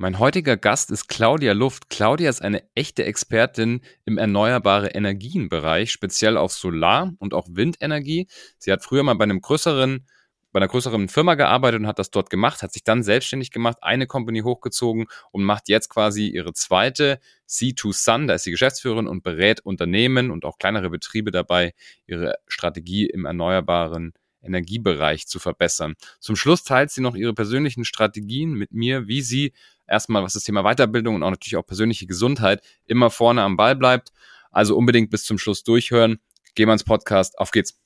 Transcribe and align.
Mein 0.00 0.20
heutiger 0.20 0.56
Gast 0.56 0.92
ist 0.92 1.08
Claudia 1.08 1.54
Luft. 1.54 1.90
Claudia 1.90 2.30
ist 2.30 2.40
eine 2.40 2.62
echte 2.76 3.04
Expertin 3.04 3.80
im 4.04 4.16
erneuerbare 4.16 4.90
Energienbereich, 4.90 5.90
speziell 5.90 6.36
auf 6.36 6.52
Solar- 6.52 7.14
und 7.18 7.34
auch 7.34 7.48
Windenergie. 7.50 8.28
Sie 8.58 8.70
hat 8.70 8.84
früher 8.84 9.02
mal 9.02 9.14
bei 9.14 9.24
einem 9.24 9.40
größeren 9.40 10.06
bei 10.52 10.60
einer 10.60 10.68
größeren 10.68 11.08
Firma 11.08 11.34
gearbeitet 11.34 11.80
und 11.80 11.88
hat 11.88 11.98
das 11.98 12.12
dort 12.12 12.30
gemacht, 12.30 12.62
hat 12.62 12.72
sich 12.72 12.84
dann 12.84 13.02
selbstständig 13.02 13.50
gemacht, 13.50 13.78
eine 13.82 14.06
Company 14.06 14.40
hochgezogen 14.40 15.06
und 15.32 15.42
macht 15.42 15.68
jetzt 15.68 15.88
quasi 15.90 16.28
ihre 16.28 16.52
zweite 16.52 17.18
C2 17.48 17.92
Sun, 17.92 18.28
da 18.28 18.34
ist 18.34 18.44
sie 18.44 18.52
Geschäftsführerin 18.52 19.08
und 19.08 19.24
berät 19.24 19.60
Unternehmen 19.60 20.30
und 20.30 20.44
auch 20.44 20.58
kleinere 20.58 20.90
Betriebe 20.90 21.32
dabei, 21.32 21.74
ihre 22.06 22.36
Strategie 22.46 23.06
im 23.06 23.26
erneuerbaren 23.26 24.14
Energiebereich 24.42 25.26
zu 25.26 25.38
verbessern. 25.38 25.96
Zum 26.20 26.36
Schluss 26.36 26.62
teilt 26.64 26.92
sie 26.92 27.00
noch 27.00 27.14
ihre 27.14 27.34
persönlichen 27.34 27.84
Strategien 27.84 28.54
mit 28.54 28.72
mir, 28.72 29.06
wie 29.06 29.20
sie 29.22 29.52
erstmal, 29.88 30.22
was 30.22 30.34
das 30.34 30.44
Thema 30.44 30.62
Weiterbildung 30.62 31.14
und 31.16 31.22
auch 31.22 31.30
natürlich 31.30 31.56
auch 31.56 31.66
persönliche 31.66 32.06
Gesundheit 32.06 32.62
immer 32.86 33.10
vorne 33.10 33.42
am 33.42 33.56
Ball 33.56 33.74
bleibt. 33.76 34.12
Also 34.50 34.76
unbedingt 34.76 35.10
bis 35.10 35.24
zum 35.24 35.38
Schluss 35.38 35.64
durchhören. 35.64 36.18
Gehen 36.54 36.68
wir 36.68 36.72
ins 36.72 36.84
Podcast. 36.84 37.38
Auf 37.38 37.50
geht's. 37.50 37.78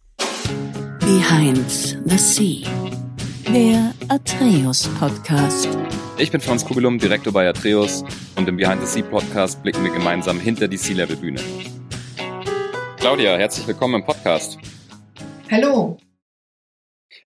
Behind 1.01 1.69
the 2.05 2.19
Sea, 2.19 2.69
der 3.53 3.93
Atreus 4.09 4.89
Podcast. 4.99 5.69
Ich 6.19 6.31
bin 6.31 6.41
Franz 6.41 6.65
Kugelum, 6.65 6.99
Direktor 6.99 7.33
bei 7.33 7.49
Atreus 7.49 8.05
und 8.37 8.49
im 8.49 8.57
Behind 8.57 8.81
the 8.81 8.87
Sea 8.87 9.03
Podcast 9.03 9.63
blicken 9.63 9.83
wir 9.85 9.93
gemeinsam 9.93 10.39
hinter 10.39 10.69
die 10.69 10.77
Sea-Level 10.77 11.17
Bühne. 11.17 11.41
Claudia, 12.99 13.37
herzlich 13.37 13.67
willkommen 13.67 13.97
im 13.97 14.05
Podcast. 14.05 14.59
Hallo. 15.51 15.99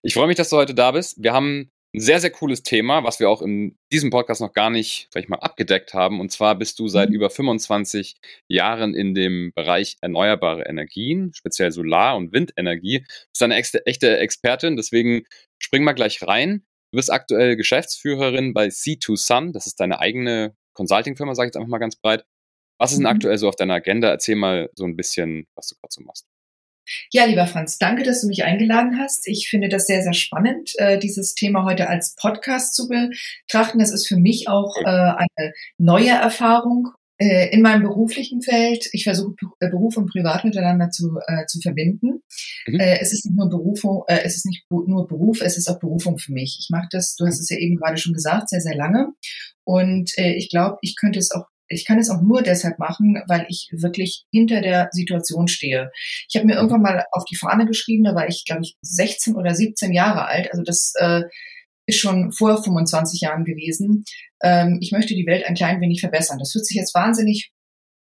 Ich 0.01 0.13
freue 0.13 0.27
mich, 0.27 0.35
dass 0.37 0.49
du 0.49 0.57
heute 0.57 0.73
da 0.73 0.91
bist. 0.91 1.21
Wir 1.21 1.33
haben 1.33 1.71
ein 1.97 2.01
sehr, 2.01 2.19
sehr 2.19 2.29
cooles 2.29 2.61
Thema, 2.61 3.03
was 3.03 3.19
wir 3.19 3.27
auch 3.27 3.41
in 3.41 3.75
diesem 3.91 4.11
Podcast 4.11 4.39
noch 4.39 4.53
gar 4.53 4.69
nicht, 4.69 5.07
sag 5.11 5.23
ich 5.23 5.29
mal, 5.29 5.39
abgedeckt 5.39 5.95
haben. 5.95 6.19
Und 6.19 6.31
zwar 6.31 6.53
bist 6.55 6.77
du 6.77 6.87
seit 6.87 7.09
mhm. 7.09 7.15
über 7.15 7.29
25 7.31 8.17
Jahren 8.47 8.93
in 8.93 9.15
dem 9.15 9.51
Bereich 9.55 9.97
erneuerbare 10.01 10.67
Energien, 10.67 11.33
speziell 11.33 11.71
Solar- 11.71 12.15
und 12.15 12.33
Windenergie. 12.33 12.99
Du 12.99 13.29
bist 13.31 13.41
eine 13.43 13.55
echte, 13.55 14.17
Expertin, 14.19 14.75
deswegen 14.75 15.23
spring 15.57 15.83
mal 15.83 15.93
gleich 15.93 16.21
rein. 16.21 16.63
Du 16.91 16.97
bist 16.97 17.11
aktuell 17.11 17.55
Geschäftsführerin 17.55 18.53
bei 18.53 18.67
C2 18.67 19.17
Sun. 19.17 19.51
Das 19.51 19.65
ist 19.65 19.79
deine 19.79 19.99
eigene 19.99 20.55
Consulting-Firma, 20.73 21.33
sage 21.33 21.47
ich 21.47 21.49
jetzt 21.49 21.57
einfach 21.57 21.69
mal 21.69 21.79
ganz 21.79 21.95
breit. 21.95 22.25
Was 22.79 22.91
ist 22.91 22.97
denn 22.97 23.05
mhm. 23.05 23.15
aktuell 23.15 23.39
so 23.39 23.49
auf 23.49 23.55
deiner 23.55 23.73
Agenda? 23.73 24.09
Erzähl 24.09 24.35
mal 24.35 24.69
so 24.75 24.85
ein 24.85 24.95
bisschen, 24.95 25.47
was 25.55 25.69
du 25.69 25.75
gerade 25.75 25.91
so 25.91 26.03
machst. 26.03 26.27
Ja, 27.11 27.25
lieber 27.25 27.47
Franz, 27.47 27.77
danke, 27.77 28.03
dass 28.03 28.21
du 28.21 28.27
mich 28.27 28.43
eingeladen 28.43 28.99
hast. 28.99 29.27
Ich 29.27 29.49
finde 29.49 29.69
das 29.69 29.85
sehr, 29.87 30.03
sehr 30.03 30.13
spannend, 30.13 30.71
äh, 30.77 30.99
dieses 30.99 31.33
Thema 31.35 31.65
heute 31.65 31.89
als 31.89 32.15
Podcast 32.15 32.75
zu 32.75 32.87
betrachten. 32.87 33.79
Das 33.79 33.91
ist 33.91 34.07
für 34.07 34.17
mich 34.17 34.47
auch 34.47 34.75
äh, 34.77 34.85
eine 34.85 35.53
neue 35.77 36.09
Erfahrung 36.09 36.89
äh, 37.17 37.49
in 37.49 37.61
meinem 37.61 37.83
beruflichen 37.83 38.41
Feld. 38.41 38.89
Ich 38.91 39.03
versuche 39.03 39.35
Beruf 39.59 39.97
und 39.97 40.09
Privat 40.09 40.45
miteinander 40.45 40.89
zu, 40.89 41.17
zu 41.47 41.59
verbinden. 41.61 42.21
Mhm. 42.67 42.79
es 42.79 43.13
ist 43.13 43.25
nicht 43.25 43.37
nur 43.37 43.49
Berufung, 43.49 44.03
es 44.07 44.35
ist 44.35 44.45
nicht 44.45 44.65
nur 44.69 45.07
Beruf, 45.07 45.41
es 45.41 45.57
ist 45.57 45.67
auch 45.69 45.79
Berufung 45.79 46.17
für 46.17 46.31
mich. 46.31 46.57
Ich 46.59 46.69
mache 46.69 46.87
das, 46.91 47.15
du 47.15 47.25
hast 47.25 47.39
es 47.39 47.49
ja 47.49 47.57
eben 47.57 47.77
gerade 47.77 47.97
schon 47.97 48.13
gesagt, 48.13 48.49
sehr, 48.49 48.61
sehr 48.61 48.75
lange. 48.75 49.13
Und 49.63 50.11
ich 50.17 50.49
glaube, 50.49 50.77
ich 50.81 50.95
könnte 50.95 51.19
es 51.19 51.31
auch 51.31 51.45
ich 51.69 51.85
kann 51.85 51.99
es 51.99 52.09
auch 52.09 52.21
nur 52.21 52.41
deshalb 52.41 52.79
machen, 52.79 53.21
weil 53.27 53.45
ich 53.49 53.69
wirklich 53.71 54.25
hinter 54.31 54.61
der 54.61 54.89
Situation 54.91 55.47
stehe. 55.47 55.91
Ich 56.29 56.35
habe 56.35 56.45
mir 56.45 56.55
irgendwann 56.55 56.81
mal 56.81 57.05
auf 57.11 57.25
die 57.25 57.35
Fahne 57.35 57.65
geschrieben, 57.65 58.03
da 58.03 58.15
war 58.15 58.27
ich, 58.27 58.43
glaube 58.45 58.61
ich, 58.63 58.77
16 58.81 59.35
oder 59.35 59.53
17 59.53 59.93
Jahre 59.93 60.25
alt. 60.25 60.51
Also 60.51 60.63
das 60.63 60.93
äh, 60.97 61.23
ist 61.85 61.99
schon 61.99 62.31
vor 62.31 62.61
25 62.61 63.21
Jahren 63.21 63.45
gewesen. 63.45 64.03
Ähm, 64.41 64.79
ich 64.81 64.91
möchte 64.91 65.15
die 65.15 65.25
Welt 65.25 65.45
ein 65.45 65.55
klein 65.55 65.81
wenig 65.81 66.01
verbessern. 66.01 66.39
Das 66.39 66.53
hört 66.53 66.65
sich 66.65 66.77
jetzt 66.77 66.93
wahnsinnig 66.93 67.51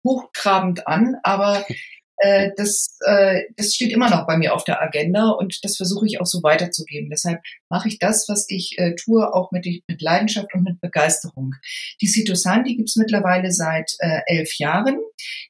hochtrabend 0.06 0.88
an, 0.88 1.16
aber 1.24 1.66
äh, 2.24 2.52
das, 2.56 2.98
äh, 3.06 3.42
das 3.58 3.76
steht 3.76 3.92
immer 3.92 4.10
noch 4.10 4.26
bei 4.26 4.38
mir 4.38 4.54
auf 4.54 4.64
der 4.64 4.82
Agenda 4.82 5.30
und 5.32 5.60
das 5.64 5.76
versuche 5.76 6.06
ich 6.06 6.22
auch 6.22 6.26
so 6.26 6.42
weiterzugeben. 6.42 7.10
Deshalb 7.10 7.42
mache 7.70 7.90
ich 7.90 8.00
das, 8.00 8.30
was 8.30 8.46
ich 8.48 8.76
äh, 8.78 8.96
tue, 8.96 9.34
auch 9.34 9.52
mit, 9.52 9.66
mit 9.88 10.02
Leidenschaft 10.02 10.54
und 10.54 10.64
mit 10.64 10.80
Begeisterung. 10.80 11.54
Die 12.02 12.08
Citosan, 12.08 12.64
die 12.64 12.78
gibt's 12.78 12.96
mittlerweile 12.96 13.52
seit 13.52 13.92
äh, 14.00 14.22
elf 14.28 14.58
Jahren. 14.58 15.00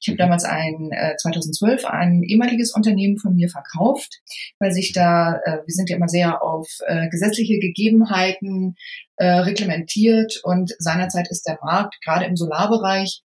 Ich 0.01 0.07
habe 0.07 0.15
mhm. 0.15 0.17
damals 0.17 0.45
ein, 0.45 0.89
äh, 0.91 1.15
2012 1.17 1.85
ein 1.85 2.23
ehemaliges 2.23 2.73
Unternehmen 2.73 3.19
von 3.19 3.35
mir 3.35 3.49
verkauft, 3.49 4.21
weil 4.57 4.71
sich 4.71 4.93
da, 4.93 5.39
äh, 5.45 5.57
wir 5.57 5.73
sind 5.75 5.91
ja 5.91 5.97
immer 5.97 6.09
sehr 6.09 6.41
auf 6.41 6.67
äh, 6.87 7.07
gesetzliche 7.09 7.59
Gegebenheiten 7.59 8.75
äh, 9.17 9.27
reglementiert 9.27 10.39
und 10.43 10.73
seinerzeit 10.79 11.29
ist 11.29 11.47
der 11.47 11.59
Markt 11.63 12.01
gerade 12.03 12.25
im 12.25 12.35
Solarbereich 12.35 13.21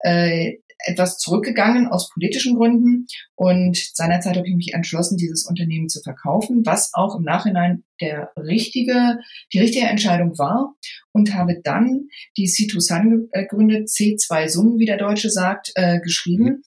äh, 0.00 0.54
etwas 0.84 1.18
zurückgegangen 1.18 1.88
aus 1.88 2.10
politischen 2.10 2.56
Gründen 2.56 3.06
und 3.34 3.76
seinerzeit 3.94 4.36
habe 4.36 4.48
ich 4.48 4.54
mich 4.54 4.74
entschlossen, 4.74 5.16
dieses 5.16 5.46
Unternehmen 5.46 5.88
zu 5.88 6.00
verkaufen, 6.02 6.64
was 6.64 6.90
auch 6.94 7.16
im 7.16 7.22
Nachhinein 7.22 7.84
der 8.00 8.30
richtige, 8.36 9.18
die 9.52 9.60
richtige 9.60 9.86
Entscheidung 9.86 10.38
war 10.38 10.74
und 11.12 11.34
habe 11.34 11.60
dann 11.62 12.08
die 12.36 12.48
C2 12.48 12.80
Sun 12.80 13.28
gegründet, 13.32 13.88
C2 13.88 14.48
Sun, 14.48 14.78
wie 14.78 14.86
der 14.86 14.98
Deutsche 14.98 15.30
sagt, 15.30 15.72
äh, 15.74 16.00
geschrieben, 16.00 16.62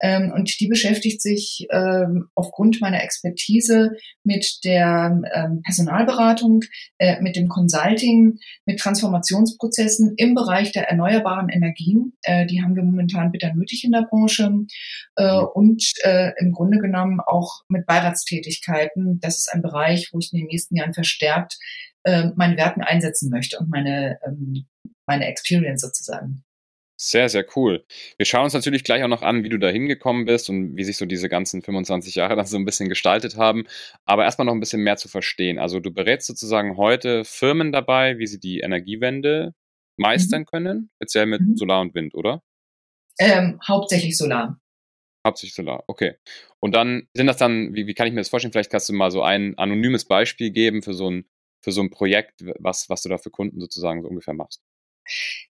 ähm, 0.00 0.32
und 0.34 0.58
die 0.60 0.68
beschäftigt 0.68 1.20
sich 1.22 1.66
ähm, 1.70 2.28
aufgrund 2.34 2.80
meiner 2.80 3.02
Expertise 3.02 3.92
mit 4.24 4.60
der 4.64 5.20
ähm, 5.34 5.62
Personalberatung, 5.62 6.60
äh, 6.98 7.20
mit 7.20 7.36
dem 7.36 7.48
Consulting, 7.48 8.38
mit 8.66 8.80
Transformationsprozessen 8.80 10.14
im 10.16 10.34
Bereich 10.34 10.72
der 10.72 10.88
erneuerbaren 10.88 11.48
Energien. 11.48 12.14
Äh, 12.22 12.46
die 12.46 12.62
haben 12.62 12.76
wir 12.76 12.82
momentan 12.82 13.30
bitter 13.30 13.54
nötig 13.54 13.84
in 13.84 13.92
der 13.92 14.06
Branche. 14.08 14.50
Äh, 15.16 15.40
und 15.54 15.84
äh, 16.02 16.32
im 16.38 16.52
Grunde 16.52 16.78
genommen 16.78 17.20
auch 17.20 17.62
mit 17.68 17.86
Beiratstätigkeiten. 17.86 19.20
Das 19.20 19.38
ist 19.38 19.52
ein 19.52 19.62
Bereich, 19.62 20.10
wo 20.12 20.18
ich 20.18 20.32
in 20.32 20.38
den 20.38 20.46
nächsten 20.46 20.76
Jahren 20.76 20.94
verstärkt 20.94 21.58
äh, 22.04 22.28
meine 22.36 22.56
Werten 22.56 22.82
einsetzen 22.82 23.30
möchte 23.30 23.58
und 23.58 23.68
meine, 23.68 24.18
ähm, 24.26 24.66
meine 25.06 25.26
Experience 25.26 25.82
sozusagen. 25.82 26.42
Sehr, 27.02 27.30
sehr 27.30 27.46
cool. 27.56 27.82
Wir 28.18 28.26
schauen 28.26 28.44
uns 28.44 28.52
natürlich 28.52 28.84
gleich 28.84 29.02
auch 29.02 29.08
noch 29.08 29.22
an, 29.22 29.42
wie 29.42 29.48
du 29.48 29.58
da 29.58 29.70
hingekommen 29.70 30.26
bist 30.26 30.50
und 30.50 30.76
wie 30.76 30.84
sich 30.84 30.98
so 30.98 31.06
diese 31.06 31.30
ganzen 31.30 31.62
25 31.62 32.14
Jahre 32.14 32.36
dann 32.36 32.44
so 32.44 32.58
ein 32.58 32.66
bisschen 32.66 32.90
gestaltet 32.90 33.38
haben. 33.38 33.64
Aber 34.04 34.24
erstmal 34.24 34.44
noch 34.44 34.52
ein 34.52 34.60
bisschen 34.60 34.82
mehr 34.82 34.98
zu 34.98 35.08
verstehen. 35.08 35.58
Also 35.58 35.80
du 35.80 35.90
berätst 35.90 36.26
sozusagen 36.26 36.76
heute 36.76 37.24
Firmen 37.24 37.72
dabei, 37.72 38.18
wie 38.18 38.26
sie 38.26 38.38
die 38.38 38.60
Energiewende 38.60 39.54
meistern 39.96 40.42
mhm. 40.42 40.46
können, 40.46 40.90
speziell 40.96 41.24
mit 41.24 41.40
mhm. 41.40 41.56
Solar 41.56 41.80
und 41.80 41.94
Wind, 41.94 42.14
oder? 42.14 42.42
Ähm, 43.18 43.58
hauptsächlich 43.66 44.18
Solar. 44.18 44.60
Hauptsächlich 45.26 45.54
Solar, 45.54 45.84
okay. 45.86 46.16
Und 46.60 46.74
dann 46.74 47.08
sind 47.14 47.28
das 47.28 47.38
dann, 47.38 47.74
wie, 47.74 47.86
wie 47.86 47.94
kann 47.94 48.08
ich 48.08 48.12
mir 48.12 48.20
das 48.20 48.28
vorstellen? 48.28 48.52
Vielleicht 48.52 48.70
kannst 48.70 48.90
du 48.90 48.92
mal 48.92 49.10
so 49.10 49.22
ein 49.22 49.56
anonymes 49.56 50.04
Beispiel 50.04 50.50
geben 50.50 50.82
für 50.82 50.92
so 50.92 51.10
ein, 51.10 51.24
für 51.62 51.72
so 51.72 51.80
ein 51.80 51.88
Projekt, 51.88 52.44
was, 52.58 52.90
was 52.90 53.00
du 53.00 53.08
da 53.08 53.16
für 53.16 53.30
Kunden 53.30 53.58
sozusagen 53.58 54.02
so 54.02 54.08
ungefähr 54.08 54.34
machst. 54.34 54.62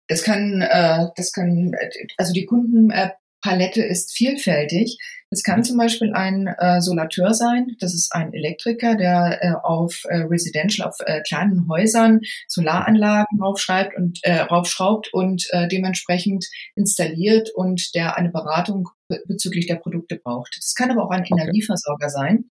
Das 0.07 0.23
kann, 0.23 0.63
äh, 0.63 1.07
das 1.17 1.33
kann, 1.33 1.73
also 2.17 2.33
die 2.33 2.47
Kundenpalette 2.47 3.83
ist 3.83 4.13
vielfältig. 4.13 4.99
Es 5.33 5.45
kann 5.45 5.63
zum 5.63 5.77
Beispiel 5.79 6.13
ein 6.13 6.49
äh, 6.49 6.81
Solateur 6.81 7.35
sein, 7.35 7.77
das 7.79 7.95
ist 7.95 8.13
ein 8.13 8.35
Elektriker, 8.35 8.97
der 8.97 9.39
äh, 9.41 9.53
auf 9.63 10.03
äh, 10.09 10.23
Residential, 10.23 10.89
auf 10.89 10.97
äh, 11.07 11.21
kleinen 11.21 11.69
Häusern 11.69 12.21
Solaranlagen 12.49 13.41
raufschreibt 13.41 13.97
und 13.97 14.19
äh, 14.23 14.41
raufschraubt 14.41 15.13
und 15.13 15.47
äh, 15.51 15.69
dementsprechend 15.69 16.47
installiert 16.75 17.51
und 17.55 17.95
der 17.95 18.17
eine 18.17 18.31
Beratung 18.31 18.89
bezüglich 19.27 19.69
der 19.69 19.77
Produkte 19.77 20.17
braucht. 20.17 20.57
Das 20.57 20.75
kann 20.75 20.91
aber 20.91 21.05
auch 21.05 21.11
ein 21.11 21.23
okay. 21.23 21.35
Energieversorger 21.35 22.09
sein, 22.09 22.51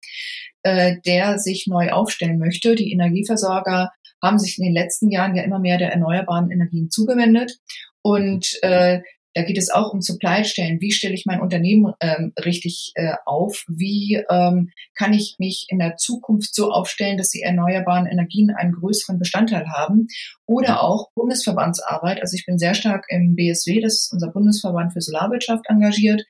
äh, 0.65 0.97
der 1.07 1.39
sich 1.39 1.67
neu 1.69 1.91
aufstellen 1.91 2.39
möchte. 2.39 2.75
Die 2.75 2.93
Energieversorger 2.93 3.93
haben 4.25 4.39
sich 4.39 4.59
in 4.59 4.65
den 4.65 4.75
letzten 4.75 5.11
Jahren 5.11 5.37
ja 5.37 5.45
immer 5.45 5.59
mehr 5.59 5.79
der 5.79 5.93
erneuerbaren 5.93 6.51
Energien 6.51 6.91
zugewendet. 6.91 7.59
Und 8.03 8.59
äh, 8.63 9.01
da 9.35 9.43
geht 9.43 9.59
es 9.59 9.71
auch 9.71 9.93
um 9.93 10.01
Supply 10.01 10.43
Chain. 10.43 10.81
Wie 10.81 10.93
stelle 10.93 11.15
ich 11.15 11.27
mein 11.27 11.41
Unternehmen 11.41 11.93
ähm, 12.01 12.33
richtig 12.39 12.93
äh, 12.95 13.15
auf? 13.27 13.65
Wie 13.67 14.23
ähm, 14.31 14.71
kann 14.95 15.13
ich 15.13 15.37
mich 15.41 15.67
in 15.71 15.81
der 15.81 15.97
Zukunft 15.97 16.55
so 16.55 16.71
aufstellen, 16.71 17.19
dass 17.19 17.31
die 17.31 17.43
erneuerbaren 17.43 18.07
Energien 18.07 18.51
einen 18.51 18.73
größeren 18.73 19.19
Bestandteil 19.19 19.67
haben? 19.71 20.07
Oder 20.47 20.85
auch 20.85 21.11
Bundesverbandsarbeit. 21.15 22.21
Also 22.23 22.37
ich 22.37 22.47
bin 22.47 22.59
sehr 22.59 22.75
stark 22.75 23.07
im 23.09 23.35
BSW, 23.35 23.81
das 23.81 23.95
ist 23.95 24.13
unser 24.13 24.31
Bundesverband 24.31 24.93
für 24.93 25.01
Solarwirtschaft, 25.01 25.65
engagiert 25.69 26.23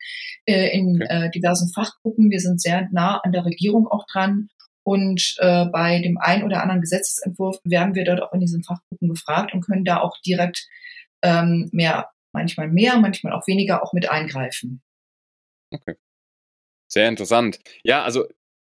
äh, 0.47 0.75
in 0.75 1.03
äh, 1.03 1.31
diversen 1.31 1.71
Fachgruppen. 1.75 2.31
Wir 2.31 2.41
sind 2.41 2.63
sehr 2.63 2.89
nah 2.91 3.19
an 3.19 3.33
der 3.33 3.45
Regierung 3.45 3.87
auch 3.87 4.07
dran 4.11 4.49
und 4.85 5.37
äh, 5.39 5.65
bei 5.67 6.01
dem 6.01 6.19
einen 6.19 6.45
oder 6.45 6.63
anderen 6.63 6.83
Gesetzesentwurf 6.83 7.59
werden 7.65 7.95
wir 7.95 8.05
dort 8.05 8.23
auch 8.23 8.33
in 8.33 8.41
diesen 8.41 8.63
Fachgruppen 8.63 9.09
gefragt 9.09 9.55
und 9.55 9.63
können 9.63 9.85
da 9.85 10.01
auch 10.01 10.19
direkt 10.21 10.69
ähm, 11.23 11.71
mehr, 11.73 12.11
manchmal 12.33 12.69
mehr, 12.69 12.99
manchmal 12.99 13.33
auch 13.33 13.47
weniger 13.47 13.83
auch 13.83 13.93
mit 13.95 14.11
eingreifen. 14.11 14.83
Okay. 15.71 15.97
Sehr 16.87 17.09
interessant. 17.09 17.61
Ja, 17.83 18.05
also 18.05 18.27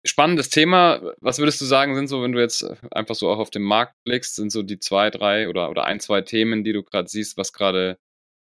spannendes 0.04 0.50
Thema. 0.50 1.14
Was 1.20 1.38
würdest 1.38 1.60
du 1.60 1.64
sagen, 1.64 1.94
sind 1.94 2.08
so, 2.08 2.22
wenn 2.22 2.32
du 2.32 2.40
jetzt 2.40 2.62
einfach 2.92 3.14
so 3.14 3.30
auch 3.30 3.38
auf 3.38 3.50
den 3.50 3.62
Markt 3.62 3.94
blickst, 4.04 4.36
sind 4.36 4.52
so 4.52 4.62
die 4.62 4.78
zwei, 4.78 5.10
drei 5.10 5.48
oder, 5.48 5.70
oder 5.70 5.84
ein, 5.84 5.98
zwei 5.98 6.20
Themen, 6.20 6.62
die 6.62 6.72
du 6.72 6.82
gerade 6.82 7.08
siehst, 7.08 7.38
was 7.38 7.52
gerade, 7.52 7.98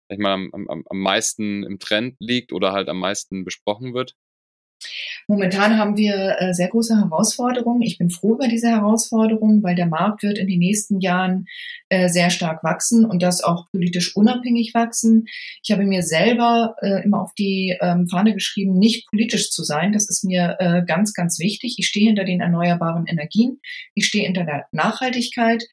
ich 0.08 0.18
mal, 0.18 0.32
am, 0.32 0.50
am, 0.52 0.84
am 0.88 0.98
meisten 0.98 1.64
im 1.64 1.78
Trend 1.78 2.16
liegt 2.18 2.52
oder 2.52 2.72
halt 2.72 2.88
am 2.88 2.98
meisten 2.98 3.44
besprochen 3.44 3.92
wird? 3.92 4.16
Momentan 5.28 5.78
haben 5.78 5.96
wir 5.96 6.36
äh, 6.38 6.52
sehr 6.52 6.68
große 6.68 6.96
Herausforderungen. 6.96 7.82
Ich 7.82 7.98
bin 7.98 8.10
froh 8.10 8.34
über 8.34 8.48
diese 8.48 8.68
Herausforderungen, 8.68 9.62
weil 9.62 9.74
der 9.74 9.86
Markt 9.86 10.22
wird 10.22 10.38
in 10.38 10.46
den 10.46 10.58
nächsten 10.58 11.00
Jahren 11.00 11.46
äh, 11.88 12.08
sehr 12.08 12.30
stark 12.30 12.64
wachsen 12.64 13.04
und 13.04 13.22
das 13.22 13.42
auch 13.42 13.70
politisch 13.70 14.16
unabhängig 14.16 14.72
wachsen. 14.74 15.26
Ich 15.62 15.70
habe 15.70 15.84
mir 15.84 16.02
selber 16.02 16.76
äh, 16.82 17.02
immer 17.04 17.22
auf 17.22 17.34
die 17.34 17.76
ähm, 17.80 18.08
Fahne 18.08 18.34
geschrieben, 18.34 18.78
nicht 18.78 19.08
politisch 19.08 19.50
zu 19.50 19.62
sein. 19.62 19.92
Das 19.92 20.08
ist 20.08 20.24
mir 20.24 20.56
ganz, 20.86 21.12
ganz 21.12 21.38
wichtig. 21.38 21.76
Ich 21.78 21.86
stehe 21.86 22.06
hinter 22.06 22.24
den 22.24 22.40
erneuerbaren 22.40 23.06
Energien. 23.06 23.60
Ich 23.94 24.06
stehe 24.06 24.24
hinter 24.24 24.44
der 24.44 24.66
Nachhaltigkeit. 24.72 25.64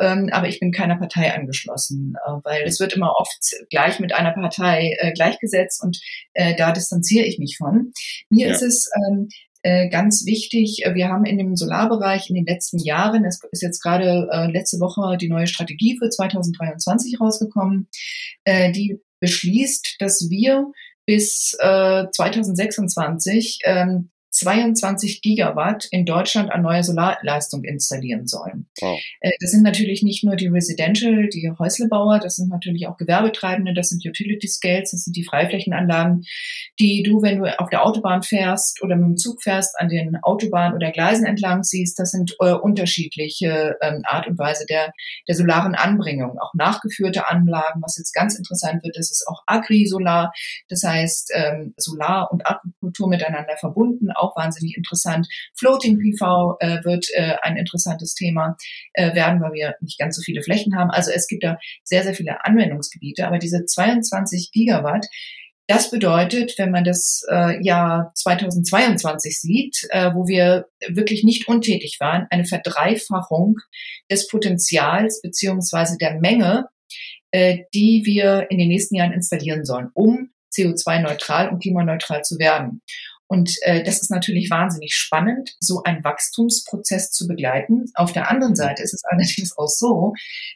Ähm, 0.00 0.30
aber 0.32 0.48
ich 0.48 0.60
bin 0.60 0.72
keiner 0.72 0.96
Partei 0.96 1.34
angeschlossen, 1.34 2.14
äh, 2.26 2.30
weil 2.44 2.62
es 2.64 2.80
wird 2.80 2.94
immer 2.94 3.14
oft 3.16 3.38
gleich 3.70 4.00
mit 4.00 4.14
einer 4.14 4.32
Partei 4.32 4.96
äh, 4.98 5.12
gleichgesetzt 5.12 5.82
und 5.82 6.00
äh, 6.34 6.54
da 6.56 6.72
distanziere 6.72 7.26
ich 7.26 7.38
mich 7.38 7.56
von. 7.58 7.92
Mir 8.30 8.48
ja. 8.48 8.54
ist 8.54 8.62
es 8.62 8.90
ähm, 8.96 9.28
äh, 9.62 9.88
ganz 9.88 10.24
wichtig, 10.26 10.82
wir 10.92 11.08
haben 11.08 11.24
in 11.24 11.38
dem 11.38 11.56
Solarbereich 11.56 12.30
in 12.30 12.36
den 12.36 12.46
letzten 12.46 12.78
Jahren, 12.78 13.24
es 13.24 13.40
ist 13.52 13.62
jetzt 13.62 13.80
gerade 13.80 14.50
letzte 14.52 14.80
Woche 14.80 15.16
die 15.16 15.28
neue 15.28 15.46
Strategie 15.46 15.96
für 15.98 16.10
2023 16.10 17.20
rausgekommen, 17.20 17.86
die 18.48 18.98
beschließt, 19.20 19.98
dass 20.00 20.26
wir 20.30 20.72
bis 21.06 21.56
äh, 21.60 22.04
2026 22.10 23.60
ähm, 23.64 24.10
22 24.42 25.22
Gigawatt 25.22 25.86
in 25.90 26.04
Deutschland 26.04 26.50
an 26.50 26.62
neue 26.62 26.82
Solarleistung 26.82 27.64
installieren 27.64 28.26
sollen. 28.26 28.68
Wow. 28.80 28.98
Äh, 29.20 29.30
das 29.40 29.50
sind 29.50 29.62
natürlich 29.62 30.02
nicht 30.02 30.24
nur 30.24 30.36
die 30.36 30.48
Residential, 30.48 31.28
die 31.28 31.50
Häuslebauer, 31.58 32.18
das 32.18 32.36
sind 32.36 32.48
natürlich 32.48 32.86
auch 32.86 32.96
Gewerbetreibende, 32.96 33.74
das 33.74 33.88
sind 33.88 34.04
Utility 34.06 34.48
Scales, 34.48 34.90
das 34.90 35.04
sind 35.04 35.16
die 35.16 35.24
Freiflächenanlagen, 35.24 36.24
die 36.78 37.02
du, 37.02 37.22
wenn 37.22 37.40
du 37.40 37.60
auf 37.60 37.70
der 37.70 37.84
Autobahn 37.84 38.22
fährst 38.22 38.82
oder 38.82 38.96
mit 38.96 39.06
dem 39.06 39.16
Zug 39.16 39.42
fährst, 39.42 39.78
an 39.78 39.88
den 39.88 40.16
Autobahnen 40.22 40.74
oder 40.74 40.90
Gleisen 40.90 41.26
entlang 41.26 41.62
siehst. 41.62 41.98
Das 41.98 42.10
sind 42.10 42.34
äh, 42.40 42.52
unterschiedliche 42.52 43.76
ähm, 43.80 44.02
Art 44.04 44.26
und 44.26 44.38
Weise 44.38 44.66
der, 44.66 44.92
der 45.28 45.34
solaren 45.34 45.74
Anbringung. 45.74 46.38
Auch 46.38 46.54
nachgeführte 46.54 47.28
Anlagen, 47.28 47.80
was 47.82 47.98
jetzt 47.98 48.12
ganz 48.12 48.36
interessant 48.36 48.82
wird, 48.82 48.96
das 48.96 49.10
ist 49.10 49.26
auch 49.28 49.42
Agri-Solar, 49.46 50.32
das 50.68 50.82
heißt 50.82 51.32
ähm, 51.34 51.74
Solar 51.76 52.30
und 52.32 52.46
Agrikultur 52.46 53.08
miteinander 53.08 53.56
verbunden 53.58 54.10
auch 54.10 54.31
wahnsinnig 54.36 54.76
interessant. 54.76 55.26
Floating 55.56 55.98
PV 55.98 56.56
äh, 56.60 56.84
wird 56.84 57.06
äh, 57.14 57.36
ein 57.42 57.56
interessantes 57.56 58.14
Thema 58.14 58.56
äh, 58.94 59.14
werden, 59.14 59.40
weil 59.40 59.52
wir 59.52 59.74
nicht 59.80 59.98
ganz 59.98 60.16
so 60.16 60.22
viele 60.22 60.42
Flächen 60.42 60.76
haben. 60.76 60.90
Also 60.90 61.10
es 61.10 61.26
gibt 61.26 61.44
da 61.44 61.58
sehr, 61.84 62.02
sehr 62.02 62.14
viele 62.14 62.44
Anwendungsgebiete. 62.44 63.26
Aber 63.26 63.38
diese 63.38 63.64
22 63.64 64.50
Gigawatt, 64.52 65.06
das 65.68 65.90
bedeutet, 65.90 66.54
wenn 66.58 66.70
man 66.70 66.84
das 66.84 67.22
äh, 67.30 67.62
Jahr 67.64 68.12
2022 68.16 69.40
sieht, 69.40 69.86
äh, 69.90 70.10
wo 70.12 70.26
wir 70.26 70.66
wirklich 70.88 71.22
nicht 71.24 71.48
untätig 71.48 71.98
waren, 72.00 72.26
eine 72.30 72.44
Verdreifachung 72.44 73.56
des 74.10 74.26
Potenzials 74.26 75.22
beziehungsweise 75.22 75.96
der 75.98 76.18
Menge, 76.20 76.66
äh, 77.30 77.60
die 77.72 78.02
wir 78.04 78.48
in 78.50 78.58
den 78.58 78.68
nächsten 78.68 78.96
Jahren 78.96 79.12
installieren 79.12 79.64
sollen, 79.64 79.88
um 79.94 80.30
CO2-neutral 80.54 81.48
und 81.48 81.62
klimaneutral 81.62 82.22
zu 82.22 82.38
werden. 82.38 82.82
Und 83.32 83.56
äh, 83.62 83.82
das 83.82 84.02
ist 84.02 84.10
natürlich 84.10 84.50
wahnsinnig 84.50 84.92
spannend, 84.94 85.56
so 85.58 85.82
einen 85.84 86.04
Wachstumsprozess 86.04 87.12
zu 87.12 87.26
begleiten. 87.26 87.86
Auf 87.94 88.12
der 88.12 88.30
anderen 88.30 88.54
Seite 88.54 88.82
ist 88.82 88.92
es 88.92 89.04
allerdings 89.04 89.56
auch 89.56 89.68
so, 89.68 90.12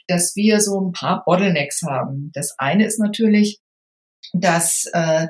dass 0.08 0.36
wir 0.36 0.60
so 0.60 0.78
ein 0.78 0.92
paar 0.92 1.24
Bottlenecks 1.24 1.80
haben. 1.80 2.30
Das 2.34 2.54
eine 2.58 2.84
ist 2.84 2.98
natürlich, 3.00 3.60
dass, 4.34 4.90
äh, 4.92 5.28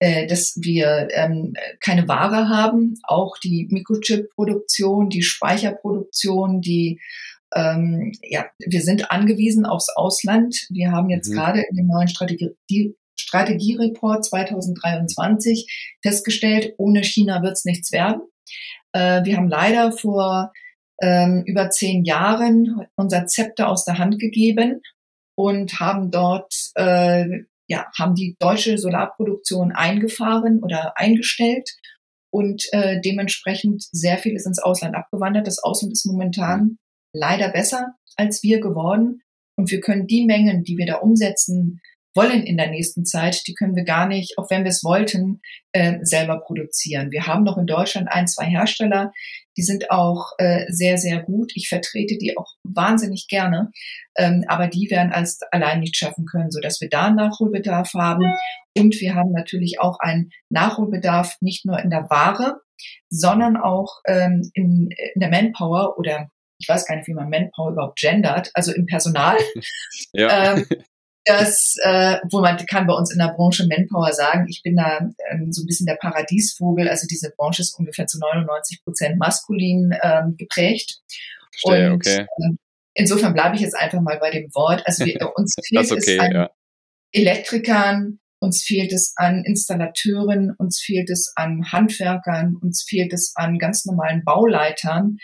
äh, 0.00 0.26
dass 0.26 0.54
wir 0.60 1.06
ähm, 1.12 1.54
keine 1.78 2.08
Ware 2.08 2.48
haben, 2.48 2.94
auch 3.04 3.38
die 3.38 3.68
Mikrochip-Produktion, 3.70 5.08
die 5.08 5.22
Speicherproduktion, 5.22 6.60
die 6.60 7.00
ähm, 7.54 8.10
ja, 8.22 8.46
wir 8.58 8.82
sind 8.82 9.12
angewiesen 9.12 9.66
aufs 9.66 9.88
Ausland. 9.94 10.66
Wir 10.68 10.90
haben 10.90 11.10
jetzt 11.10 11.28
mhm. 11.28 11.34
gerade 11.34 11.60
in 11.60 11.76
dem 11.76 11.86
neuen 11.86 12.08
Strategie, 12.08 12.96
Strategiereport 13.20 14.24
2023 14.24 15.98
festgestellt, 16.02 16.74
ohne 16.78 17.02
China 17.02 17.42
wird 17.42 17.52
es 17.52 17.64
nichts 17.64 17.92
werden. 17.92 18.22
Äh, 18.92 19.24
wir 19.24 19.36
haben 19.36 19.48
leider 19.48 19.92
vor 19.92 20.52
ähm, 21.00 21.42
über 21.46 21.70
zehn 21.70 22.04
Jahren 22.04 22.86
unser 22.96 23.26
Zepter 23.26 23.68
aus 23.68 23.84
der 23.84 23.98
Hand 23.98 24.18
gegeben 24.18 24.80
und 25.36 25.78
haben 25.78 26.10
dort 26.10 26.52
äh, 26.74 27.26
ja, 27.68 27.86
haben 27.98 28.14
die 28.14 28.34
deutsche 28.38 28.78
Solarproduktion 28.78 29.72
eingefahren 29.72 30.62
oder 30.62 30.94
eingestellt 30.96 31.70
und 32.30 32.64
äh, 32.72 33.00
dementsprechend 33.00 33.84
sehr 33.92 34.18
viel 34.18 34.34
ist 34.34 34.46
ins 34.46 34.58
Ausland 34.58 34.94
abgewandert. 34.94 35.46
Das 35.46 35.62
Ausland 35.62 35.92
ist 35.92 36.06
momentan 36.06 36.78
leider 37.14 37.50
besser 37.50 37.94
als 38.16 38.42
wir 38.42 38.60
geworden 38.60 39.22
und 39.56 39.70
wir 39.70 39.80
können 39.80 40.06
die 40.06 40.24
Mengen, 40.24 40.64
die 40.64 40.76
wir 40.76 40.86
da 40.86 40.96
umsetzen, 40.96 41.80
wollen 42.18 42.42
in 42.42 42.56
der 42.56 42.68
nächsten 42.68 43.04
Zeit, 43.04 43.46
die 43.46 43.54
können 43.54 43.76
wir 43.76 43.84
gar 43.84 44.08
nicht, 44.08 44.38
auch 44.38 44.50
wenn 44.50 44.64
wir 44.64 44.70
es 44.70 44.82
wollten, 44.82 45.40
äh, 45.70 45.98
selber 46.02 46.40
produzieren. 46.40 47.12
Wir 47.12 47.28
haben 47.28 47.44
noch 47.44 47.56
in 47.56 47.66
Deutschland 47.66 48.08
ein, 48.10 48.26
zwei 48.26 48.46
Hersteller, 48.46 49.12
die 49.56 49.62
sind 49.62 49.92
auch 49.92 50.32
äh, 50.38 50.64
sehr, 50.68 50.98
sehr 50.98 51.22
gut. 51.22 51.52
Ich 51.54 51.68
vertrete 51.68 52.18
die 52.18 52.36
auch 52.36 52.54
wahnsinnig 52.64 53.28
gerne, 53.28 53.70
ähm, 54.16 54.44
aber 54.48 54.66
die 54.66 54.90
werden 54.90 55.12
als 55.12 55.38
allein 55.52 55.78
nicht 55.78 55.96
schaffen 55.96 56.26
können, 56.26 56.50
so 56.50 56.58
dass 56.60 56.80
wir 56.80 56.88
da 56.88 57.06
einen 57.06 57.16
Nachholbedarf 57.16 57.94
haben. 57.94 58.24
Und 58.76 59.00
wir 59.00 59.14
haben 59.14 59.30
natürlich 59.30 59.78
auch 59.78 60.00
einen 60.00 60.30
Nachholbedarf 60.50 61.36
nicht 61.40 61.66
nur 61.66 61.78
in 61.78 61.90
der 61.90 62.10
Ware, 62.10 62.60
sondern 63.10 63.56
auch 63.56 64.00
ähm, 64.08 64.50
in, 64.54 64.88
in 65.14 65.20
der 65.20 65.30
Manpower 65.30 65.96
oder 65.98 66.30
ich 66.60 66.68
weiß 66.68 66.86
gar 66.86 66.96
nicht, 66.96 67.06
wie 67.06 67.14
man 67.14 67.30
Manpower 67.30 67.70
überhaupt 67.70 68.00
gendert, 68.00 68.50
also 68.54 68.72
im 68.72 68.86
Personal. 68.86 69.36
Ja. 70.12 70.54
Ähm, 70.54 70.66
dass, 71.28 71.76
äh, 71.82 72.16
wo 72.30 72.40
man 72.40 72.56
kann 72.66 72.86
bei 72.86 72.94
uns 72.94 73.12
in 73.12 73.18
der 73.18 73.34
Branche 73.34 73.66
Manpower 73.68 74.12
sagen, 74.12 74.46
ich 74.48 74.62
bin 74.62 74.76
da 74.76 74.98
ähm, 75.30 75.52
so 75.52 75.62
ein 75.62 75.66
bisschen 75.66 75.86
der 75.86 75.96
Paradiesvogel, 75.96 76.88
also 76.88 77.06
diese 77.06 77.30
Branche 77.36 77.62
ist 77.62 77.78
ungefähr 77.78 78.06
zu 78.06 78.18
99 78.18 78.82
Prozent 78.82 79.18
maskulin 79.18 79.94
ähm, 80.02 80.36
geprägt. 80.38 81.00
Verstehe, 81.60 81.92
und 81.92 81.96
okay. 81.96 82.22
äh, 82.22 82.56
insofern 82.94 83.34
bleibe 83.34 83.56
ich 83.56 83.60
jetzt 83.60 83.76
einfach 83.76 84.00
mal 84.00 84.18
bei 84.18 84.30
dem 84.30 84.48
Wort. 84.54 84.82
Also 84.86 85.04
wir, 85.04 85.18
uns 85.36 85.54
fehlt 85.62 85.92
okay, 85.92 86.14
es 86.14 86.18
an 86.18 86.32
ja. 86.32 86.50
Elektrikern, 87.12 88.20
uns 88.40 88.62
fehlt 88.62 88.92
es 88.92 89.12
an 89.16 89.44
Installateuren, 89.44 90.54
uns 90.56 90.80
fehlt 90.80 91.10
es 91.10 91.32
an 91.36 91.70
Handwerkern, 91.70 92.56
uns 92.56 92.86
fehlt 92.88 93.12
es 93.12 93.32
an 93.34 93.58
ganz 93.58 93.84
normalen 93.84 94.24
Bauleitern, 94.24 95.18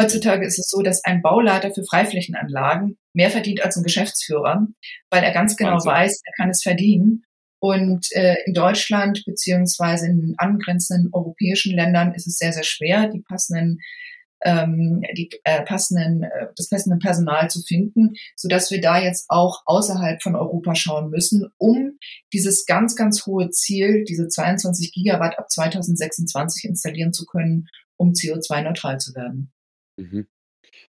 Heutzutage 0.00 0.46
ist 0.46 0.58
es 0.58 0.68
so, 0.68 0.82
dass 0.82 1.04
ein 1.04 1.20
Bauleiter 1.20 1.72
für 1.72 1.84
Freiflächenanlagen 1.84 2.96
mehr 3.12 3.30
verdient 3.30 3.62
als 3.62 3.76
ein 3.76 3.82
Geschäftsführer, 3.82 4.66
weil 5.10 5.22
er 5.22 5.32
ganz 5.32 5.56
genau 5.56 5.72
Wahnsinn. 5.72 5.92
weiß, 5.92 6.22
er 6.24 6.32
kann 6.36 6.50
es 6.50 6.62
verdienen. 6.62 7.24
Und 7.62 8.06
äh, 8.12 8.36
in 8.46 8.54
Deutschland 8.54 9.22
beziehungsweise 9.26 10.06
in 10.06 10.34
angrenzenden 10.38 11.12
europäischen 11.12 11.76
Ländern 11.76 12.14
ist 12.14 12.26
es 12.26 12.38
sehr, 12.38 12.54
sehr 12.54 12.62
schwer, 12.64 13.08
die 13.08 13.20
passenden 13.20 13.80
ähm, 14.42 15.02
die 15.16 15.28
äh, 15.44 15.62
passenden, 15.64 16.22
äh, 16.22 16.46
das 16.56 16.70
passende 16.70 16.96
Personal 16.96 17.50
zu 17.50 17.60
finden, 17.60 18.14
so 18.36 18.48
dass 18.48 18.70
wir 18.70 18.80
da 18.80 18.98
jetzt 18.98 19.26
auch 19.28 19.60
außerhalb 19.66 20.22
von 20.22 20.34
Europa 20.34 20.74
schauen 20.74 21.10
müssen, 21.10 21.50
um 21.58 21.98
dieses 22.32 22.64
ganz, 22.64 22.96
ganz 22.96 23.26
hohe 23.26 23.50
Ziel, 23.50 24.04
diese 24.04 24.28
22 24.28 24.92
Gigawatt 24.92 25.38
ab 25.38 25.50
2026 25.50 26.64
installieren 26.64 27.12
zu 27.12 27.26
können, 27.26 27.66
um 27.96 28.12
CO2-neutral 28.12 28.98
zu 28.98 29.14
werden. 29.14 29.52
Mhm. 30.00 30.26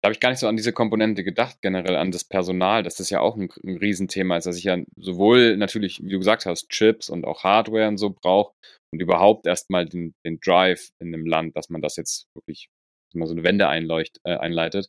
Da 0.00 0.08
habe 0.08 0.12
ich 0.12 0.20
gar 0.20 0.30
nicht 0.30 0.38
so 0.38 0.48
an 0.48 0.56
diese 0.56 0.72
Komponente 0.72 1.24
gedacht, 1.24 1.58
generell 1.62 1.96
an 1.96 2.10
das 2.10 2.24
Personal, 2.24 2.82
dass 2.82 2.96
das 2.96 3.10
ja 3.10 3.20
auch 3.20 3.36
ein, 3.36 3.48
ein 3.64 3.76
Riesenthema 3.76 4.36
ist, 4.36 4.46
dass 4.46 4.58
ich 4.58 4.64
ja 4.64 4.78
sowohl 4.96 5.56
natürlich, 5.56 6.02
wie 6.02 6.10
du 6.10 6.18
gesagt 6.18 6.46
hast, 6.46 6.68
Chips 6.68 7.08
und 7.08 7.24
auch 7.24 7.42
Hardware 7.42 7.88
und 7.88 7.96
so 7.96 8.10
brauche 8.10 8.52
und 8.92 9.00
überhaupt 9.00 9.46
erstmal 9.46 9.86
den, 9.86 10.14
den 10.24 10.38
Drive 10.40 10.90
in 11.00 11.08
einem 11.08 11.26
Land, 11.26 11.56
dass 11.56 11.70
man 11.70 11.80
das 11.80 11.96
jetzt 11.96 12.26
wirklich 12.34 12.68
mal 13.14 13.26
so 13.26 13.32
eine 13.32 13.44
Wende 13.44 13.68
einleucht, 13.68 14.20
äh, 14.24 14.36
einleitet. 14.36 14.88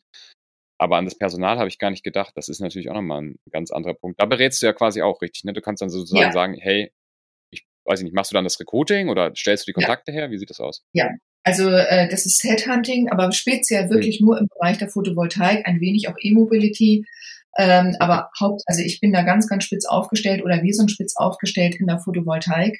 Aber 0.77 0.97
an 0.97 1.05
das 1.05 1.17
Personal 1.17 1.57
habe 1.57 1.69
ich 1.69 1.79
gar 1.79 1.89
nicht 1.91 2.03
gedacht. 2.03 2.33
Das 2.35 2.49
ist 2.49 2.59
natürlich 2.59 2.89
auch 2.89 2.95
nochmal 2.95 3.21
ein 3.21 3.35
ganz 3.51 3.71
anderer 3.71 3.93
Punkt. 3.93 4.19
Da 4.19 4.25
berätst 4.25 4.61
du 4.61 4.65
ja 4.65 4.73
quasi 4.73 5.01
auch 5.01 5.21
richtig. 5.21 5.45
Ne? 5.45 5.53
Du 5.53 5.61
kannst 5.61 5.81
dann 5.81 5.89
sozusagen 5.89 6.27
ja. 6.27 6.31
sagen, 6.33 6.55
hey, 6.55 6.91
ich 7.53 7.65
weiß 7.85 8.01
nicht, 8.01 8.13
machst 8.13 8.31
du 8.31 8.33
dann 8.33 8.43
das 8.43 8.59
Recruiting 8.59 9.09
oder 9.09 9.33
stellst 9.35 9.65
du 9.65 9.69
die 9.69 9.73
Kontakte 9.73 10.11
ja. 10.11 10.19
her? 10.19 10.31
Wie 10.31 10.37
sieht 10.37 10.49
das 10.49 10.59
aus? 10.59 10.83
Ja, 10.93 11.09
also 11.45 11.69
äh, 11.69 12.09
das 12.09 12.25
ist 12.25 12.43
Headhunting, 12.43 13.09
aber 13.09 13.31
speziell 13.31 13.89
wirklich 13.91 14.19
mhm. 14.19 14.25
nur 14.25 14.39
im 14.39 14.47
Bereich 14.47 14.79
der 14.79 14.89
Photovoltaik, 14.89 15.65
ein 15.67 15.79
wenig 15.79 16.09
auch 16.09 16.15
E-Mobility. 16.19 17.05
Ähm, 17.57 17.95
aber 17.99 18.31
Haupt, 18.39 18.63
also 18.65 18.81
ich 18.81 18.99
bin 18.99 19.13
da 19.13 19.21
ganz, 19.21 19.47
ganz 19.47 19.63
spitz 19.63 19.85
aufgestellt 19.85 20.43
oder 20.43 20.61
wir 20.63 20.73
sind 20.73 20.91
spitz 20.91 21.15
aufgestellt 21.15 21.75
in 21.79 21.85
der 21.85 21.99
Photovoltaik. 21.99 22.77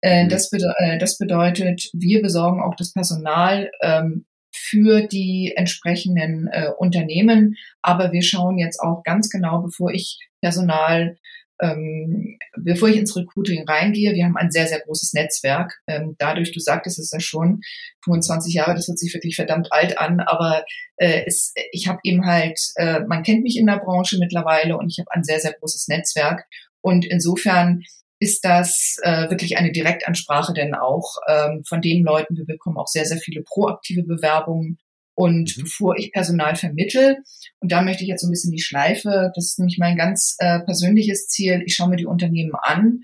Äh, 0.00 0.24
mhm. 0.24 0.28
das, 0.30 0.48
bede 0.48 0.72
äh, 0.78 0.98
das 0.98 1.18
bedeutet, 1.18 1.90
wir 1.92 2.22
besorgen 2.22 2.62
auch 2.62 2.74
das 2.74 2.94
Personal 2.94 3.70
ähm, 3.82 4.24
für 4.50 5.06
die 5.06 5.52
entsprechenden 5.54 6.48
äh, 6.50 6.70
Unternehmen. 6.78 7.56
Aber 7.82 8.12
wir 8.12 8.22
schauen 8.22 8.56
jetzt 8.56 8.80
auch 8.80 9.02
ganz 9.04 9.28
genau, 9.28 9.60
bevor 9.60 9.92
ich 9.92 10.18
Personal 10.40 11.18
ähm, 11.60 12.38
bevor 12.56 12.88
ich 12.88 12.96
ins 12.96 13.16
Recruiting 13.16 13.66
reingehe, 13.68 14.14
wir 14.14 14.24
haben 14.24 14.36
ein 14.36 14.50
sehr, 14.50 14.66
sehr 14.66 14.80
großes 14.80 15.12
Netzwerk. 15.14 15.80
Ähm, 15.86 16.16
dadurch, 16.18 16.52
du 16.52 16.60
sagtest 16.60 16.98
es 16.98 17.10
ja 17.10 17.20
schon, 17.20 17.60
25 18.04 18.54
Jahre, 18.54 18.74
das 18.74 18.88
hört 18.88 18.98
sich 18.98 19.14
wirklich 19.14 19.36
verdammt 19.36 19.72
alt 19.72 19.98
an, 19.98 20.20
aber 20.20 20.64
äh, 20.96 21.22
es, 21.26 21.52
ich 21.72 21.88
habe 21.88 21.98
eben 22.04 22.26
halt, 22.26 22.60
äh, 22.76 23.00
man 23.00 23.22
kennt 23.22 23.42
mich 23.42 23.58
in 23.58 23.66
der 23.66 23.78
Branche 23.78 24.18
mittlerweile 24.18 24.76
und 24.76 24.90
ich 24.90 24.98
habe 24.98 25.10
ein 25.12 25.24
sehr, 25.24 25.40
sehr 25.40 25.54
großes 25.58 25.88
Netzwerk. 25.88 26.44
Und 26.82 27.04
insofern 27.04 27.82
ist 28.18 28.44
das 28.44 28.96
äh, 29.02 29.28
wirklich 29.28 29.58
eine 29.58 29.72
Direktansprache 29.72 30.54
denn 30.54 30.74
auch 30.74 31.16
ähm, 31.28 31.62
von 31.66 31.82
den 31.82 32.02
Leuten. 32.04 32.36
Wir 32.36 32.46
bekommen 32.46 32.78
auch 32.78 32.86
sehr, 32.86 33.04
sehr 33.04 33.18
viele 33.18 33.42
proaktive 33.42 34.04
Bewerbungen 34.04 34.78
und 35.16 35.56
mhm. 35.56 35.62
bevor 35.62 35.96
ich 35.98 36.12
Personal 36.12 36.54
vermittel, 36.54 37.16
und 37.60 37.72
da 37.72 37.82
möchte 37.82 38.04
ich 38.04 38.08
jetzt 38.08 38.20
so 38.20 38.28
ein 38.28 38.30
bisschen 38.30 38.52
die 38.52 38.62
Schleife, 38.62 39.32
das 39.34 39.46
ist 39.46 39.58
nämlich 39.58 39.78
mein 39.78 39.96
ganz 39.96 40.36
äh, 40.38 40.60
persönliches 40.60 41.26
Ziel, 41.26 41.62
ich 41.66 41.74
schaue 41.74 41.88
mir 41.88 41.96
die 41.96 42.06
Unternehmen 42.06 42.52
an, 42.60 43.00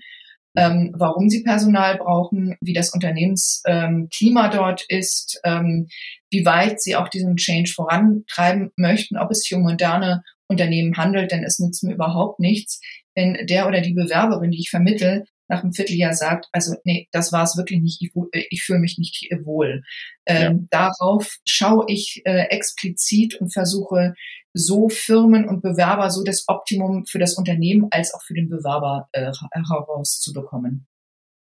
ähm, 0.55 0.93
warum 0.95 1.29
sie 1.29 1.43
Personal 1.43 1.97
brauchen, 1.97 2.55
wie 2.61 2.73
das 2.73 2.93
Unternehmensklima 2.93 4.45
ähm, 4.45 4.51
dort 4.51 4.85
ist, 4.87 5.41
ähm, 5.43 5.87
wie 6.29 6.45
weit 6.45 6.79
sie 6.79 6.95
auch 6.95 7.09
diesen 7.09 7.35
Change 7.37 7.71
vorantreiben 7.73 8.71
möchten, 8.77 9.17
ob 9.17 9.31
es 9.31 9.39
sich 9.39 9.55
um 9.55 9.63
moderne 9.63 10.21
Unternehmen 10.47 10.95
handelt, 10.95 11.31
denn 11.31 11.43
es 11.43 11.57
nützt 11.57 11.83
mir 11.83 11.95
überhaupt 11.95 12.39
nichts, 12.39 12.79
wenn 13.15 13.47
der 13.47 13.67
oder 13.67 13.81
die 13.81 13.93
Bewerberin, 13.93 14.51
die 14.51 14.59
ich 14.59 14.69
vermittle, 14.69 15.25
nach 15.49 15.63
einem 15.63 15.73
Vierteljahr 15.73 16.13
sagt, 16.13 16.47
also 16.51 16.75
nee, 16.83 17.07
das 17.11 17.31
war 17.31 17.43
es 17.43 17.57
wirklich 17.57 17.81
nicht, 17.81 18.01
ich, 18.01 18.11
äh, 18.31 18.45
ich 18.49 18.63
fühle 18.63 18.79
mich 18.79 18.97
nicht 18.97 19.29
wohl. 19.43 19.83
Ähm, 20.25 20.67
ja. 20.71 20.87
Darauf 20.89 21.37
schaue 21.45 21.85
ich 21.87 22.21
äh, 22.25 22.47
explizit 22.49 23.35
und 23.35 23.51
versuche 23.51 24.13
so 24.53 24.89
Firmen 24.89 25.47
und 25.47 25.61
Bewerber 25.61 26.09
so 26.09 26.23
das 26.23 26.45
Optimum 26.47 27.05
für 27.05 27.19
das 27.19 27.37
Unternehmen 27.37 27.87
als 27.91 28.13
auch 28.13 28.21
für 28.21 28.33
den 28.33 28.49
Bewerber 28.49 29.09
äh, 29.11 29.31
herauszubekommen. 29.51 30.85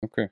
Okay. 0.04 0.28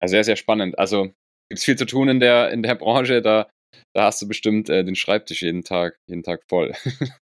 Also 0.00 0.12
sehr, 0.12 0.24
sehr 0.24 0.36
spannend. 0.36 0.78
Also 0.78 1.04
gibt 1.48 1.58
es 1.58 1.64
viel 1.64 1.76
zu 1.76 1.86
tun 1.86 2.08
in 2.08 2.20
der, 2.20 2.50
in 2.50 2.62
der 2.62 2.74
Branche, 2.74 3.22
da, 3.22 3.48
da 3.94 4.04
hast 4.04 4.20
du 4.20 4.28
bestimmt 4.28 4.68
äh, 4.68 4.84
den 4.84 4.96
Schreibtisch 4.96 5.42
jeden 5.42 5.62
Tag, 5.62 5.96
jeden 6.06 6.22
Tag 6.22 6.42
voll. 6.48 6.74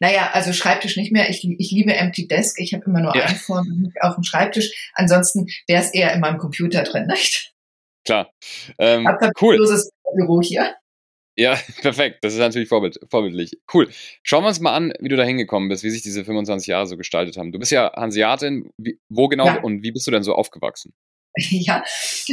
Naja, 0.00 0.30
also 0.32 0.52
Schreibtisch 0.52 0.96
nicht 0.96 1.12
mehr. 1.12 1.30
Ich, 1.30 1.44
ich 1.44 1.70
liebe 1.70 1.94
Empty 1.94 2.28
Desk. 2.28 2.58
Ich 2.60 2.74
habe 2.74 2.84
immer 2.86 3.00
nur 3.00 3.16
ja. 3.16 3.24
ein 3.24 3.36
Form 3.36 3.92
auf 4.00 4.14
dem 4.14 4.24
Schreibtisch. 4.24 4.90
Ansonsten 4.94 5.46
wäre 5.66 5.82
es 5.82 5.92
eher 5.92 6.12
in 6.12 6.20
meinem 6.20 6.38
Computer 6.38 6.82
drin, 6.82 7.06
nicht? 7.08 7.52
Klar. 8.04 8.32
Ähm, 8.78 9.06
cool. 9.40 9.58
Büro 10.14 10.40
hier. 10.40 10.74
Ja, 11.38 11.56
perfekt. 11.82 12.18
Das 12.22 12.32
ist 12.32 12.40
natürlich 12.40 12.68
vorbild, 12.68 12.98
vorbildlich. 13.08 13.52
Cool. 13.72 13.88
Schauen 14.24 14.42
wir 14.42 14.48
uns 14.48 14.60
mal 14.60 14.74
an, 14.74 14.92
wie 14.98 15.08
du 15.08 15.16
da 15.16 15.22
hingekommen 15.22 15.68
bist, 15.68 15.84
wie 15.84 15.90
sich 15.90 16.02
diese 16.02 16.24
25 16.24 16.66
Jahre 16.66 16.86
so 16.86 16.96
gestaltet 16.96 17.36
haben. 17.36 17.52
Du 17.52 17.58
bist 17.58 17.70
ja 17.70 17.92
Hanseatin. 17.94 18.70
Wie, 18.76 18.98
wo 19.08 19.28
genau 19.28 19.46
ja. 19.46 19.60
und 19.62 19.82
wie 19.82 19.92
bist 19.92 20.06
du 20.06 20.10
denn 20.10 20.24
so 20.24 20.34
aufgewachsen? 20.34 20.92
Ja, 21.50 21.84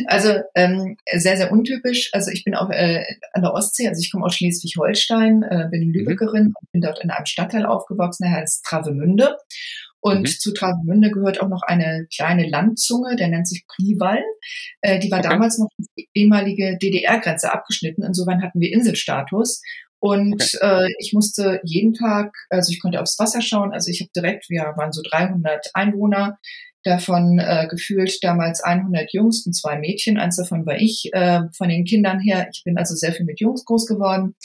also 0.07 0.33
ähm, 0.55 0.97
sehr, 1.13 1.37
sehr 1.37 1.51
untypisch. 1.51 2.09
Also 2.13 2.31
ich 2.31 2.43
bin 2.43 2.55
auch 2.55 2.69
äh, 2.69 3.03
an 3.33 3.41
der 3.41 3.53
Ostsee, 3.53 3.87
also 3.87 3.99
ich 3.99 4.11
komme 4.11 4.25
aus 4.25 4.35
Schleswig-Holstein, 4.35 5.43
äh, 5.43 5.67
bin 5.69 5.87
mhm. 5.87 5.93
Lübeckerin 5.93 6.53
und 6.59 6.71
bin 6.71 6.81
dort 6.81 7.03
in 7.03 7.11
einem 7.11 7.25
Stadtteil 7.25 7.65
aufgewachsen, 7.65 8.23
der 8.23 8.33
heißt 8.33 8.65
Travemünde. 8.65 9.37
Und 10.01 10.21
mhm. 10.21 10.25
zu 10.27 10.53
Travemünde 10.53 11.09
gehört 11.09 11.41
auch 11.41 11.47
noch 11.47 11.63
eine 11.63 12.07
kleine 12.15 12.47
Landzunge, 12.47 13.15
der 13.15 13.27
nennt 13.27 13.47
sich 13.47 13.65
Prival. 13.67 14.21
Äh, 14.81 14.99
die 14.99 15.09
war 15.09 15.19
okay. 15.19 15.29
damals 15.29 15.57
noch 15.57 15.69
die 15.97 16.07
ehemalige 16.13 16.77
DDR-Grenze 16.77 17.51
abgeschnitten. 17.51 18.03
Insofern 18.03 18.43
hatten 18.43 18.59
wir 18.59 18.71
Inselstatus. 18.71 19.61
Und 19.99 20.53
okay. 20.53 20.85
äh, 20.85 20.93
ich 20.99 21.13
musste 21.13 21.59
jeden 21.63 21.93
Tag, 21.93 22.35
also 22.51 22.71
ich 22.71 22.79
konnte 22.79 23.01
aufs 23.01 23.17
Wasser 23.17 23.41
schauen, 23.41 23.73
also 23.73 23.89
ich 23.89 24.01
habe 24.01 24.11
direkt, 24.15 24.49
wir 24.49 24.73
waren 24.77 24.91
so 24.91 25.01
300 25.09 25.71
Einwohner, 25.73 26.37
davon 26.85 27.39
äh, 27.39 27.67
gefühlt 27.67 28.23
damals 28.23 28.63
100 28.63 29.11
Jungs 29.11 29.45
und 29.45 29.53
zwei 29.53 29.77
Mädchen. 29.77 30.17
Eins 30.17 30.37
davon 30.37 30.65
war 30.65 30.77
ich, 30.77 31.09
äh, 31.13 31.41
von 31.57 31.67
den 31.67 31.83
Kindern 31.83 32.19
her. 32.19 32.47
Ich 32.53 32.63
bin 32.63 32.77
also 32.77 32.95
sehr 32.95 33.11
viel 33.11 33.25
mit 33.25 33.39
Jungs 33.39 33.65
groß 33.65 33.87
geworden. 33.87 34.35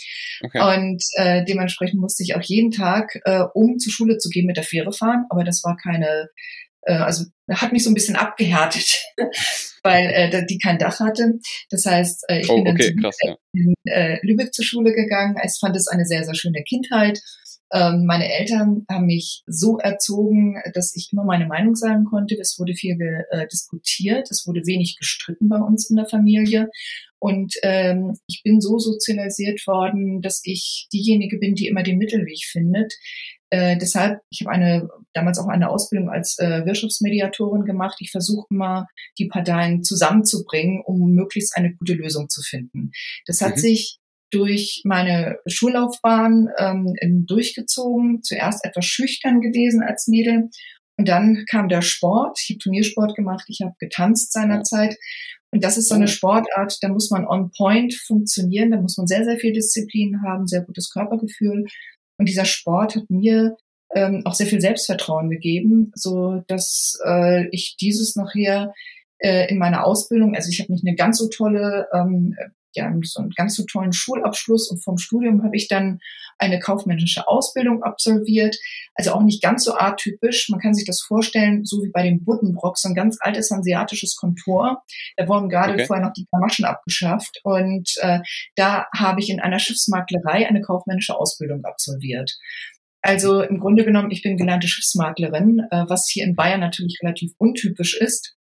Okay. 0.42 0.59
Und 0.59 1.02
äh, 1.16 1.44
dementsprechend 1.44 2.00
musste 2.00 2.23
ich 2.23 2.35
auch 2.35 2.42
jeden 2.42 2.70
Tag, 2.70 3.20
äh, 3.25 3.44
um 3.54 3.78
zur 3.78 3.92
Schule 3.92 4.16
zu 4.16 4.30
gehen, 4.30 4.47
mit 4.47 4.56
der 4.56 4.64
Fähre 4.64 4.92
fahren. 4.92 5.26
Aber 5.28 5.44
das 5.44 5.62
war 5.64 5.76
keine, 5.76 6.28
äh, 6.82 6.94
also 6.94 7.26
hat 7.50 7.73
mich 7.73 7.85
so 7.85 7.90
ein 7.90 7.94
bisschen 7.94 8.16
abgehärtet, 8.16 9.04
weil 9.82 10.06
äh, 10.06 10.47
die 10.47 10.59
kein 10.59 10.78
Dach 10.78 10.99
hatte. 10.99 11.35
Das 11.68 11.85
heißt, 11.85 12.25
äh, 12.28 12.40
ich 12.40 12.49
oh, 12.49 12.56
bin 12.56 12.64
dann 12.64 12.75
okay, 12.75 12.97
krass, 12.97 13.16
ja. 13.23 13.37
in 13.52 13.75
äh, 13.85 14.18
Lübeck 14.23 14.54
zur 14.54 14.64
Schule 14.64 14.94
gegangen. 14.94 15.37
Ich 15.44 15.59
fand 15.61 15.76
es 15.76 15.88
eine 15.88 16.06
sehr, 16.06 16.25
sehr 16.25 16.35
schöne 16.35 16.62
Kindheit 16.62 17.20
ähm, 17.72 18.04
meine 18.04 18.32
Eltern 18.32 18.84
haben 18.90 19.06
mich 19.06 19.42
so 19.46 19.78
erzogen, 19.78 20.56
dass 20.74 20.94
ich 20.96 21.10
immer 21.12 21.24
meine 21.24 21.46
Meinung 21.46 21.76
sagen 21.76 22.04
konnte. 22.04 22.36
Es 22.38 22.58
wurde 22.58 22.74
viel 22.74 22.98
äh, 23.30 23.46
diskutiert, 23.48 24.28
es 24.30 24.46
wurde 24.46 24.66
wenig 24.66 24.96
gestritten 24.98 25.48
bei 25.48 25.58
uns 25.58 25.88
in 25.88 25.96
der 25.96 26.06
Familie. 26.06 26.68
Und 27.20 27.54
ähm, 27.62 28.16
ich 28.26 28.42
bin 28.42 28.60
so 28.60 28.78
sozialisiert 28.78 29.66
worden, 29.66 30.22
dass 30.22 30.40
ich 30.44 30.88
diejenige 30.92 31.38
bin, 31.38 31.54
die 31.54 31.66
immer 31.66 31.82
den 31.82 31.98
Mittelweg 31.98 32.44
findet. 32.44 32.94
Äh, 33.50 33.76
deshalb, 33.76 34.20
ich 34.30 34.40
habe 34.40 34.52
eine 34.52 34.88
damals 35.12 35.38
auch 35.38 35.48
eine 35.48 35.70
Ausbildung 35.70 36.08
als 36.08 36.38
äh, 36.38 36.64
Wirtschaftsmediatorin 36.64 37.64
gemacht. 37.64 37.96
Ich 38.00 38.10
versuche 38.10 38.46
immer, 38.50 38.86
die 39.18 39.26
Parteien 39.26 39.82
zusammenzubringen, 39.82 40.82
um 40.84 41.12
möglichst 41.12 41.56
eine 41.56 41.74
gute 41.74 41.94
Lösung 41.94 42.28
zu 42.28 42.42
finden. 42.42 42.92
Das 43.26 43.40
hat 43.40 43.56
mhm. 43.56 43.60
sich 43.60 44.00
durch 44.30 44.82
meine 44.84 45.38
Schullaufbahn 45.46 46.49
ähm, 46.58 47.26
durchgezogen. 47.26 48.22
Zuerst 48.22 48.64
etwas 48.64 48.84
schüchtern 48.84 49.40
gewesen 49.40 49.82
als 49.82 50.06
Mädel. 50.06 50.50
Und 50.96 51.08
dann 51.08 51.44
kam 51.49 51.68
der 51.68 51.82
Sport. 51.82 52.38
Ich 52.42 52.50
habe 52.50 52.58
Turniersport 52.58 53.16
gemacht, 53.16 53.44
ich 53.49 53.60
habe 53.62 53.75
getanzt 53.78 54.32
seinerzeit. 54.32 54.96
Und 55.52 55.64
das 55.64 55.76
ist 55.76 55.88
so 55.88 55.94
eine 55.94 56.08
Sportart, 56.08 56.78
da 56.80 56.88
muss 56.88 57.10
man 57.10 57.26
on 57.26 57.50
point 57.56 57.94
funktionieren, 57.94 58.70
da 58.70 58.80
muss 58.80 58.96
man 58.96 59.08
sehr, 59.08 59.25
sehr 59.25 59.37
viel 59.38 59.52
Disziplin 59.52 60.22
haben, 60.22 60.46
sehr 60.46 60.62
gutes 60.62 60.90
Körpergefühl. 60.90 61.66
Und 62.18 62.28
dieser 62.28 62.44
Sport 62.44 62.96
hat 62.96 63.10
mir 63.10 63.56
ähm, 63.94 64.22
auch 64.25 64.34
sehr 64.34 64.46
viel 64.46 64.60
Selbstvertrauen 64.60 65.30
gegeben, 65.30 65.90
so 65.94 66.44
dass 66.46 66.99
äh, 67.04 67.49
ich 67.49 67.76
dieses 67.80 68.14
nachher 68.14 68.72
äh, 69.18 69.50
in 69.50 69.58
meiner 69.58 69.84
Ausbildung, 69.84 70.34
also 70.34 70.50
ich 70.50 70.60
habe 70.60 70.72
nicht 70.72 70.87
eine 70.87 70.96
ganz 70.96 71.18
so 71.18 71.28
tolle 71.28 71.88
ähm, 71.92 72.37
ja, 72.74 72.92
so 73.02 73.20
einen 73.20 73.30
ganz 73.30 73.56
so 73.56 73.64
tollen 73.64 73.92
Schulabschluss 73.92 74.70
und 74.70 74.82
vom 74.82 74.98
Studium 74.98 75.42
habe 75.42 75.56
ich 75.56 75.68
dann 75.68 76.00
eine 76.38 76.58
kaufmännische 76.58 77.28
Ausbildung 77.28 77.82
absolviert. 77.82 78.56
Also 78.94 79.12
auch 79.12 79.22
nicht 79.22 79.42
ganz 79.42 79.64
so 79.64 79.74
atypisch. 79.74 80.48
Man 80.48 80.60
kann 80.60 80.74
sich 80.74 80.86
das 80.86 81.00
vorstellen, 81.02 81.64
so 81.64 81.82
wie 81.82 81.90
bei 81.90 82.02
dem 82.02 82.24
Buddenbrock, 82.24 82.78
so 82.78 82.88
ein 82.88 82.94
ganz 82.94 83.18
altes 83.20 83.50
hanseatisches 83.50 84.16
Kontor. 84.16 84.82
Da 85.16 85.28
wurden 85.28 85.48
gerade 85.48 85.74
okay. 85.74 85.86
vorher 85.86 86.04
noch 86.04 86.14
die 86.14 86.26
Gamaschen 86.30 86.64
abgeschafft 86.64 87.40
und 87.44 87.90
äh, 88.00 88.20
da 88.56 88.86
habe 88.94 89.20
ich 89.20 89.30
in 89.30 89.40
einer 89.40 89.58
Schiffsmaklerei 89.58 90.48
eine 90.48 90.62
kaufmännische 90.62 91.16
Ausbildung 91.16 91.64
absolviert. 91.64 92.32
Also 93.02 93.42
im 93.42 93.61
Grunde 93.61 93.85
genommen, 93.85 94.11
ich 94.11 94.23
bin 94.23 94.37
gelernte 94.37 94.69
Schiffsmaklerin, 94.69 95.61
äh, 95.71 95.85
was 95.88 96.09
hier 96.09 96.25
in 96.25 96.35
Bayern 96.35 96.61
natürlich 96.61 96.99
relativ 97.02 97.33
untypisch 97.38 97.97
ist. 97.97 98.37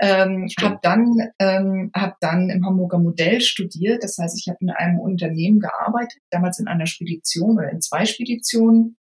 Ähm, 0.00 0.48
habe 0.60 0.78
dann, 0.82 1.14
ähm, 1.38 1.90
hab 1.94 2.20
dann 2.20 2.50
im 2.50 2.66
Hamburger 2.66 2.98
Modell 2.98 3.40
studiert. 3.40 4.02
Das 4.02 4.18
heißt, 4.18 4.38
ich 4.38 4.48
habe 4.48 4.58
in 4.60 4.70
einem 4.70 4.98
Unternehmen 4.98 5.60
gearbeitet, 5.60 6.20
damals 6.30 6.58
in 6.58 6.68
einer 6.68 6.86
Spedition 6.86 7.56
oder 7.56 7.70
in 7.70 7.80
zwei 7.80 8.04
Speditionen. 8.04 8.96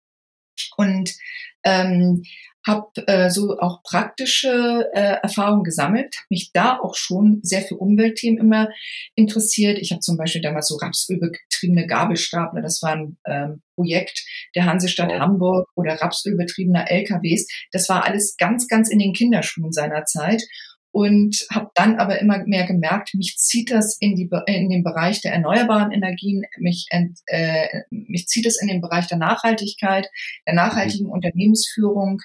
Und 0.78 1.16
ähm, 1.64 2.24
habe 2.66 2.90
äh, 3.08 3.30
so 3.30 3.58
auch 3.60 3.82
praktische 3.84 4.90
äh, 4.94 5.18
Erfahrungen 5.24 5.64
gesammelt, 5.64 6.16
habe 6.16 6.28
mich 6.30 6.52
da 6.54 6.80
auch 6.80 6.96
schon 6.96 7.40
sehr 7.44 7.62
für 7.62 7.76
Umweltthemen 7.76 8.40
immer 8.40 8.70
interessiert. 9.16 9.80
Ich 9.80 9.92
habe 9.92 10.02
zum 10.02 10.18
Beispiel 10.18 10.42
damals 10.42 10.68
so 10.68 10.76
rapsölbetriebene 10.76 11.88
Gabelstapler, 11.88 12.62
das 12.62 12.82
war 12.82 12.92
ein 12.92 13.18
ähm, 13.26 13.62
Projekt 13.76 14.24
der 14.56 14.66
Hansestadt 14.66 15.12
oh. 15.12 15.20
Hamburg 15.20 15.68
oder 15.76 15.96
rapsölbetriebener 15.96 16.90
LKWs. 16.90 17.48
Das 17.72 17.90
war 17.90 18.06
alles 18.06 18.36
ganz, 18.38 18.68
ganz 18.68 18.90
in 18.90 19.00
den 19.00 19.14
Kinderschuhen 19.14 19.72
seiner 19.72 20.06
Zeit 20.06 20.44
und 20.92 21.46
habe 21.50 21.70
dann 21.76 21.98
aber 21.98 22.20
immer 22.20 22.44
mehr 22.46 22.66
gemerkt, 22.66 23.14
mich 23.14 23.38
zieht 23.38 23.72
das 23.72 23.98
in, 24.00 24.16
die, 24.16 24.30
in 24.48 24.70
den 24.70 24.84
Bereich 24.84 25.22
der 25.22 25.34
erneuerbaren 25.34 25.92
Energien, 25.92 26.44
mich, 26.60 26.88
ent, 26.90 27.18
äh, 27.28 27.68
mich 27.90 28.28
zieht 28.28 28.46
es 28.46 28.62
in 28.62 28.68
den 28.68 28.82
Bereich 28.82 29.08
der 29.08 29.18
Nachhaltigkeit, 29.18 30.08
der 30.46 30.54
nachhaltigen 30.54 31.08
mhm. 31.08 31.14
Unternehmensführung, 31.14 32.20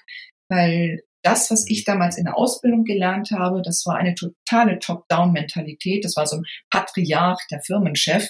weil 0.48 1.00
das, 1.22 1.50
was 1.50 1.68
ich 1.68 1.84
damals 1.84 2.18
in 2.18 2.24
der 2.24 2.36
Ausbildung 2.36 2.84
gelernt 2.84 3.30
habe, 3.32 3.62
das 3.62 3.84
war 3.84 3.96
eine 3.96 4.14
totale 4.14 4.78
Top-Down-Mentalität. 4.78 6.04
Das 6.04 6.16
war 6.16 6.26
so 6.26 6.36
ein 6.36 6.44
Patriarch, 6.70 7.40
der 7.50 7.60
Firmenchef. 7.60 8.28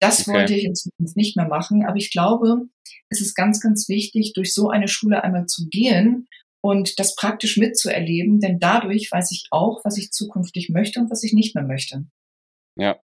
Das 0.00 0.20
okay. 0.20 0.32
wollte 0.32 0.54
ich 0.54 0.64
in 0.64 0.74
Zukunft 0.74 1.16
nicht 1.16 1.36
mehr 1.36 1.48
machen. 1.48 1.86
Aber 1.86 1.96
ich 1.96 2.10
glaube, 2.10 2.66
es 3.08 3.22
ist 3.22 3.34
ganz, 3.34 3.62
ganz 3.62 3.88
wichtig, 3.88 4.32
durch 4.34 4.52
so 4.52 4.68
eine 4.68 4.86
Schule 4.86 5.24
einmal 5.24 5.46
zu 5.46 5.66
gehen 5.70 6.28
und 6.66 6.98
das 6.98 7.14
praktisch 7.14 7.56
mitzuerleben, 7.56 8.40
denn 8.40 8.58
dadurch 8.58 9.10
weiß 9.10 9.30
ich 9.30 9.46
auch, 9.50 9.84
was 9.84 9.96
ich 9.98 10.10
zukünftig 10.10 10.68
möchte 10.70 11.00
und 11.00 11.10
was 11.10 11.22
ich 11.22 11.32
nicht 11.32 11.54
mehr 11.54 11.64
möchte. 11.64 12.06
Ja, 12.78 12.94
das 12.94 13.02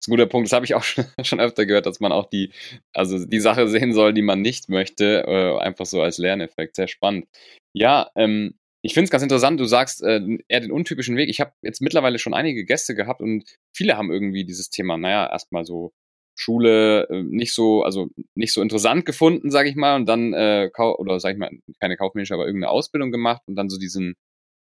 ist 0.00 0.08
ein 0.08 0.12
guter 0.12 0.26
Punkt. 0.26 0.48
Das 0.48 0.52
habe 0.54 0.64
ich 0.64 0.74
auch 0.74 0.82
schon 1.22 1.40
öfter 1.40 1.66
gehört, 1.66 1.86
dass 1.86 2.00
man 2.00 2.12
auch 2.12 2.28
die, 2.28 2.50
also 2.94 3.24
die 3.24 3.40
Sache 3.40 3.68
sehen 3.68 3.92
soll, 3.92 4.14
die 4.14 4.22
man 4.22 4.40
nicht 4.40 4.68
möchte, 4.68 5.24
äh, 5.26 5.58
einfach 5.58 5.86
so 5.86 6.00
als 6.00 6.18
Lerneffekt. 6.18 6.76
Sehr 6.76 6.88
spannend. 6.88 7.26
Ja, 7.74 8.10
ähm, 8.16 8.54
ich 8.82 8.94
finde 8.94 9.04
es 9.04 9.10
ganz 9.10 9.22
interessant, 9.22 9.60
du 9.60 9.64
sagst 9.64 10.02
äh, 10.02 10.20
eher 10.48 10.60
den 10.60 10.72
untypischen 10.72 11.16
Weg. 11.16 11.28
Ich 11.28 11.40
habe 11.40 11.52
jetzt 11.62 11.80
mittlerweile 11.80 12.18
schon 12.18 12.34
einige 12.34 12.64
Gäste 12.64 12.94
gehabt 12.94 13.20
und 13.20 13.44
viele 13.74 13.96
haben 13.96 14.10
irgendwie 14.10 14.44
dieses 14.44 14.70
Thema, 14.70 14.96
naja, 14.96 15.30
erstmal 15.30 15.64
so 15.64 15.92
Schule 16.36 17.08
äh, 17.08 17.22
nicht 17.22 17.54
so, 17.54 17.82
also 17.84 18.08
nicht 18.34 18.52
so 18.52 18.62
interessant 18.62 19.06
gefunden, 19.06 19.50
sage 19.50 19.68
ich 19.68 19.76
mal, 19.76 19.96
und 19.96 20.06
dann, 20.06 20.32
äh, 20.34 20.70
oder 20.76 21.20
sage 21.20 21.34
ich 21.34 21.38
mal, 21.38 21.50
keine 21.80 21.96
kaufmännische, 21.96 22.34
aber 22.34 22.46
irgendeine 22.46 22.70
Ausbildung 22.70 23.12
gemacht 23.12 23.42
und 23.46 23.56
dann 23.56 23.68
so 23.68 23.78
diesen 23.78 24.14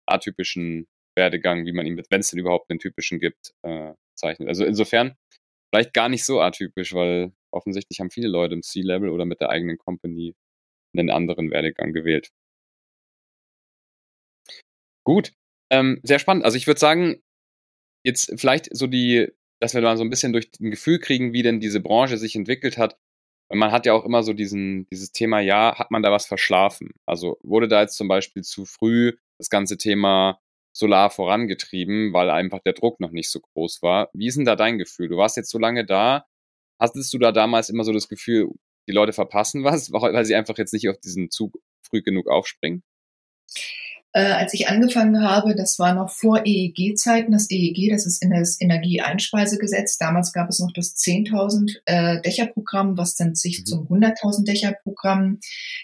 atypischen 0.07 0.87
Werdegang, 1.17 1.67
wie 1.67 1.73
man 1.73 1.87
ihn, 1.87 2.01
wenn 2.11 2.21
es 2.21 2.31
denn 2.31 2.41
überhaupt 2.41 2.71
einen 2.71 2.79
typischen 2.79 3.21
gibt, 3.21 3.53
äh, 3.63 3.93
zeichnet. 4.17 4.49
Also 4.49 4.65
insofern 4.65 5.17
vielleicht 5.71 5.95
gar 5.95 6.09
nicht 6.09 6.25
so 6.25 6.41
atypisch, 6.41 6.95
weil 6.95 7.33
offensichtlich 7.53 8.01
haben 8.01 8.11
viele 8.11 8.29
Leute 8.29 8.55
im 8.55 8.63
C-Level 8.63 9.11
oder 9.11 9.25
mit 9.25 9.41
der 9.41 9.51
eigenen 9.51 9.79
Company 9.79 10.35
einen 10.97 11.11
anderen 11.11 11.51
Werdegang 11.51 11.93
gewählt. 11.93 12.31
Gut, 15.05 15.33
ähm, 15.71 16.01
sehr 16.03 16.19
spannend. 16.19 16.45
Also 16.45 16.57
ich 16.57 16.67
würde 16.67 16.81
sagen, 16.81 17.23
jetzt 18.05 18.33
vielleicht 18.37 18.75
so 18.77 18.87
die, 18.87 19.29
dass 19.61 19.75
wir 19.75 19.83
mal 19.83 19.97
so 19.97 20.05
ein 20.05 20.11
bisschen 20.11 20.33
durch 20.33 20.51
ein 20.61 20.71
Gefühl 20.71 20.99
kriegen, 20.99 21.33
wie 21.33 21.43
denn 21.43 21.61
diese 21.61 21.81
Branche 21.81 22.19
sich 22.19 22.37
entwickelt 22.37 22.79
hat. 22.79 22.99
Man 23.51 23.73
hat 23.73 23.87
ja 23.87 23.95
auch 23.95 24.05
immer 24.05 24.23
so 24.23 24.33
diesen, 24.35 24.87
dieses 24.91 25.13
Thema, 25.13 25.41
ja, 25.41 25.79
hat 25.79 25.91
man 25.91 26.03
da 26.03 26.13
was 26.13 26.27
verschlafen? 26.27 26.91
Also 27.07 27.39
wurde 27.43 27.67
da 27.69 27.81
jetzt 27.81 27.97
zum 27.97 28.09
Beispiel 28.09 28.43
zu 28.43 28.67
früh 28.67 29.15
das 29.39 29.49
ganze 29.49 29.79
Thema 29.79 30.41
Solar 30.73 31.11
vorangetrieben, 31.11 32.13
weil 32.13 32.31
einfach 32.31 32.61
der 32.61 32.75
Druck 32.75 33.01
noch 33.01 33.11
nicht 33.11 33.31
so 33.31 33.41
groß 33.41 33.83
war. 33.83 34.11
Wie 34.13 34.27
ist 34.27 34.37
denn 34.37 34.45
da 34.45 34.55
dein 34.55 34.79
Gefühl? 34.79 35.09
Du 35.09 35.17
warst 35.17 35.37
jetzt 35.37 35.51
so 35.51 35.59
lange 35.59 35.85
da. 35.85 36.27
Hattest 36.79 37.13
du 37.13 37.19
da 37.19 37.33
damals 37.33 37.71
immer 37.71 37.85
so 37.85 37.93
das 37.93 38.09
Gefühl, 38.09 38.51
die 38.87 38.93
Leute 38.93 39.13
verpassen 39.13 39.65
was, 39.65 39.91
weil 39.93 40.25
sie 40.25 40.37
einfach 40.37 40.59
jetzt 40.59 40.73
nicht 40.73 40.89
auf 40.89 40.99
diesen 40.99 41.31
Zug 41.31 41.59
früh 41.83 42.03
genug 42.03 42.29
aufspringen? 42.29 42.85
Äh, 44.13 44.33
als 44.33 44.55
ich 44.55 44.69
angefangen 44.69 45.23
habe, 45.23 45.55
das 45.55 45.79
war 45.79 45.95
noch 45.95 46.11
vor 46.11 46.43
EEG-Zeiten. 46.45 47.33
Das 47.33 47.51
EEG, 47.51 47.91
das 47.91 48.07
ist 48.07 48.23
in 48.23 48.31
das 48.31 48.61
Energieeinspeisegesetz. 48.61 49.99
Damals 49.99 50.33
gab 50.33 50.49
es 50.49 50.61
noch 50.61 50.73
das 50.73 50.97
10.000 50.97 51.77
äh, 51.85 52.21
Dächerprogramm, 52.23 52.97
was 52.97 53.17
dann 53.17 53.35
sich 53.35 53.61
mhm. 53.61 53.65
zum 53.67 53.87
100.000 53.89 54.47
Dächerprogramm 54.47 55.41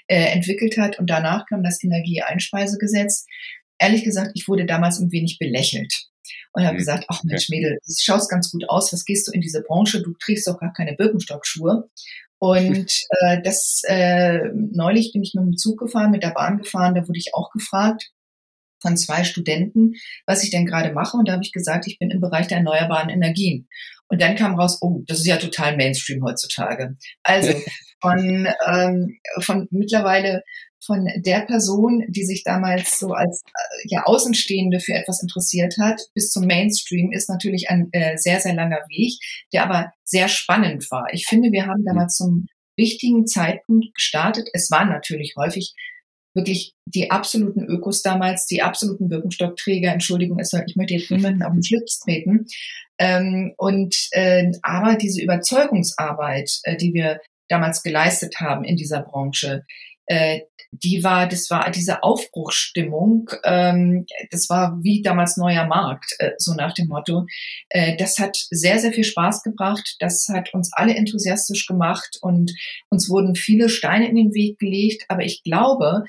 äh, 0.06 0.32
entwickelt 0.32 0.78
hat. 0.78 0.98
Und 0.98 1.10
danach 1.10 1.46
kam 1.46 1.62
das 1.62 1.82
Energieeinspeisegesetz. 1.84 3.26
Ehrlich 3.78 4.04
gesagt, 4.04 4.30
ich 4.34 4.48
wurde 4.48 4.64
damals 4.64 5.00
ein 5.00 5.12
wenig 5.12 5.38
belächelt 5.38 6.06
und 6.52 6.64
habe 6.64 6.74
mhm. 6.74 6.78
gesagt, 6.78 7.04
ach 7.08 7.22
Mensch, 7.24 7.50
Mädel, 7.50 7.78
du 7.84 7.92
schaust 7.98 8.30
ganz 8.30 8.50
gut 8.50 8.68
aus, 8.70 8.92
was 8.92 9.04
gehst 9.04 9.28
du 9.28 9.32
in 9.32 9.42
diese 9.42 9.62
Branche? 9.62 10.02
Du 10.02 10.14
trägst 10.14 10.46
doch 10.46 10.58
gar 10.58 10.72
keine 10.72 10.94
Birkenstockschuhe. 10.94 11.90
Und 12.44 12.92
äh, 13.22 13.40
das 13.42 13.80
äh, 13.88 14.50
neulich 14.54 15.12
bin 15.14 15.22
ich 15.22 15.32
mit 15.32 15.46
dem 15.46 15.56
Zug 15.56 15.78
gefahren, 15.78 16.10
mit 16.10 16.22
der 16.22 16.32
Bahn 16.32 16.58
gefahren, 16.58 16.94
da 16.94 17.00
wurde 17.08 17.18
ich 17.18 17.32
auch 17.32 17.50
gefragt 17.50 18.10
von 18.82 18.98
zwei 18.98 19.24
Studenten, 19.24 19.94
was 20.26 20.44
ich 20.44 20.50
denn 20.50 20.66
gerade 20.66 20.92
mache. 20.92 21.16
Und 21.16 21.26
da 21.26 21.32
habe 21.32 21.42
ich 21.42 21.52
gesagt, 21.52 21.86
ich 21.86 21.98
bin 21.98 22.10
im 22.10 22.20
Bereich 22.20 22.46
der 22.46 22.58
erneuerbaren 22.58 23.08
Energien. 23.08 23.66
Und 24.08 24.20
dann 24.20 24.36
kam 24.36 24.60
raus, 24.60 24.76
oh, 24.82 25.00
das 25.06 25.20
ist 25.20 25.26
ja 25.26 25.38
total 25.38 25.78
Mainstream 25.78 26.22
heutzutage. 26.22 26.96
Also 27.22 27.54
von, 28.02 28.46
ähm, 28.66 29.18
von 29.40 29.66
mittlerweile 29.70 30.42
von 30.84 31.08
der 31.16 31.40
Person, 31.40 32.04
die 32.08 32.24
sich 32.24 32.42
damals 32.44 32.98
so 32.98 33.12
als 33.12 33.42
äh, 33.46 33.88
ja 33.88 34.04
Außenstehende 34.04 34.80
für 34.80 34.94
etwas 34.94 35.22
interessiert 35.22 35.76
hat, 35.80 36.00
bis 36.14 36.30
zum 36.30 36.46
Mainstream 36.46 37.12
ist 37.12 37.28
natürlich 37.28 37.70
ein 37.70 37.88
äh, 37.92 38.16
sehr, 38.16 38.40
sehr 38.40 38.54
langer 38.54 38.80
Weg, 38.88 39.14
der 39.52 39.64
aber 39.64 39.92
sehr 40.04 40.28
spannend 40.28 40.90
war. 40.90 41.06
Ich 41.12 41.26
finde, 41.26 41.52
wir 41.52 41.66
haben 41.66 41.84
damals 41.84 42.16
zum 42.16 42.46
wichtigen 42.76 43.26
Zeitpunkt 43.26 43.94
gestartet. 43.94 44.48
Es 44.52 44.70
waren 44.70 44.88
natürlich 44.88 45.34
häufig 45.36 45.74
wirklich 46.34 46.74
die 46.86 47.10
absoluten 47.10 47.64
Ökos 47.64 48.02
damals, 48.02 48.46
die 48.46 48.62
absoluten 48.62 49.08
Birkenstockträger, 49.08 49.92
Entschuldigung, 49.92 50.38
ich 50.40 50.76
möchte 50.76 50.94
jetzt 50.94 51.10
niemanden 51.10 51.42
auf 51.42 51.52
den 51.52 51.62
Schlips 51.62 52.00
treten. 52.00 52.46
Ähm, 52.98 53.54
und 53.56 53.94
äh, 54.12 54.52
aber 54.62 54.96
diese 54.96 55.22
Überzeugungsarbeit, 55.22 56.60
äh, 56.64 56.76
die 56.76 56.92
wir 56.92 57.20
damals 57.48 57.82
geleistet 57.82 58.40
haben 58.40 58.64
in 58.64 58.76
dieser 58.76 59.02
Branche, 59.02 59.64
äh, 60.06 60.40
die 60.82 61.04
war, 61.04 61.28
das 61.28 61.50
war 61.50 61.70
diese 61.70 62.02
Aufbruchsstimmung, 62.02 63.30
ähm, 63.44 64.06
das 64.30 64.48
war 64.48 64.78
wie 64.82 65.02
damals 65.02 65.36
neuer 65.36 65.66
Markt, 65.66 66.14
äh, 66.18 66.32
so 66.38 66.54
nach 66.54 66.74
dem 66.74 66.88
Motto. 66.88 67.26
Äh, 67.68 67.96
das 67.96 68.18
hat 68.18 68.36
sehr, 68.50 68.78
sehr 68.78 68.92
viel 68.92 69.04
Spaß 69.04 69.42
gebracht. 69.42 69.96
Das 70.00 70.26
hat 70.32 70.52
uns 70.52 70.72
alle 70.72 70.94
enthusiastisch 70.94 71.66
gemacht 71.66 72.18
und 72.20 72.52
uns 72.90 73.08
wurden 73.08 73.34
viele 73.34 73.68
Steine 73.68 74.08
in 74.08 74.16
den 74.16 74.34
Weg 74.34 74.58
gelegt. 74.58 75.04
Aber 75.08 75.22
ich 75.22 75.42
glaube, 75.42 76.04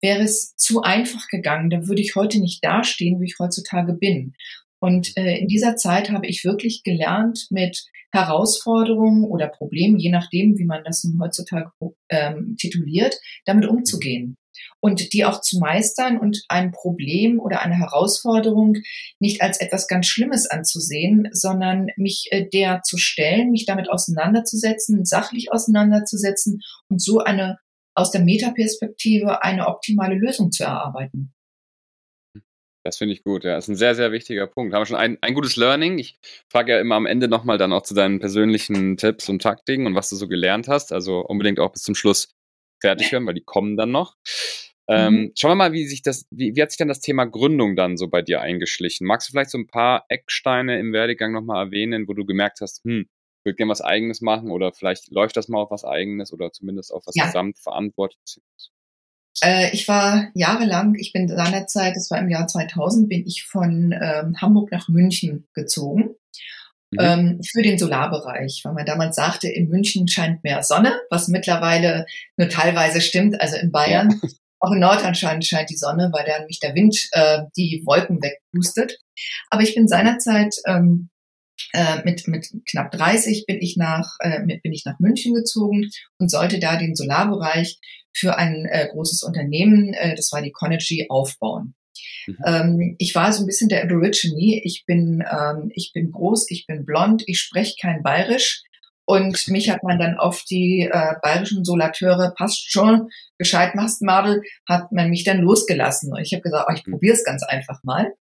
wäre 0.00 0.22
es 0.22 0.54
zu 0.56 0.82
einfach 0.82 1.28
gegangen, 1.28 1.70
dann 1.70 1.88
würde 1.88 2.02
ich 2.02 2.14
heute 2.14 2.40
nicht 2.40 2.64
dastehen, 2.64 3.20
wie 3.20 3.26
ich 3.26 3.36
heutzutage 3.38 3.92
bin. 3.92 4.34
Und 4.80 5.16
äh, 5.16 5.38
in 5.38 5.48
dieser 5.48 5.76
Zeit 5.76 6.10
habe 6.10 6.26
ich 6.26 6.44
wirklich 6.44 6.82
gelernt, 6.82 7.46
mit 7.50 7.84
Herausforderungen 8.12 9.24
oder 9.24 9.48
Problemen, 9.48 9.98
je 9.98 10.10
nachdem, 10.10 10.56
wie 10.58 10.64
man 10.64 10.82
das 10.84 11.04
nun 11.04 11.20
heutzutage 11.20 11.70
ähm, 12.08 12.56
tituliert, 12.58 13.18
damit 13.44 13.66
umzugehen 13.66 14.36
und 14.80 15.12
die 15.12 15.24
auch 15.24 15.40
zu 15.40 15.58
meistern 15.58 16.18
und 16.18 16.42
ein 16.48 16.72
Problem 16.72 17.40
oder 17.40 17.62
eine 17.62 17.76
Herausforderung 17.76 18.76
nicht 19.18 19.42
als 19.42 19.60
etwas 19.60 19.88
ganz 19.88 20.06
Schlimmes 20.06 20.48
anzusehen, 20.48 21.28
sondern 21.32 21.88
mich 21.96 22.28
äh, 22.30 22.48
der 22.48 22.82
zu 22.82 22.96
stellen, 22.96 23.50
mich 23.50 23.66
damit 23.66 23.90
auseinanderzusetzen, 23.90 25.04
sachlich 25.04 25.52
auseinanderzusetzen 25.52 26.60
und 26.88 27.02
so 27.02 27.18
eine 27.18 27.58
aus 27.94 28.12
der 28.12 28.22
Metaperspektive 28.22 29.42
eine 29.42 29.66
optimale 29.66 30.14
Lösung 30.14 30.52
zu 30.52 30.62
erarbeiten. 30.62 31.34
Das 32.88 32.96
finde 32.96 33.12
ich 33.12 33.22
gut, 33.22 33.44
ja. 33.44 33.54
Das 33.54 33.66
ist 33.66 33.68
ein 33.68 33.76
sehr, 33.76 33.94
sehr 33.94 34.12
wichtiger 34.12 34.46
Punkt. 34.46 34.72
Haben 34.72 34.80
wir 34.80 34.86
schon 34.86 34.96
ein, 34.96 35.18
ein 35.20 35.34
gutes 35.34 35.56
Learning. 35.56 35.98
Ich 35.98 36.18
frage 36.48 36.72
ja 36.72 36.80
immer 36.80 36.94
am 36.94 37.04
Ende 37.04 37.28
nochmal 37.28 37.58
dann 37.58 37.70
auch 37.70 37.82
zu 37.82 37.92
deinen 37.92 38.18
persönlichen 38.18 38.96
Tipps 38.96 39.28
und 39.28 39.42
Taktiken 39.42 39.86
und 39.86 39.94
was 39.94 40.08
du 40.08 40.16
so 40.16 40.26
gelernt 40.26 40.68
hast. 40.68 40.90
Also 40.90 41.20
unbedingt 41.20 41.60
auch 41.60 41.70
bis 41.70 41.82
zum 41.82 41.94
Schluss 41.94 42.34
fertig 42.80 43.12
hören, 43.12 43.26
weil 43.26 43.34
die 43.34 43.44
kommen 43.44 43.76
dann 43.76 43.90
noch. 43.90 44.16
Ähm, 44.88 45.14
mhm. 45.14 45.32
schauen 45.36 45.50
wir 45.50 45.54
mal, 45.56 45.72
wie 45.74 45.84
sich 45.84 46.00
das, 46.00 46.26
wie, 46.30 46.56
wie 46.56 46.62
hat 46.62 46.70
sich 46.70 46.78
denn 46.78 46.88
das 46.88 47.00
Thema 47.00 47.26
Gründung 47.26 47.76
dann 47.76 47.98
so 47.98 48.08
bei 48.08 48.22
dir 48.22 48.40
eingeschlichen? 48.40 49.06
Magst 49.06 49.28
du 49.28 49.32
vielleicht 49.32 49.50
so 49.50 49.58
ein 49.58 49.66
paar 49.66 50.06
Ecksteine 50.08 50.80
im 50.80 50.94
Werdegang 50.94 51.32
nochmal 51.32 51.66
erwähnen, 51.66 52.08
wo 52.08 52.14
du 52.14 52.24
gemerkt 52.24 52.62
hast, 52.62 52.82
hm, 52.84 53.02
ich 53.02 53.44
würde 53.44 53.56
gerne 53.56 53.70
was 53.70 53.82
Eigenes 53.82 54.22
machen 54.22 54.50
oder 54.50 54.72
vielleicht 54.72 55.10
läuft 55.10 55.36
das 55.36 55.48
mal 55.48 55.60
auf 55.60 55.70
was 55.70 55.84
Eigenes 55.84 56.32
oder 56.32 56.52
zumindest 56.52 56.90
auf 56.90 57.06
was 57.06 57.16
ja. 57.16 57.26
Gesamtverantwortliches? 57.26 58.72
Äh, 59.42 59.70
ich 59.72 59.88
war 59.88 60.28
jahrelang, 60.34 60.94
ich 60.94 61.12
bin 61.12 61.28
seinerzeit, 61.28 61.96
das 61.96 62.10
war 62.10 62.18
im 62.18 62.28
Jahr 62.28 62.46
2000, 62.46 63.08
bin 63.08 63.26
ich 63.26 63.44
von 63.44 63.92
ähm, 63.92 64.36
Hamburg 64.40 64.72
nach 64.72 64.88
München 64.88 65.46
gezogen. 65.54 66.14
Mhm. 66.90 66.98
Ähm, 67.00 67.40
für 67.44 67.62
den 67.62 67.78
Solarbereich, 67.78 68.62
weil 68.64 68.72
man 68.72 68.86
damals 68.86 69.16
sagte, 69.16 69.48
in 69.48 69.68
München 69.68 70.08
scheint 70.08 70.42
mehr 70.42 70.62
Sonne, 70.62 70.98
was 71.10 71.28
mittlerweile 71.28 72.06
nur 72.36 72.48
teilweise 72.48 73.00
stimmt, 73.00 73.40
also 73.40 73.56
in 73.56 73.70
Bayern. 73.70 74.18
Ja. 74.22 74.28
Auch 74.60 74.72
in 74.72 74.80
Norddeutschland 74.80 75.46
scheint 75.46 75.70
die 75.70 75.76
Sonne, 75.76 76.10
weil 76.12 76.24
dann 76.26 76.46
mich 76.46 76.58
der 76.58 76.74
Wind 76.74 76.98
äh, 77.12 77.42
die 77.56 77.82
Wolken 77.86 78.20
wegpustet. 78.20 78.98
Aber 79.50 79.62
ich 79.62 79.74
bin 79.74 79.86
seinerzeit 79.86 80.52
ähm, 80.66 81.10
äh, 81.72 82.02
mit, 82.04 82.26
mit 82.26 82.48
knapp 82.68 82.90
30 82.90 83.44
bin 83.46 83.60
ich 83.60 83.76
nach, 83.76 84.16
äh, 84.20 84.40
mit, 84.40 84.62
bin 84.62 84.72
ich 84.72 84.84
nach 84.84 84.98
München 84.98 85.34
gezogen 85.34 85.88
und 86.18 86.30
sollte 86.30 86.58
da 86.58 86.76
den 86.76 86.96
Solarbereich 86.96 87.78
für 88.18 88.36
ein 88.36 88.66
äh, 88.66 88.88
großes 88.90 89.22
Unternehmen, 89.22 89.92
äh, 89.94 90.14
das 90.14 90.32
war 90.32 90.42
die 90.42 90.52
Conergy, 90.52 91.06
aufbauen. 91.08 91.74
Mhm. 92.26 92.36
Ähm, 92.44 92.96
ich 92.98 93.14
war 93.14 93.32
so 93.32 93.42
ein 93.42 93.46
bisschen 93.46 93.68
der 93.68 93.84
Aborigine. 93.84 94.60
Ich 94.64 94.84
bin, 94.86 95.24
ähm, 95.30 95.70
ich 95.74 95.92
bin 95.92 96.10
groß, 96.10 96.50
ich 96.50 96.66
bin 96.66 96.84
blond, 96.84 97.22
ich 97.26 97.38
spreche 97.38 97.74
kein 97.80 98.02
Bayerisch. 98.02 98.62
Und 99.06 99.48
mich 99.48 99.70
hat 99.70 99.82
man 99.82 99.98
dann 99.98 100.18
auf 100.18 100.42
die 100.42 100.82
äh, 100.92 101.14
bayerischen 101.22 101.64
Solateure, 101.64 102.34
passt 102.36 102.70
schon, 102.70 103.08
gescheit 103.38 103.74
machst, 103.74 104.02
Madel, 104.02 104.42
hat 104.68 104.92
man 104.92 105.08
mich 105.08 105.24
dann 105.24 105.38
losgelassen. 105.38 106.12
Und 106.12 106.20
ich 106.20 106.34
habe 106.34 106.42
gesagt, 106.42 106.66
oh, 106.68 106.74
ich 106.74 106.86
mhm. 106.86 106.92
probiere 106.92 107.14
es 107.14 107.24
ganz 107.24 107.42
einfach 107.42 107.82
mal. 107.84 108.12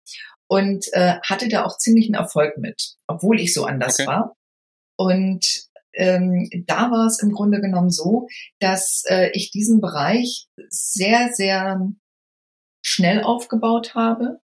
Und 0.48 0.86
äh, 0.94 1.16
hatte 1.24 1.50
da 1.50 1.66
auch 1.66 1.78
ziemlichen 1.78 2.16
Erfolg 2.16 2.58
mit, 2.58 2.96
obwohl 3.08 3.38
ich 3.42 3.54
so 3.54 3.66
anders 3.66 4.00
okay. 4.00 4.08
war. 4.08 4.34
Und 4.96 5.67
ähm, 5.98 6.50
da 6.68 6.92
war 6.92 7.08
es 7.08 7.22
im 7.22 7.32
Grunde 7.32 7.60
genommen 7.62 7.90
so, 7.90 8.28
dass 8.60 9.04
äh, 9.10 9.30
ich 9.34 9.52
diesen 9.52 9.82
Bereich 9.82 10.48
sehr, 10.70 11.30
sehr 11.34 11.82
schnell 12.82 13.22
aufgebaut 13.24 13.96
habe. 13.96 14.40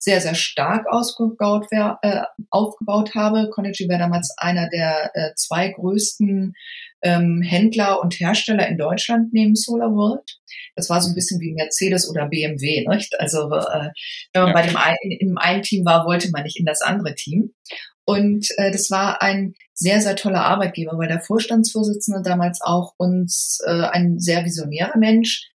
sehr, 0.00 0.20
sehr 0.20 0.36
stark 0.36 0.86
ausgebaut, 0.88 1.66
äh, 1.72 2.22
aufgebaut 2.50 3.16
habe. 3.16 3.50
Conergy 3.50 3.88
war 3.88 3.98
damals 3.98 4.32
einer 4.36 4.68
der 4.70 5.10
äh, 5.14 5.34
zwei 5.34 5.70
größten 5.70 6.54
ähm, 7.02 7.42
Händler 7.42 8.00
und 8.00 8.14
Hersteller 8.14 8.68
in 8.68 8.78
Deutschland 8.78 9.32
neben 9.32 9.56
SolarWorld. 9.56 10.38
Das 10.76 10.88
war 10.88 11.00
so 11.00 11.08
ein 11.10 11.14
bisschen 11.14 11.40
wie 11.40 11.52
Mercedes 11.52 12.08
oder 12.08 12.28
BMW. 12.28 12.86
Nicht? 12.88 13.18
Also 13.20 13.50
äh, 13.50 13.90
wenn 14.32 14.42
man 14.42 14.48
ja. 14.48 14.52
bei 14.52 14.62
dem 14.62 14.76
einen, 14.76 15.18
im 15.18 15.38
einen 15.38 15.62
Team 15.62 15.84
war, 15.84 16.06
wollte 16.06 16.30
man 16.30 16.44
nicht 16.44 16.58
in 16.58 16.66
das 16.66 16.82
andere 16.82 17.14
Team. 17.16 17.54
Und 18.08 18.48
äh, 18.56 18.70
das 18.70 18.90
war 18.90 19.20
ein 19.20 19.52
sehr, 19.74 20.00
sehr 20.00 20.16
toller 20.16 20.42
Arbeitgeber, 20.42 20.96
weil 20.96 21.08
der 21.08 21.20
Vorstandsvorsitzende 21.20 22.22
damals 22.22 22.62
auch 22.62 22.94
uns 22.96 23.58
äh, 23.66 23.70
ein 23.70 24.18
sehr 24.18 24.46
visionärer 24.46 24.96
Mensch 24.96 25.46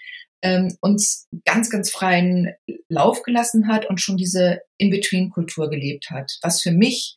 ähm, 0.43 0.77
uns 0.83 1.29
ganz, 1.47 1.71
ganz 1.71 1.91
freien 1.91 2.53
Lauf 2.91 3.23
gelassen 3.23 3.69
hat 3.69 3.88
und 3.88 4.03
schon 4.03 4.19
diese 4.19 4.61
In-Between-Kultur 4.77 5.71
gelebt 5.71 6.11
hat, 6.11 6.31
was 6.43 6.61
für 6.61 6.73
mich 6.73 7.17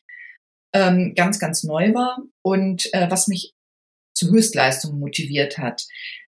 ähm, 0.72 1.12
ganz, 1.14 1.38
ganz 1.38 1.64
neu 1.64 1.92
war 1.92 2.16
und 2.40 2.88
äh, 2.94 3.10
was 3.10 3.28
mich 3.28 3.52
zu 4.14 4.30
Höchstleistungen 4.30 4.98
motiviert 4.98 5.58
hat. 5.58 5.84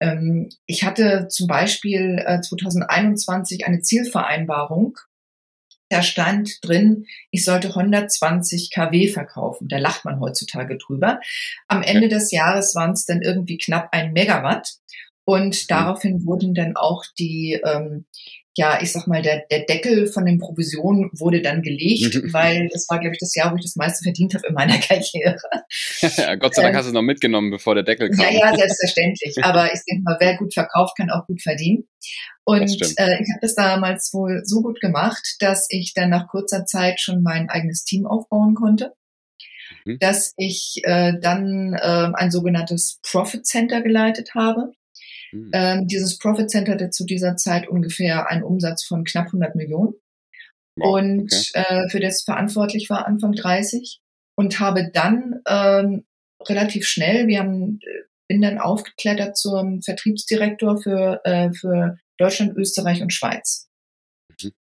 Ähm, 0.00 0.50
ich 0.66 0.84
hatte 0.84 1.28
zum 1.30 1.46
Beispiel 1.46 2.22
äh, 2.26 2.42
2021 2.42 3.66
eine 3.66 3.80
Zielvereinbarung 3.80 4.98
da 5.90 6.02
stand 6.02 6.64
drin, 6.64 7.06
ich 7.30 7.44
sollte 7.44 7.68
120 7.68 8.70
kW 8.72 9.08
verkaufen. 9.08 9.68
Da 9.68 9.78
lacht 9.78 10.04
man 10.04 10.20
heutzutage 10.20 10.78
drüber. 10.78 11.20
Am 11.68 11.82
Ende 11.82 12.08
des 12.08 12.30
Jahres 12.30 12.74
waren 12.74 12.92
es 12.92 13.04
dann 13.04 13.22
irgendwie 13.22 13.58
knapp 13.58 13.88
ein 13.92 14.12
Megawatt. 14.12 14.76
Und 15.30 15.70
daraufhin 15.70 16.26
wurden 16.26 16.54
dann 16.54 16.74
auch 16.74 17.04
die, 17.16 17.60
ähm, 17.64 18.04
ja, 18.56 18.80
ich 18.82 18.90
sag 18.90 19.06
mal, 19.06 19.22
der, 19.22 19.44
der 19.48 19.60
Deckel 19.60 20.08
von 20.08 20.26
den 20.26 20.40
Provisionen 20.40 21.08
wurde 21.12 21.40
dann 21.40 21.62
gelegt, 21.62 22.16
weil 22.32 22.68
das 22.72 22.86
war, 22.88 22.98
glaube 22.98 23.14
ich, 23.14 23.20
das 23.20 23.36
Jahr, 23.36 23.52
wo 23.52 23.56
ich 23.56 23.62
das 23.62 23.76
meiste 23.76 24.02
verdient 24.02 24.34
habe 24.34 24.48
in 24.48 24.54
meiner 24.54 24.78
Karriere. 24.80 25.38
Gott 26.40 26.56
sei 26.56 26.62
Dank 26.62 26.74
ähm, 26.74 26.78
hast 26.78 26.86
du 26.86 26.88
es 26.88 26.92
noch 26.92 27.02
mitgenommen, 27.02 27.52
bevor 27.52 27.76
der 27.76 27.84
Deckel 27.84 28.10
kam. 28.10 28.24
Ja, 28.24 28.50
ja, 28.50 28.56
selbstverständlich. 28.56 29.36
Aber 29.44 29.72
ich 29.72 29.78
denke 29.88 30.02
mal, 30.02 30.16
wer 30.18 30.36
gut 30.36 30.52
verkauft, 30.52 30.96
kann 30.96 31.10
auch 31.10 31.24
gut 31.28 31.40
verdienen. 31.40 31.84
Und 32.42 32.82
äh, 32.98 33.22
ich 33.22 33.30
habe 33.30 33.40
das 33.40 33.54
damals 33.54 34.10
wohl 34.12 34.42
so 34.42 34.62
gut 34.62 34.80
gemacht, 34.80 35.36
dass 35.38 35.68
ich 35.70 35.92
dann 35.94 36.10
nach 36.10 36.26
kurzer 36.26 36.64
Zeit 36.64 36.98
schon 36.98 37.22
mein 37.22 37.48
eigenes 37.50 37.84
Team 37.84 38.04
aufbauen 38.04 38.56
konnte. 38.56 38.94
Mhm. 39.84 39.98
Dass 40.00 40.34
ich 40.36 40.80
äh, 40.82 41.12
dann 41.20 41.74
äh, 41.74 42.10
ein 42.14 42.32
sogenanntes 42.32 42.98
Profit 43.08 43.46
Center 43.46 43.80
geleitet 43.80 44.34
habe. 44.34 44.72
Mhm. 45.32 45.50
Ähm, 45.52 45.86
dieses 45.86 46.18
Profit 46.18 46.50
Center 46.50 46.72
hatte 46.72 46.90
zu 46.90 47.04
dieser 47.04 47.36
Zeit 47.36 47.68
ungefähr 47.68 48.28
einen 48.28 48.42
Umsatz 48.42 48.84
von 48.84 49.04
knapp 49.04 49.26
100 49.26 49.54
Millionen. 49.54 49.94
Wow, 50.76 50.98
und 50.98 51.32
okay. 51.32 51.64
äh, 51.66 51.88
für 51.88 52.00
das 52.00 52.22
verantwortlich 52.22 52.90
war 52.90 53.06
Anfang 53.06 53.32
30 53.32 54.00
und 54.36 54.60
habe 54.60 54.90
dann 54.92 55.40
ähm, 55.46 56.04
relativ 56.42 56.86
schnell, 56.86 57.26
wir 57.26 57.40
haben, 57.40 57.80
äh, 57.82 58.02
bin 58.28 58.40
dann 58.40 58.58
aufgeklettert 58.58 59.36
zum 59.36 59.82
Vertriebsdirektor 59.82 60.80
für, 60.80 61.20
äh, 61.24 61.52
für 61.52 61.98
Deutschland, 62.18 62.56
Österreich 62.56 63.02
und 63.02 63.12
Schweiz. 63.12 63.68
Mhm. 64.42 64.52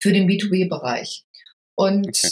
Für 0.00 0.12
den 0.12 0.28
B2B-Bereich. 0.28 1.24
Und 1.76 2.08
okay. 2.08 2.30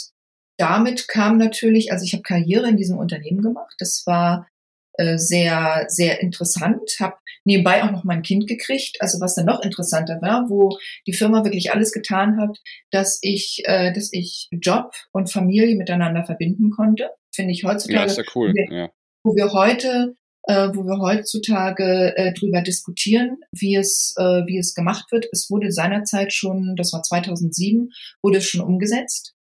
damit 0.57 1.09
kam 1.09 1.37
natürlich, 1.37 1.93
also 1.93 2.05
ich 2.05 2.13
habe 2.15 2.23
Karriere 2.23 2.69
in 2.69 2.77
diesem 2.77 2.99
Unternehmen 2.99 3.43
gemacht. 3.43 3.75
Das 3.79 4.05
war 4.07 4.47
äh, 4.95 5.19
sehr, 5.19 5.85
sehr 5.89 6.21
interessant. 6.21 6.97
Habe 7.01 7.17
nebenbei 7.45 7.85
auch 7.85 7.91
noch 7.91 8.05
mein 8.05 8.23
Kind 8.23 8.47
gekriegt, 8.47 8.97
also 9.01 9.21
was 9.21 9.35
dann 9.35 9.47
noch 9.47 9.63
interessanter 9.63 10.21
war, 10.23 10.49
wo 10.49 10.79
die 11.07 11.13
Firma 11.13 11.45
wirklich 11.45 11.73
alles 11.73 11.93
getan 11.93 12.41
hat, 12.41 12.59
dass 12.91 13.19
ich, 13.23 13.63
äh, 13.65 13.93
dass 13.93 14.13
ich 14.13 14.49
Job 14.51 14.93
und 15.13 15.31
Familie 15.31 15.77
miteinander 15.77 16.25
verbinden 16.25 16.71
konnte. 16.71 17.11
Finde 17.35 17.53
ich 17.53 17.65
heutzutage. 17.65 17.99
Ja, 17.99 18.05
ist 18.05 18.19
ja 18.19 18.25
cool. 18.35 18.51
Wo 18.51 18.55
wir, 18.55 18.77
ja. 18.77 18.91
wo 19.25 19.37
wir 19.37 19.53
heute 19.53 20.17
äh, 20.47 20.69
wo 20.75 20.85
wir 20.85 20.99
heutzutage 21.01 22.17
äh, 22.17 22.33
drüber 22.35 22.61
diskutieren, 22.61 23.39
wie 23.53 23.77
es, 23.77 24.15
äh, 24.19 24.43
wie 24.47 24.59
es 24.59 24.75
gemacht 24.75 25.11
wird. 25.11 25.27
Es 25.33 25.49
wurde 25.51 25.73
seinerzeit 25.73 26.33
schon, 26.33 26.77
das 26.77 26.93
war 26.93 27.03
2007, 27.03 27.91
wurde 28.23 28.39
es 28.39 28.47
schon 28.47 28.61
umgesetzt. 28.61 29.34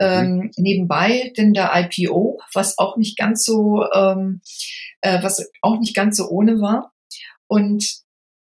Mhm. 0.00 0.06
Ähm, 0.06 0.50
nebenbei 0.56 1.32
denn 1.36 1.54
der 1.54 1.72
IPO, 1.74 2.40
was 2.52 2.78
auch 2.78 2.96
nicht 2.96 3.16
ganz 3.16 3.44
so, 3.44 3.84
ähm, 3.92 4.40
äh, 5.00 5.22
was 5.22 5.50
auch 5.62 5.78
nicht 5.78 5.94
ganz 5.94 6.16
so 6.16 6.28
ohne 6.28 6.60
war. 6.60 6.92
Und 7.48 8.02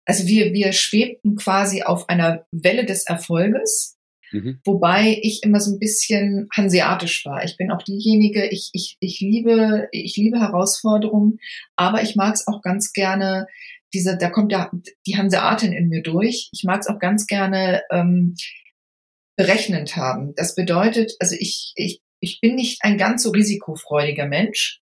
also 0.05 0.27
wir, 0.27 0.53
wir 0.53 0.73
schwebten 0.73 1.35
quasi 1.35 1.83
auf 1.83 2.09
einer 2.09 2.45
Welle 2.51 2.85
des 2.85 3.05
Erfolges 3.05 3.97
Mhm. 4.31 4.59
Wobei 4.65 5.19
ich 5.21 5.43
immer 5.43 5.59
so 5.59 5.71
ein 5.71 5.79
bisschen 5.79 6.47
hanseatisch 6.55 7.25
war. 7.25 7.43
Ich 7.43 7.57
bin 7.57 7.71
auch 7.71 7.81
diejenige, 7.81 8.47
ich, 8.47 8.69
ich, 8.73 8.97
ich 8.99 9.19
liebe, 9.19 9.87
ich 9.91 10.15
liebe 10.15 10.39
Herausforderungen, 10.39 11.39
aber 11.75 12.01
ich 12.01 12.15
mag 12.15 12.33
es 12.33 12.47
auch 12.47 12.61
ganz 12.61 12.93
gerne, 12.93 13.47
diese, 13.93 14.17
da 14.17 14.29
kommt 14.29 14.53
ja 14.53 14.71
die 15.05 15.17
Hanseatin 15.17 15.73
in 15.73 15.89
mir 15.89 16.01
durch. 16.01 16.49
Ich 16.53 16.63
mag 16.63 16.79
es 16.79 16.87
auch 16.87 16.99
ganz 16.99 17.27
gerne 17.27 17.81
ähm, 17.91 18.35
berechnend 19.41 19.95
haben. 19.95 20.33
Das 20.35 20.55
bedeutet, 20.55 21.15
also 21.19 21.35
ich, 21.37 21.73
ich, 21.75 22.01
ich 22.19 22.39
bin 22.41 22.55
nicht 22.55 22.83
ein 22.83 22.97
ganz 22.97 23.23
so 23.23 23.31
risikofreudiger 23.31 24.27
Mensch. 24.27 24.79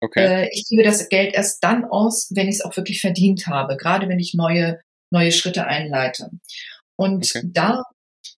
Okay. 0.00 0.44
Äh, 0.44 0.48
ich 0.52 0.66
gebe 0.68 0.82
das 0.82 1.08
Geld 1.08 1.34
erst 1.34 1.64
dann 1.64 1.84
aus, 1.84 2.28
wenn 2.34 2.48
ich 2.48 2.56
es 2.56 2.60
auch 2.60 2.76
wirklich 2.76 3.00
verdient 3.00 3.46
habe, 3.46 3.76
gerade 3.76 4.08
wenn 4.08 4.18
ich 4.18 4.34
neue, 4.34 4.80
neue 5.10 5.32
Schritte 5.32 5.66
einleite. 5.66 6.30
Und 6.96 7.24
okay. 7.24 7.42
da 7.52 7.82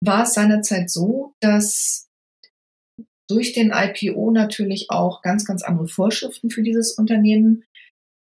war 0.01 0.23
es 0.25 0.35
seinerzeit 0.35 0.91
so, 0.91 1.35
dass 1.41 2.09
durch 3.29 3.53
den 3.53 3.73
IPO 3.75 4.31
natürlich 4.31 4.87
auch 4.89 5.21
ganz, 5.23 5.45
ganz 5.45 5.63
andere 5.63 5.89
Vorschriften 5.89 6.51
für 6.51 6.63
dieses 6.63 6.93
Unternehmen 6.93 7.65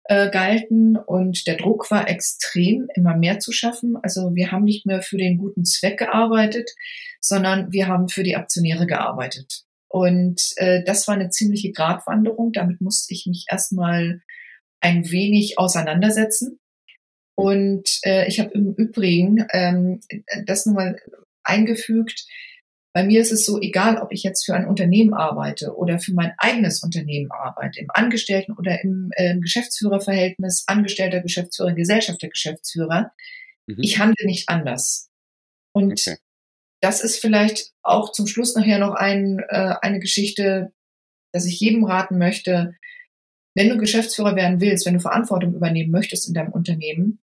äh, 0.10 0.30
galten 0.30 0.98
und 0.98 1.48
der 1.48 1.58
Druck 1.58 1.92
war 1.92 2.10
extrem, 2.10 2.88
immer 2.96 3.16
mehr 3.16 3.40
zu 3.40 3.52
schaffen. 3.52 3.98
Also 4.02 4.36
wir 4.36 4.52
haben 4.52 4.64
nicht 4.64 4.86
mehr 4.86 5.02
für 5.02 5.18
den 5.18 5.38
guten 5.38 5.66
Zweck 5.66 6.00
gearbeitet, 6.00 6.72
sondern 7.20 7.72
wir 7.72 7.88
haben 7.88 8.10
für 8.10 8.24
die 8.24 8.36
Aktionäre 8.36 8.88
gearbeitet. 8.88 9.64
Und 9.90 10.54
äh, 10.58 10.84
das 10.84 11.08
war 11.08 11.16
eine 11.16 11.30
ziemliche 11.30 11.72
Gratwanderung. 11.72 12.52
Damit 12.52 12.82
musste 12.82 13.14
ich 13.14 13.26
mich 13.26 13.46
erstmal 13.50 14.22
ein 14.80 15.10
wenig 15.12 15.58
auseinandersetzen. 15.58 16.60
Und 17.36 18.00
äh, 18.04 18.28
ich 18.28 18.40
habe 18.40 18.52
im 18.52 18.74
Übrigen 18.74 19.46
ähm, 19.54 20.00
das 20.46 20.66
nun 20.66 20.76
mal 20.76 21.00
eingefügt. 21.44 22.26
Bei 22.98 23.04
mir 23.04 23.22
ist 23.22 23.32
es 23.32 23.46
so, 23.46 23.62
egal 23.62 24.00
ob 24.02 24.12
ich 24.12 24.24
jetzt 24.24 24.44
für 24.44 24.56
ein 24.56 24.68
Unternehmen 24.68 25.14
arbeite 25.14 25.76
oder 25.76 26.00
für 26.00 26.16
mein 26.16 26.34
eigenes 26.40 26.82
Unternehmen 26.82 27.30
arbeite, 27.30 27.80
im 27.80 27.92
Angestellten- 27.94 28.54
oder 28.54 28.84
im 28.84 29.12
äh, 29.12 29.38
Geschäftsführerverhältnis, 29.38 30.64
Angestellter, 30.66 31.22
Geschäftsführer, 31.22 31.74
Gesellschafter, 31.74 32.28
Geschäftsführer, 32.28 33.12
mhm. 33.68 33.84
ich 33.84 34.00
handle 34.00 34.26
nicht 34.26 34.50
anders. 34.50 35.12
Und 35.76 35.92
okay. 35.92 36.18
das 36.82 37.04
ist 37.04 37.20
vielleicht 37.20 37.72
auch 37.84 38.12
zum 38.14 38.26
Schluss 38.26 38.56
nachher 38.56 38.80
noch 38.80 38.96
ein, 38.96 39.46
äh, 39.48 39.76
eine 39.80 40.00
Geschichte, 40.00 40.74
dass 41.34 41.46
ich 41.46 41.60
jedem 41.60 41.86
raten 41.86 42.18
möchte, 42.18 42.74
wenn 43.54 43.70
du 43.70 43.78
Geschäftsführer 43.78 44.36
werden 44.36 44.60
willst, 44.60 44.88
wenn 44.88 44.96
du 44.96 45.02
Verantwortung 45.02 45.54
übernehmen 45.54 45.92
möchtest 45.92 46.28
in 46.28 46.34
deinem 46.34 46.52
Unternehmen, 46.52 47.20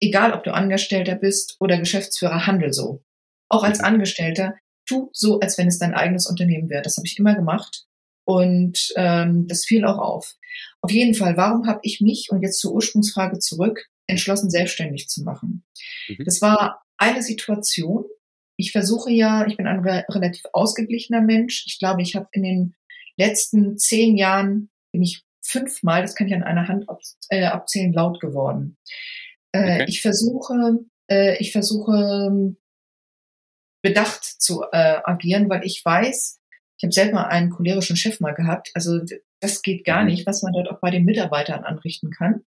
egal 0.00 0.32
ob 0.32 0.44
du 0.44 0.54
Angestellter 0.54 1.16
bist 1.16 1.56
oder 1.58 1.76
Geschäftsführer, 1.76 2.46
handel 2.46 2.72
so. 2.72 3.02
Auch 3.48 3.62
als. 3.62 3.80
Angestellter, 3.80 4.54
tu 4.86 5.10
so, 5.12 5.40
als 5.40 5.58
wenn 5.58 5.68
es 5.68 5.78
dein 5.78 5.94
eigenes 5.94 6.26
Unternehmen 6.26 6.68
wäre. 6.70 6.82
Das 6.82 6.96
habe 6.96 7.06
ich 7.06 7.18
immer 7.18 7.34
gemacht 7.34 7.84
und 8.24 8.92
ähm, 8.96 9.46
das 9.46 9.64
fiel 9.64 9.84
auch 9.84 9.98
auf. 9.98 10.34
Auf 10.80 10.90
jeden 10.90 11.14
Fall, 11.14 11.36
warum 11.36 11.66
habe 11.66 11.80
ich 11.82 12.00
mich, 12.00 12.28
und 12.30 12.42
jetzt 12.42 12.60
zur 12.60 12.72
Ursprungsfrage 12.74 13.38
zurück, 13.38 13.86
entschlossen, 14.06 14.50
selbstständig 14.50 15.08
zu 15.08 15.22
machen? 15.22 15.64
Mhm. 16.08 16.24
Das 16.24 16.40
war 16.42 16.82
eine 16.96 17.22
Situation. 17.22 18.04
Ich 18.56 18.72
versuche 18.72 19.10
ja, 19.10 19.46
ich 19.46 19.56
bin 19.56 19.66
ein 19.66 19.80
re 19.80 20.04
relativ 20.08 20.42
ausgeglichener 20.52 21.20
Mensch. 21.20 21.64
Ich 21.66 21.78
glaube, 21.78 22.02
ich 22.02 22.14
habe 22.14 22.28
in 22.32 22.42
den 22.42 22.74
letzten 23.16 23.78
zehn 23.78 24.16
Jahren, 24.16 24.70
bin 24.92 25.02
ich 25.02 25.24
fünfmal, 25.42 26.02
das 26.02 26.14
kann 26.14 26.26
ich 26.26 26.34
an 26.34 26.42
einer 26.42 26.68
Hand 26.68 26.88
ab, 26.88 27.00
äh, 27.30 27.44
abzählen, 27.44 27.92
laut 27.92 28.20
geworden. 28.20 28.76
Äh, 29.52 29.82
okay. 29.82 29.84
Ich 29.88 30.02
versuche, 30.02 30.78
äh, 31.10 31.36
ich 31.38 31.52
versuche 31.52 32.56
bedacht 33.84 34.24
zu 34.24 34.64
äh, 34.72 34.96
agieren, 35.04 35.48
weil 35.50 35.64
ich 35.64 35.84
weiß, 35.84 36.40
ich 36.78 36.82
habe 36.82 36.92
selber 36.92 37.28
einen 37.28 37.50
cholerischen 37.50 37.96
Chef 37.96 38.18
mal 38.18 38.32
gehabt. 38.32 38.70
Also 38.74 38.98
das 39.40 39.62
geht 39.62 39.84
gar 39.84 40.00
mhm. 40.00 40.08
nicht, 40.08 40.26
was 40.26 40.42
man 40.42 40.54
dort 40.54 40.70
auch 40.70 40.80
bei 40.80 40.90
den 40.90 41.04
Mitarbeitern 41.04 41.64
anrichten 41.64 42.10
kann. 42.10 42.40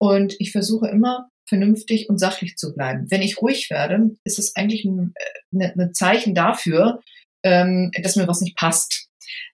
Und 0.00 0.36
ich 0.38 0.52
versuche 0.52 0.88
immer 0.88 1.28
vernünftig 1.48 2.08
und 2.08 2.18
sachlich 2.18 2.56
zu 2.56 2.74
bleiben. 2.74 3.10
Wenn 3.10 3.22
ich 3.22 3.42
ruhig 3.42 3.68
werde, 3.70 4.10
ist 4.22 4.38
es 4.38 4.54
eigentlich 4.54 4.84
ein, 4.84 5.14
ein, 5.52 5.80
ein 5.80 5.94
Zeichen 5.94 6.34
dafür, 6.34 7.00
ähm, 7.42 7.90
dass 8.00 8.14
mir 8.14 8.28
was 8.28 8.40
nicht 8.40 8.56
passt. 8.56 9.08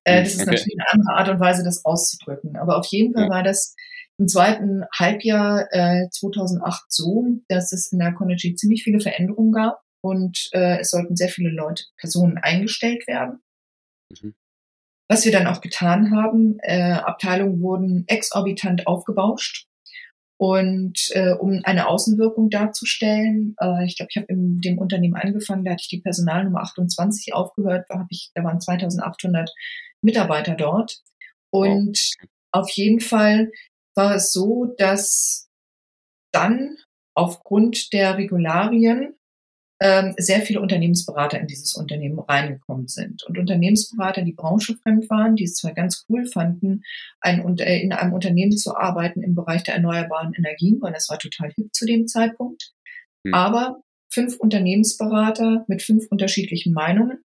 Äh, 0.04 0.20
mhm, 0.20 0.24
das 0.24 0.34
ist 0.34 0.40
okay. 0.42 0.50
natürlich 0.50 0.76
eine 0.78 0.92
andere 0.92 1.16
Art 1.16 1.28
und 1.30 1.40
Weise, 1.40 1.64
das 1.64 1.84
auszudrücken. 1.86 2.56
Aber 2.56 2.76
auf 2.76 2.86
jeden 2.86 3.14
Fall 3.14 3.24
ja. 3.24 3.30
war 3.30 3.42
das 3.42 3.74
im 4.18 4.28
zweiten 4.28 4.84
Halbjahr 4.94 5.68
äh, 5.70 6.08
2008 6.10 6.84
so, 6.88 7.24
dass 7.48 7.72
es 7.72 7.90
in 7.92 7.98
der 7.98 8.12
Conergy 8.12 8.54
ziemlich 8.56 8.84
viele 8.84 9.00
Veränderungen 9.00 9.52
gab. 9.52 9.83
Und 10.04 10.50
äh, 10.52 10.80
es 10.80 10.90
sollten 10.90 11.16
sehr 11.16 11.30
viele 11.30 11.48
Leute, 11.48 11.84
Personen 11.96 12.36
eingestellt 12.36 13.06
werden. 13.06 13.42
Mhm. 14.10 14.34
Was 15.08 15.24
wir 15.24 15.32
dann 15.32 15.46
auch 15.46 15.62
getan 15.62 16.14
haben, 16.14 16.58
äh, 16.60 16.92
Abteilungen 16.92 17.62
wurden 17.62 18.04
exorbitant 18.06 18.86
aufgebauscht. 18.86 19.66
Und 20.36 21.08
äh, 21.12 21.32
um 21.32 21.62
eine 21.64 21.88
Außenwirkung 21.88 22.50
darzustellen, 22.50 23.56
äh, 23.58 23.86
ich 23.86 23.96
glaube, 23.96 24.10
ich 24.10 24.16
habe 24.16 24.26
in 24.26 24.60
dem 24.60 24.76
Unternehmen 24.76 25.14
angefangen, 25.14 25.64
da 25.64 25.70
hatte 25.70 25.82
ich 25.84 25.88
die 25.88 26.02
Personalnummer 26.02 26.60
28 26.60 27.32
aufgehört, 27.32 27.86
da, 27.88 28.00
hab 28.00 28.06
ich, 28.10 28.30
da 28.34 28.44
waren 28.44 28.60
2800 28.60 29.54
Mitarbeiter 30.02 30.54
dort. 30.54 31.00
Und 31.48 32.10
oh. 32.22 32.26
auf 32.52 32.68
jeden 32.72 33.00
Fall 33.00 33.50
war 33.94 34.16
es 34.16 34.34
so, 34.34 34.74
dass 34.76 35.48
dann 36.30 36.76
aufgrund 37.14 37.94
der 37.94 38.18
Regularien 38.18 39.14
ähm, 39.80 40.14
sehr 40.16 40.40
viele 40.40 40.60
Unternehmensberater 40.60 41.40
in 41.40 41.46
dieses 41.46 41.74
Unternehmen 41.74 42.18
reingekommen 42.18 42.86
sind. 42.86 43.24
Und 43.24 43.38
Unternehmensberater, 43.38 44.22
die 44.22 44.32
branchefremd 44.32 45.10
waren, 45.10 45.36
die 45.36 45.44
es 45.44 45.54
zwar 45.54 45.74
ganz 45.74 46.04
cool 46.08 46.26
fanden, 46.26 46.82
ein, 47.20 47.58
äh, 47.58 47.80
in 47.80 47.92
einem 47.92 48.12
Unternehmen 48.12 48.56
zu 48.56 48.76
arbeiten 48.76 49.22
im 49.22 49.34
Bereich 49.34 49.64
der 49.64 49.74
erneuerbaren 49.74 50.32
Energien, 50.34 50.80
weil 50.80 50.92
das 50.92 51.08
war 51.08 51.18
total 51.18 51.52
hip 51.56 51.74
zu 51.74 51.86
dem 51.86 52.06
Zeitpunkt. 52.06 52.72
Mhm. 53.24 53.34
Aber 53.34 53.82
fünf 54.12 54.36
Unternehmensberater 54.36 55.64
mit 55.66 55.82
fünf 55.82 56.06
unterschiedlichen 56.08 56.72
Meinungen. 56.72 57.22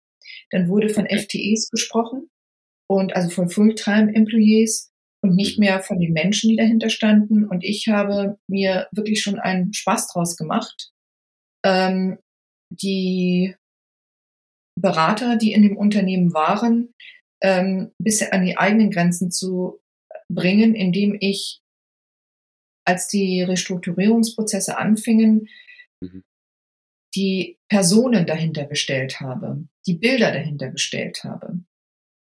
Dann 0.50 0.68
wurde 0.68 0.88
von 0.88 1.06
FTEs 1.06 1.68
gesprochen 1.70 2.30
und 2.88 3.14
also 3.14 3.28
von 3.28 3.50
Fulltime 3.50 4.14
Employees 4.14 4.90
und 5.20 5.34
nicht 5.34 5.58
mhm. 5.58 5.66
mehr 5.66 5.80
von 5.80 6.00
den 6.00 6.14
Menschen, 6.14 6.48
die 6.48 6.56
dahinter 6.56 6.88
standen. 6.88 7.44
Und 7.44 7.62
ich 7.62 7.88
habe 7.88 8.38
mir 8.48 8.88
wirklich 8.92 9.20
schon 9.20 9.38
einen 9.38 9.74
Spaß 9.74 10.08
draus 10.12 10.36
gemacht, 10.36 10.92
ähm, 11.62 12.18
die 12.70 13.54
Berater, 14.76 15.36
die 15.36 15.52
in 15.52 15.62
dem 15.62 15.76
Unternehmen 15.76 16.32
waren, 16.32 16.94
ähm, 17.42 17.92
bis 17.98 18.22
an 18.22 18.44
die 18.44 18.56
eigenen 18.56 18.90
Grenzen 18.90 19.30
zu 19.30 19.80
bringen, 20.28 20.74
indem 20.74 21.16
ich, 21.18 21.60
als 22.84 23.08
die 23.08 23.42
Restrukturierungsprozesse 23.42 24.78
anfingen, 24.78 25.48
mhm. 26.00 26.22
die 27.14 27.58
Personen 27.68 28.26
dahinter 28.26 28.66
gestellt 28.66 29.20
habe, 29.20 29.66
die 29.86 29.94
Bilder 29.94 30.32
dahinter 30.32 30.70
gestellt 30.70 31.24
habe 31.24 31.60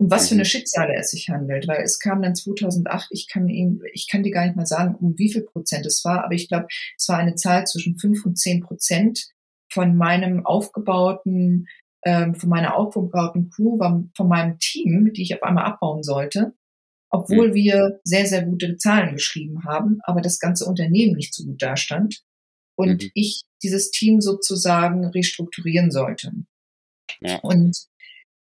um 0.04 0.10
was 0.10 0.28
für 0.28 0.36
eine 0.36 0.42
mhm. 0.42 0.48
Schicksale 0.48 0.96
es 0.96 1.12
sich 1.12 1.30
handelt, 1.30 1.68
weil 1.68 1.82
es 1.82 2.00
kam 2.00 2.22
dann 2.22 2.36
2008, 2.36 3.08
ich 3.12 3.28
kann 3.30 3.48
ihm, 3.48 3.82
ich 3.94 4.10
kann 4.10 4.24
dir 4.24 4.32
gar 4.32 4.46
nicht 4.46 4.56
mal 4.56 4.66
sagen, 4.66 4.96
um 4.96 5.18
wie 5.18 5.32
viel 5.32 5.44
Prozent 5.44 5.86
es 5.86 6.04
war, 6.04 6.26
aber 6.26 6.34
ich 6.34 6.48
glaube, 6.48 6.68
es 6.98 7.08
war 7.08 7.18
eine 7.18 7.36
Zahl 7.36 7.66
zwischen 7.66 7.98
fünf 7.98 8.26
und 8.26 8.38
zehn 8.38 8.62
Prozent 8.62 9.28
von 9.74 9.98
meinem 9.98 10.46
aufgebauten, 10.46 11.68
ähm, 12.06 12.36
von 12.36 12.50
meiner 12.50 12.76
aufgebauten 12.76 13.50
Crew, 13.50 13.78
von 13.78 14.28
meinem 14.28 14.60
Team, 14.60 15.12
die 15.14 15.24
ich 15.24 15.36
auf 15.36 15.44
einmal 15.44 15.66
abbauen 15.66 16.04
sollte, 16.04 16.54
obwohl 17.10 17.50
mhm. 17.50 17.54
wir 17.54 18.00
sehr, 18.04 18.26
sehr 18.26 18.46
gute 18.46 18.78
Zahlen 18.78 19.14
geschrieben 19.14 19.64
haben, 19.66 20.00
aber 20.04 20.22
das 20.22 20.40
ganze 20.40 20.66
Unternehmen 20.66 21.16
nicht 21.16 21.34
so 21.34 21.46
gut 21.46 21.62
dastand 21.62 22.22
und 22.76 23.04
mhm. 23.04 23.10
ich 23.14 23.44
dieses 23.64 23.92
Team 23.92 24.22
sozusagen 24.22 25.06
restrukturieren 25.06 25.92
sollte. 25.92 26.32
Ja. 27.22 27.40
Und 27.40 27.78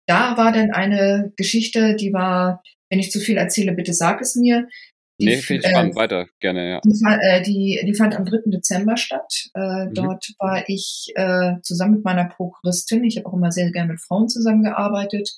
da 0.07 0.37
war 0.37 0.51
dann 0.51 0.71
eine 0.71 1.33
Geschichte, 1.35 1.95
die 1.95 2.13
war, 2.13 2.61
wenn 2.89 2.99
ich 2.99 3.11
zu 3.11 3.19
viel 3.19 3.37
erzähle, 3.37 3.73
bitte 3.73 3.93
sag 3.93 4.21
es 4.21 4.35
mir. 4.35 4.67
Die, 5.19 5.27
nee, 5.27 5.37
finde 5.37 5.63
ich 5.63 5.69
spannend, 5.69 5.93
äh, 5.93 5.95
weiter, 5.95 6.27
gerne, 6.41 6.69
ja. 6.69 6.81
Die, 6.83 7.01
äh, 7.21 7.41
die, 7.41 7.81
die 7.85 7.93
fand 7.93 8.15
am 8.15 8.25
3. 8.25 8.49
Dezember 8.51 8.97
statt. 8.97 9.49
Äh, 9.53 9.85
mhm. 9.85 9.93
Dort 9.93 10.33
war 10.39 10.67
ich 10.67 11.13
äh, 11.15 11.53
zusammen 11.63 11.95
mit 11.95 12.03
meiner 12.03 12.25
Prokuristin, 12.25 13.03
ich 13.05 13.17
habe 13.17 13.27
auch 13.27 13.33
immer 13.33 13.51
sehr 13.51 13.71
gerne 13.71 13.93
mit 13.93 14.01
Frauen 14.01 14.27
zusammengearbeitet, 14.27 15.29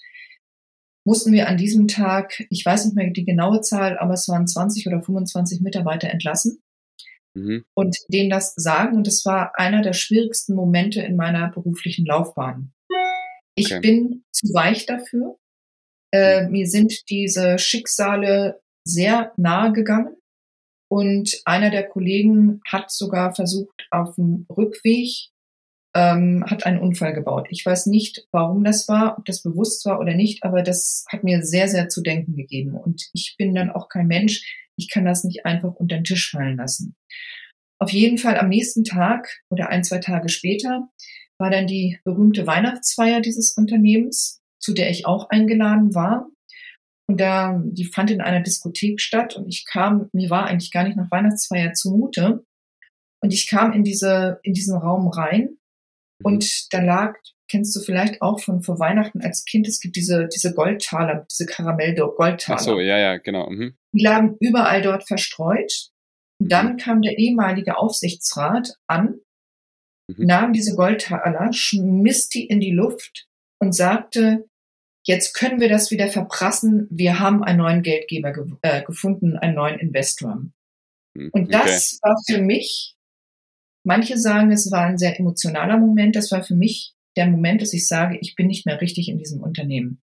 mussten 1.05 1.31
wir 1.31 1.47
an 1.47 1.57
diesem 1.57 1.87
Tag, 1.87 2.43
ich 2.49 2.65
weiß 2.65 2.85
nicht 2.85 2.95
mehr 2.95 3.09
die 3.11 3.23
genaue 3.23 3.61
Zahl, 3.61 3.97
aber 3.97 4.13
es 4.15 4.27
waren 4.27 4.47
20 4.47 4.87
oder 4.87 5.01
25 5.01 5.61
Mitarbeiter 5.61 6.09
entlassen 6.09 6.61
mhm. 7.33 7.63
und 7.73 7.95
denen 8.09 8.29
das 8.29 8.53
sagen. 8.55 8.97
Und 8.97 9.07
es 9.07 9.25
war 9.25 9.57
einer 9.57 9.81
der 9.81 9.93
schwierigsten 9.93 10.53
Momente 10.53 11.01
in 11.01 11.15
meiner 11.15 11.49
beruflichen 11.49 12.05
Laufbahn. 12.05 12.73
Ich 13.55 13.67
okay. 13.67 13.79
bin 13.79 14.23
zu 14.31 14.53
weich 14.53 14.85
dafür. 14.85 15.37
Äh, 16.11 16.43
mhm. 16.43 16.51
mir 16.51 16.67
sind 16.67 17.09
diese 17.09 17.57
Schicksale 17.57 18.59
sehr 18.87 19.33
nahe 19.37 19.73
gegangen. 19.73 20.15
Und 20.89 21.41
einer 21.45 21.69
der 21.69 21.87
Kollegen 21.87 22.61
hat 22.67 22.91
sogar 22.91 23.35
versucht, 23.35 23.87
auf 23.91 24.15
dem 24.15 24.45
Rückweg, 24.49 25.29
ähm, 25.95 26.45
hat 26.47 26.65
einen 26.65 26.79
Unfall 26.79 27.13
gebaut. 27.13 27.47
Ich 27.49 27.65
weiß 27.65 27.87
nicht, 27.87 28.27
warum 28.31 28.63
das 28.63 28.87
war, 28.87 29.17
ob 29.17 29.25
das 29.25 29.41
bewusst 29.41 29.83
war 29.85 29.99
oder 29.99 30.13
nicht, 30.13 30.43
aber 30.43 30.61
das 30.61 31.05
hat 31.09 31.23
mir 31.23 31.43
sehr, 31.43 31.67
sehr 31.67 31.89
zu 31.89 32.01
denken 32.01 32.35
gegeben. 32.35 32.75
Und 32.75 33.09
ich 33.13 33.35
bin 33.37 33.55
dann 33.55 33.71
auch 33.71 33.89
kein 33.89 34.07
Mensch. 34.07 34.69
Ich 34.75 34.89
kann 34.89 35.05
das 35.05 35.23
nicht 35.23 35.45
einfach 35.45 35.73
unter 35.73 35.95
den 35.95 36.03
Tisch 36.03 36.29
fallen 36.29 36.57
lassen. 36.57 36.95
Auf 37.79 37.91
jeden 37.91 38.17
Fall 38.17 38.37
am 38.37 38.49
nächsten 38.49 38.83
Tag 38.83 39.41
oder 39.49 39.69
ein, 39.69 39.83
zwei 39.83 39.99
Tage 39.99 40.29
später 40.29 40.89
war 41.39 41.49
dann 41.51 41.67
die 41.67 41.99
berühmte 42.03 42.47
Weihnachtsfeier 42.47 43.21
dieses 43.21 43.51
Unternehmens, 43.51 44.41
zu 44.59 44.73
der 44.73 44.89
ich 44.89 45.05
auch 45.05 45.29
eingeladen 45.29 45.93
war. 45.93 46.29
Und 47.09 47.19
da, 47.21 47.61
die 47.63 47.85
fand 47.85 48.11
in 48.11 48.21
einer 48.21 48.41
Diskothek 48.41 48.99
statt 48.99 49.37
und 49.37 49.47
ich 49.47 49.65
kam, 49.65 50.09
mir 50.11 50.29
war 50.29 50.45
eigentlich 50.45 50.71
gar 50.71 50.83
nicht 50.83 50.97
nach 50.97 51.09
Weihnachtsfeier 51.09 51.73
zumute. 51.73 52.43
Und 53.21 53.33
ich 53.33 53.47
kam 53.47 53.71
in 53.71 53.83
diese, 53.83 54.39
in 54.43 54.53
diesen 54.53 54.77
Raum 54.77 55.07
rein 55.07 55.57
mhm. 56.19 56.25
und 56.25 56.73
da 56.73 56.81
lag, 56.81 57.15
kennst 57.49 57.75
du 57.75 57.79
vielleicht 57.79 58.21
auch 58.21 58.41
von 58.41 58.61
vor 58.61 58.79
Weihnachten 58.79 59.21
als 59.21 59.45
Kind, 59.45 59.67
es 59.67 59.79
gibt 59.79 59.95
diese, 59.95 60.27
diese 60.27 60.53
Goldtaler, 60.53 61.25
diese 61.31 61.45
Karamell-Goldtaler. 61.45 62.59
Ach 62.59 62.63
so, 62.63 62.79
ja, 62.79 62.97
ja, 62.97 63.17
genau. 63.17 63.49
Mhm. 63.49 63.77
Die 63.93 64.03
lagen 64.03 64.35
überall 64.41 64.81
dort 64.81 65.07
verstreut. 65.07 65.89
Und 66.39 66.51
dann 66.51 66.73
mhm. 66.73 66.77
kam 66.77 67.01
der 67.01 67.17
ehemalige 67.17 67.77
Aufsichtsrat 67.77 68.75
an 68.87 69.21
mhm. 70.07 70.25
nahm 70.25 70.53
diese 70.53 70.75
Goldtaler, 70.75 71.51
schmiss 71.53 72.29
die 72.29 72.45
in 72.45 72.59
die 72.59 72.71
Luft 72.71 73.27
und 73.59 73.73
sagte, 73.73 74.47
jetzt 75.07 75.33
können 75.33 75.59
wir 75.59 75.69
das 75.69 75.89
wieder 75.89 76.09
verprassen, 76.09 76.87
wir 76.91 77.19
haben 77.19 77.43
einen 77.43 77.59
neuen 77.59 77.81
Geldgeber 77.81 78.33
ge 78.33 78.45
äh, 78.61 78.83
gefunden, 78.83 79.37
einen 79.37 79.55
neuen 79.55 79.79
Investor. 79.79 80.43
Mhm. 81.15 81.29
Und 81.31 81.53
das 81.53 81.99
okay. 82.01 82.09
war 82.09 82.15
für 82.27 82.41
mich, 82.41 82.95
manche 83.83 84.17
sagen, 84.17 84.51
es 84.51 84.69
war 84.71 84.85
ein 84.85 84.97
sehr 84.97 85.17
emotionaler 85.19 85.77
Moment, 85.77 86.15
das 86.15 86.31
war 86.31 86.43
für 86.43 86.55
mich 86.55 86.93
der 87.15 87.27
Moment, 87.27 87.61
dass 87.61 87.73
ich 87.73 87.87
sage, 87.87 88.17
ich 88.21 88.35
bin 88.35 88.47
nicht 88.47 88.65
mehr 88.65 88.79
richtig 88.79 89.09
in 89.09 89.17
diesem 89.17 89.41
Unternehmen. 89.41 90.01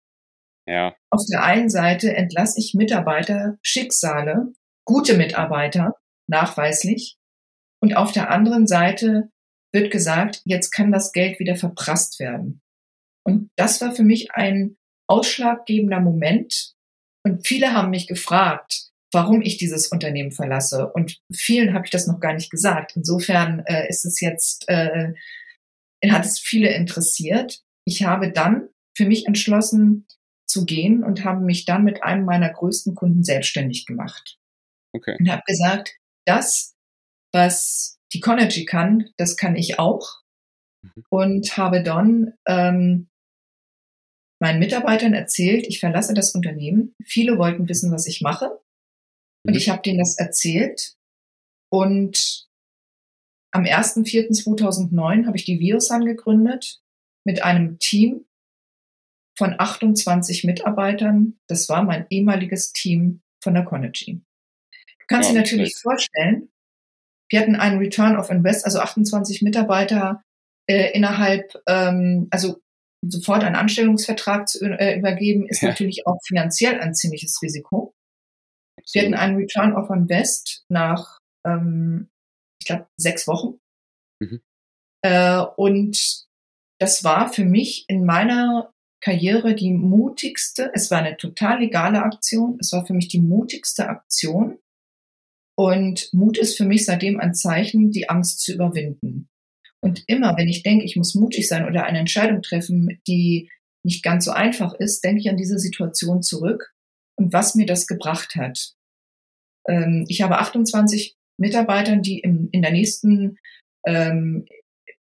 Ja. 0.69 0.95
Auf 1.11 1.25
der 1.29 1.43
einen 1.43 1.71
Seite 1.71 2.15
entlasse 2.15 2.61
ich 2.61 2.75
Mitarbeiter, 2.75 3.59
Schicksale, 3.63 4.53
gute 4.85 5.17
Mitarbeiter, 5.17 5.97
nachweislich. 6.29 7.17
Und 7.83 7.97
auf 7.97 8.13
der 8.13 8.31
anderen 8.31 8.67
Seite 8.67 9.31
wird 9.73 9.91
gesagt, 9.91 10.43
jetzt 10.45 10.71
kann 10.71 10.93
das 10.93 11.13
Geld 11.13 11.41
wieder 11.41 11.57
verprasst 11.57 12.21
werden. 12.21 12.61
Und 13.25 13.51
das 13.57 13.81
war 13.81 13.93
für 13.93 14.05
mich 14.05 14.33
ein 14.33 14.77
ausschlaggebender 15.11 16.01
Moment. 16.01 16.75
Und 17.25 17.47
viele 17.47 17.75
haben 17.75 17.91
mich 17.91 18.07
gefragt, 18.07 18.91
warum 19.13 19.43
ich 19.43 19.57
dieses 19.57 19.89
Unternehmen 19.89 20.31
verlasse. 20.31 20.91
Und 20.93 21.21
vielen 21.33 21.75
habe 21.75 21.85
ich 21.85 21.91
das 21.91 22.07
noch 22.07 22.21
gar 22.21 22.33
nicht 22.33 22.51
gesagt. 22.51 22.93
Insofern 22.97 23.61
äh, 23.67 23.89
ist 23.89 24.05
es 24.05 24.21
jetzt, 24.21 24.69
äh, 24.69 25.13
hat 26.09 26.25
es 26.25 26.39
viele 26.39 26.73
interessiert. 26.73 27.61
Ich 27.85 28.05
habe 28.05 28.33
dann 28.33 28.69
für 28.97 29.07
mich 29.07 29.27
entschlossen 29.27 30.07
zu 30.47 30.65
gehen 30.65 31.03
und 31.05 31.25
habe 31.25 31.45
mich 31.45 31.65
dann 31.65 31.85
mit 31.85 32.03
einem 32.03 32.25
meiner 32.25 32.51
größten 32.51 32.95
Kunden 32.95 33.25
selbstständig 33.25 33.87
gemacht. 33.87 34.39
Okay. 34.93 35.17
Und 35.19 35.31
habe 35.31 35.43
gesagt, 35.47 35.97
das, 36.27 36.75
was 37.33 37.99
die 38.13 38.21
Conergy 38.21 38.65
kann, 38.65 39.11
das 39.17 39.37
kann 39.37 39.57
ich 39.57 39.79
auch. 39.79 40.21
Mhm. 40.83 41.05
Und 41.09 41.57
habe 41.57 41.83
dann 41.83 42.35
ähm, 42.47 43.09
meinen 44.41 44.59
Mitarbeitern 44.59 45.15
erzählt, 45.15 45.67
ich 45.67 45.81
verlasse 45.81 46.15
das 46.15 46.35
Unternehmen. 46.35 46.95
Viele 47.05 47.39
wollten 47.39 47.69
wissen, 47.69 47.93
was 47.93 48.07
ich 48.07 48.21
mache. 48.21 48.59
Und 49.45 49.53
mhm. 49.53 49.57
ich 49.57 49.69
habe 49.69 49.83
denen 49.83 49.99
das 49.99 50.19
erzählt. 50.19 50.97
Und 51.71 52.49
am 53.53 53.65
1.4.2009 53.65 55.27
habe 55.27 55.37
ich 55.37 55.45
die 55.45 55.61
Viosan 55.61 56.05
gegründet 56.05 56.81
mit 57.25 57.43
einem 57.43 57.79
Team 57.79 58.25
von 59.37 59.55
28 59.59 60.45
Mitarbeitern. 60.45 61.39
Das 61.47 61.69
war 61.69 61.83
mein 61.83 62.07
ehemaliges 62.11 62.73
Team 62.73 63.23
von 63.43 63.55
der 63.55 63.65
Conergy. 63.65 64.23
Du 64.23 65.07
kannst 65.09 65.31
ja, 65.31 65.35
dir 65.35 65.41
natürlich 65.41 65.77
vorstellen, 65.77 66.51
wir 67.31 67.41
hatten 67.41 67.57
einen 67.57 67.79
Return 67.79 68.17
of 68.17 68.31
Invest, 68.31 68.65
also 68.65 68.81
28 68.81 69.43
Mitarbeiter 69.43 70.23
äh, 70.69 70.93
innerhalb, 70.93 71.55
ähm, 71.67 72.29
also 72.31 72.61
sofort 73.07 73.45
einen 73.45 73.57
Anstellungsvertrag 73.57 74.49
zu 74.49 74.65
äh, 74.65 74.99
übergeben, 74.99 75.49
ist 75.49 75.63
ja. 75.63 75.71
natürlich 75.71 76.07
auch 76.07 76.19
finanziell 76.27 76.81
ein 76.81 76.95
ziemliches 76.95 77.41
Risiko. 77.43 77.95
Absolut. 78.79 78.95
Wir 78.95 79.03
hatten 79.03 79.15
einen 79.15 79.37
Return 79.37 79.75
of 79.75 79.91
Invest 79.91 80.65
nach, 80.69 81.19
ähm, 81.47 82.11
ich 82.61 82.67
glaube, 82.67 82.87
sechs 82.99 83.27
Wochen. 83.27 83.59
Mhm. 84.21 84.41
Äh, 85.03 85.43
und 85.57 86.27
das 86.79 87.05
war 87.05 87.33
für 87.33 87.45
mich 87.45 87.85
in 87.89 88.05
meiner 88.05 88.73
Karriere 89.03 89.55
die 89.55 89.73
mutigste, 89.73 90.71
es 90.75 90.91
war 90.91 90.99
eine 90.99 91.17
total 91.17 91.61
legale 91.61 92.03
Aktion, 92.03 92.59
es 92.61 92.73
war 92.73 92.87
für 92.87 92.93
mich 92.93 93.09
die 93.09 93.21
mutigste 93.21 93.89
Aktion. 93.89 94.59
Und 95.59 96.13
Mut 96.13 96.39
ist 96.39 96.57
für 96.57 96.65
mich 96.65 96.85
seitdem 96.85 97.19
ein 97.19 97.35
Zeichen, 97.35 97.91
die 97.91 98.09
Angst 98.09 98.41
zu 98.41 98.53
überwinden. 98.53 99.30
Und 99.83 100.05
immer, 100.07 100.37
wenn 100.37 100.49
ich 100.49 100.63
denke, 100.63 100.85
ich 100.85 100.97
muss 100.97 101.15
mutig 101.15 101.49
sein 101.49 101.67
oder 101.67 101.85
eine 101.85 101.99
Entscheidung 101.99 102.43
treffen, 102.43 103.01
die 103.07 103.51
nicht 103.83 104.03
ganz 104.03 104.27
so 104.27 104.31
einfach 104.31 104.75
ist, 104.75 105.03
denke 105.03 105.21
ich 105.21 105.31
an 105.31 105.39
diese 105.39 105.59
Situation 105.59 106.23
zurück 106.23 106.73
und 107.17 107.33
was 107.33 107.55
mir 107.55 107.67
das 107.67 107.87
gebracht 107.87 108.37
hat. 108.37 108.75
Ähm, 109.67 110.05
ich 110.09 110.23
habe 110.23 110.39
28 110.39 111.17
Mitarbeitern, 111.39 112.03
die 112.03 112.19
in 112.19 112.51
der 112.53 112.73
nächsten 112.73 113.39
ähm, 113.87 114.45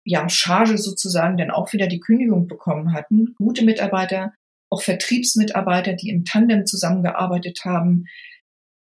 ja, 0.06 0.28
Charge 0.28 0.78
sozusagen 0.78 1.38
dann 1.38 1.52
auch 1.52 1.72
wieder 1.74 1.88
die 1.88 2.00
Kündigung 2.00 2.48
bekommen 2.48 2.94
hatten. 2.94 3.36
Gute 3.36 3.64
Mitarbeiter, 3.64 4.34
auch 4.70 4.82
Vertriebsmitarbeiter, 4.82 5.94
die 5.94 6.10
im 6.10 6.26
Tandem 6.26 6.66
zusammengearbeitet 6.66 7.62
haben. 7.64 8.06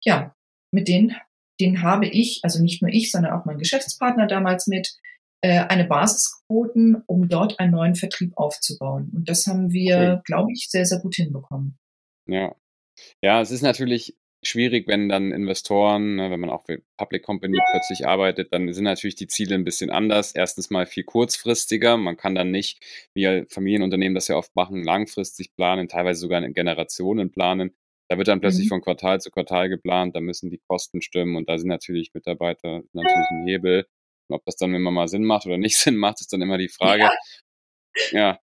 Ja, 0.03 0.35
mit 0.73 0.89
denen, 0.89 1.15
denen 1.61 1.83
habe 1.83 2.07
ich, 2.07 2.41
also 2.43 2.63
nicht 2.63 2.81
nur 2.81 2.91
ich, 2.91 3.11
sondern 3.11 3.33
auch 3.33 3.45
mein 3.45 3.59
Geschäftspartner 3.59 4.27
damals 4.27 4.67
mit, 4.67 4.97
eine 5.43 5.85
Basis 5.85 6.43
geboten, 6.43 7.03
um 7.07 7.29
dort 7.29 7.59
einen 7.59 7.73
neuen 7.73 7.95
Vertrieb 7.95 8.37
aufzubauen. 8.37 9.11
Und 9.15 9.29
das 9.29 9.47
haben 9.47 9.73
wir, 9.73 9.97
okay. 9.97 10.23
glaube 10.25 10.53
ich, 10.53 10.69
sehr, 10.69 10.85
sehr 10.85 11.01
gut 11.01 11.15
hinbekommen. 11.15 11.79
Ja. 12.27 12.55
Ja, 13.23 13.41
es 13.41 13.51
ist 13.51 13.63
natürlich 13.63 14.17
schwierig, 14.43 14.89
wenn 14.89 15.09
dann 15.09 15.33
Investoren, 15.33 16.17
ne, 16.17 16.31
wenn 16.31 16.41
man 16.41 16.51
auch 16.51 16.65
für 16.65 16.83
Public 16.97 17.23
Company 17.23 17.59
plötzlich 17.73 18.07
arbeitet, 18.07 18.53
dann 18.53 18.73
sind 18.73 18.85
natürlich 18.85 19.15
die 19.15 19.27
Ziele 19.27 19.55
ein 19.55 19.65
bisschen 19.65 19.91
anders. 19.91 20.33
Erstens 20.33 20.71
mal 20.71 20.87
viel 20.87 21.05
kurzfristiger. 21.05 21.97
Man 21.97 22.17
kann 22.17 22.35
dann 22.35 22.51
nicht, 22.51 22.83
wie 23.15 23.45
Familienunternehmen 23.49 24.15
das 24.15 24.29
ja 24.29 24.37
oft 24.37 24.55
machen, 24.57 24.83
langfristig 24.83 25.55
planen, 25.57 25.89
teilweise 25.89 26.21
sogar 26.21 26.43
in 26.43 26.55
Generationen 26.55 27.31
planen. 27.31 27.75
Da 28.09 28.19
wird 28.19 28.29
dann 28.29 28.41
plötzlich 28.41 28.67
mhm. 28.67 28.71
von 28.71 28.81
Quartal 28.81 29.21
zu 29.21 29.31
Quartal 29.31 29.69
geplant, 29.69 30.17
da 30.17 30.21
müssen 30.21 30.51
die 30.51 30.59
Kosten 30.59 31.01
stimmen 31.01 31.37
und 31.37 31.49
da 31.49 31.59
sind 31.59 31.69
natürlich 31.69 32.13
Mitarbeiter 32.13 32.83
natürlich 32.93 33.31
ein 33.31 33.47
Hebel. 33.47 33.87
Und 34.31 34.37
ob 34.37 34.45
das 34.45 34.57
dann 34.57 34.75
immer 34.75 34.91
mal 34.91 35.09
Sinn 35.09 35.25
macht 35.25 35.47
oder 35.47 35.59
nicht 35.59 35.77
Sinn 35.79 35.97
macht, 35.97 36.21
ist 36.21 36.33
dann 36.33 36.43
immer 36.43 36.59
die 36.59 36.69
Frage. 36.69 37.03
Ja. 37.03 37.13
ja. 38.13 38.39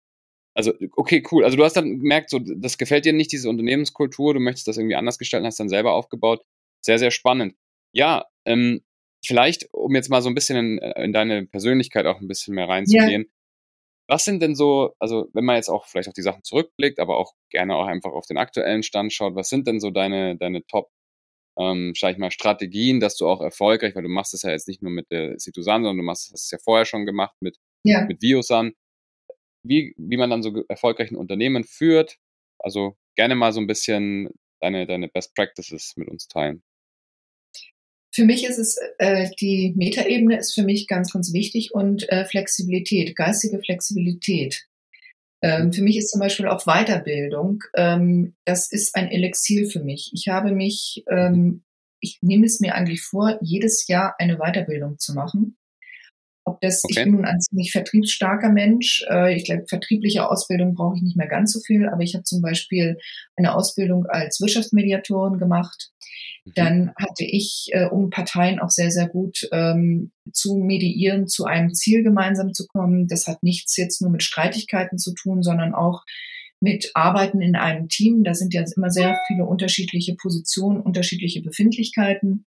Also, 0.54 0.72
okay, 0.96 1.22
cool. 1.30 1.44
Also 1.44 1.56
du 1.56 1.64
hast 1.64 1.74
dann 1.74 1.98
gemerkt, 1.98 2.30
so, 2.30 2.38
das 2.38 2.78
gefällt 2.78 3.04
dir 3.04 3.12
nicht, 3.12 3.30
diese 3.30 3.50
Unternehmenskultur, 3.50 4.32
du 4.34 4.40
möchtest 4.40 4.66
das 4.66 4.78
irgendwie 4.78 4.96
anders 4.96 5.18
gestalten, 5.18 5.46
hast 5.46 5.60
dann 5.60 5.68
selber 5.68 5.92
aufgebaut. 5.92 6.42
Sehr, 6.80 6.98
sehr 6.98 7.10
spannend. 7.10 7.54
Ja, 7.92 8.24
ähm, 8.46 8.82
vielleicht, 9.24 9.68
um 9.72 9.94
jetzt 9.94 10.08
mal 10.08 10.22
so 10.22 10.30
ein 10.30 10.34
bisschen 10.34 10.56
in, 10.56 10.78
äh, 10.78 11.04
in 11.04 11.12
deine 11.12 11.46
Persönlichkeit 11.46 12.06
auch 12.06 12.20
ein 12.20 12.28
bisschen 12.28 12.54
mehr 12.54 12.68
reinzugehen. 12.68 13.22
Ja. 13.22 13.28
Was 14.08 14.24
sind 14.24 14.40
denn 14.40 14.54
so, 14.54 14.94
also 14.98 15.28
wenn 15.32 15.44
man 15.44 15.56
jetzt 15.56 15.68
auch 15.68 15.86
vielleicht 15.86 16.08
auf 16.08 16.14
die 16.14 16.22
Sachen 16.22 16.44
zurückblickt, 16.44 17.00
aber 17.00 17.18
auch 17.18 17.34
gerne 17.50 17.74
auch 17.74 17.86
einfach 17.86 18.12
auf 18.12 18.26
den 18.26 18.38
aktuellen 18.38 18.82
Stand 18.82 19.12
schaut, 19.12 19.34
was 19.34 19.48
sind 19.48 19.66
denn 19.66 19.80
so 19.80 19.90
deine, 19.90 20.36
deine 20.36 20.64
Top, 20.66 20.90
ähm, 21.58 21.92
sag 21.96 22.12
ich 22.12 22.18
mal, 22.18 22.30
Strategien, 22.30 23.00
dass 23.00 23.16
du 23.16 23.28
auch 23.28 23.40
erfolgreich, 23.40 23.94
weil 23.94 24.02
du 24.02 24.08
machst 24.08 24.34
es 24.34 24.42
ja 24.42 24.50
jetzt 24.50 24.68
nicht 24.68 24.82
nur 24.82 24.92
mit 24.92 25.10
der 25.10 25.38
Situsan, 25.38 25.82
sondern 25.82 25.98
du 25.98 26.02
machst 26.04 26.32
es 26.34 26.50
ja 26.50 26.58
vorher 26.62 26.84
schon 26.84 27.06
gemacht 27.06 27.34
mit, 27.40 27.56
ja. 27.84 28.04
mit 28.04 28.22
Viosan 28.22 28.72
wie, 29.68 29.94
wie 29.96 30.16
man 30.16 30.30
dann 30.30 30.42
so 30.42 30.64
erfolgreichen 30.68 31.16
Unternehmen 31.16 31.64
führt. 31.64 32.16
Also 32.58 32.96
gerne 33.16 33.34
mal 33.34 33.52
so 33.52 33.60
ein 33.60 33.66
bisschen 33.66 34.30
deine, 34.60 34.86
deine 34.86 35.08
Best 35.08 35.34
Practices 35.34 35.94
mit 35.96 36.08
uns 36.08 36.28
teilen. 36.28 36.62
Für 38.14 38.24
mich 38.24 38.46
ist 38.46 38.58
es, 38.58 38.78
äh, 38.98 39.28
die 39.40 39.74
Metaebene 39.76 40.38
ist 40.38 40.54
für 40.54 40.62
mich 40.62 40.86
ganz, 40.86 41.12
ganz 41.12 41.34
wichtig 41.34 41.74
und 41.74 42.08
äh, 42.08 42.24
Flexibilität, 42.24 43.14
geistige 43.14 43.58
Flexibilität. 43.58 44.66
Ähm, 45.46 45.72
für 45.72 45.82
mich 45.82 45.96
ist 45.96 46.10
zum 46.10 46.20
Beispiel 46.20 46.48
auch 46.48 46.64
Weiterbildung, 46.64 47.62
ähm, 47.76 48.34
das 48.44 48.72
ist 48.72 48.96
ein 48.96 49.08
Elixier 49.08 49.68
für 49.68 49.80
mich. 49.80 50.10
Ich 50.12 50.26
habe 50.28 50.50
mich, 50.50 51.04
ähm, 51.08 51.62
ich 52.00 52.18
nehme 52.20 52.46
es 52.46 52.58
mir 52.58 52.74
eigentlich 52.74 53.02
vor, 53.02 53.38
jedes 53.40 53.86
Jahr 53.86 54.16
eine 54.18 54.38
Weiterbildung 54.38 54.98
zu 54.98 55.14
machen. 55.14 55.56
Ob 56.44 56.60
das, 56.60 56.82
okay. 56.84 56.94
ich 56.96 57.04
bin 57.04 57.14
nun 57.14 57.24
ein 57.24 57.40
ziemlich 57.40 57.70
vertriebsstarker 57.70 58.50
Mensch. 58.50 59.04
Äh, 59.08 59.36
ich 59.36 59.44
glaube, 59.44 59.66
vertriebliche 59.68 60.28
Ausbildung 60.28 60.74
brauche 60.74 60.96
ich 60.96 61.02
nicht 61.02 61.16
mehr 61.16 61.28
ganz 61.28 61.52
so 61.52 61.60
viel, 61.60 61.88
aber 61.88 62.02
ich 62.02 62.14
habe 62.14 62.24
zum 62.24 62.42
Beispiel 62.42 62.98
eine 63.36 63.54
Ausbildung 63.54 64.06
als 64.06 64.40
Wirtschaftsmediatorin 64.40 65.38
gemacht. 65.38 65.90
Mhm. 66.46 66.52
Dann 66.54 66.92
hatte 66.96 67.24
ich, 67.24 67.68
äh, 67.72 67.86
um 67.86 68.10
Parteien 68.10 68.60
auch 68.60 68.70
sehr, 68.70 68.90
sehr 68.90 69.08
gut 69.08 69.48
ähm, 69.52 70.12
zu 70.32 70.56
mediieren, 70.56 71.26
zu 71.26 71.44
einem 71.44 71.74
Ziel 71.74 72.02
gemeinsam 72.02 72.52
zu 72.52 72.66
kommen. 72.66 73.08
Das 73.08 73.26
hat 73.26 73.42
nichts 73.42 73.76
jetzt 73.76 74.00
nur 74.00 74.10
mit 74.10 74.22
Streitigkeiten 74.22 74.98
zu 74.98 75.14
tun, 75.14 75.42
sondern 75.42 75.74
auch 75.74 76.04
mit 76.60 76.90
Arbeiten 76.94 77.42
in 77.42 77.56
einem 77.56 77.88
Team. 77.88 78.24
Da 78.24 78.34
sind 78.34 78.54
ja 78.54 78.64
immer 78.76 78.90
sehr 78.90 79.18
viele 79.26 79.44
unterschiedliche 79.44 80.14
Positionen, 80.14 80.80
unterschiedliche 80.80 81.42
Befindlichkeiten. 81.42 82.46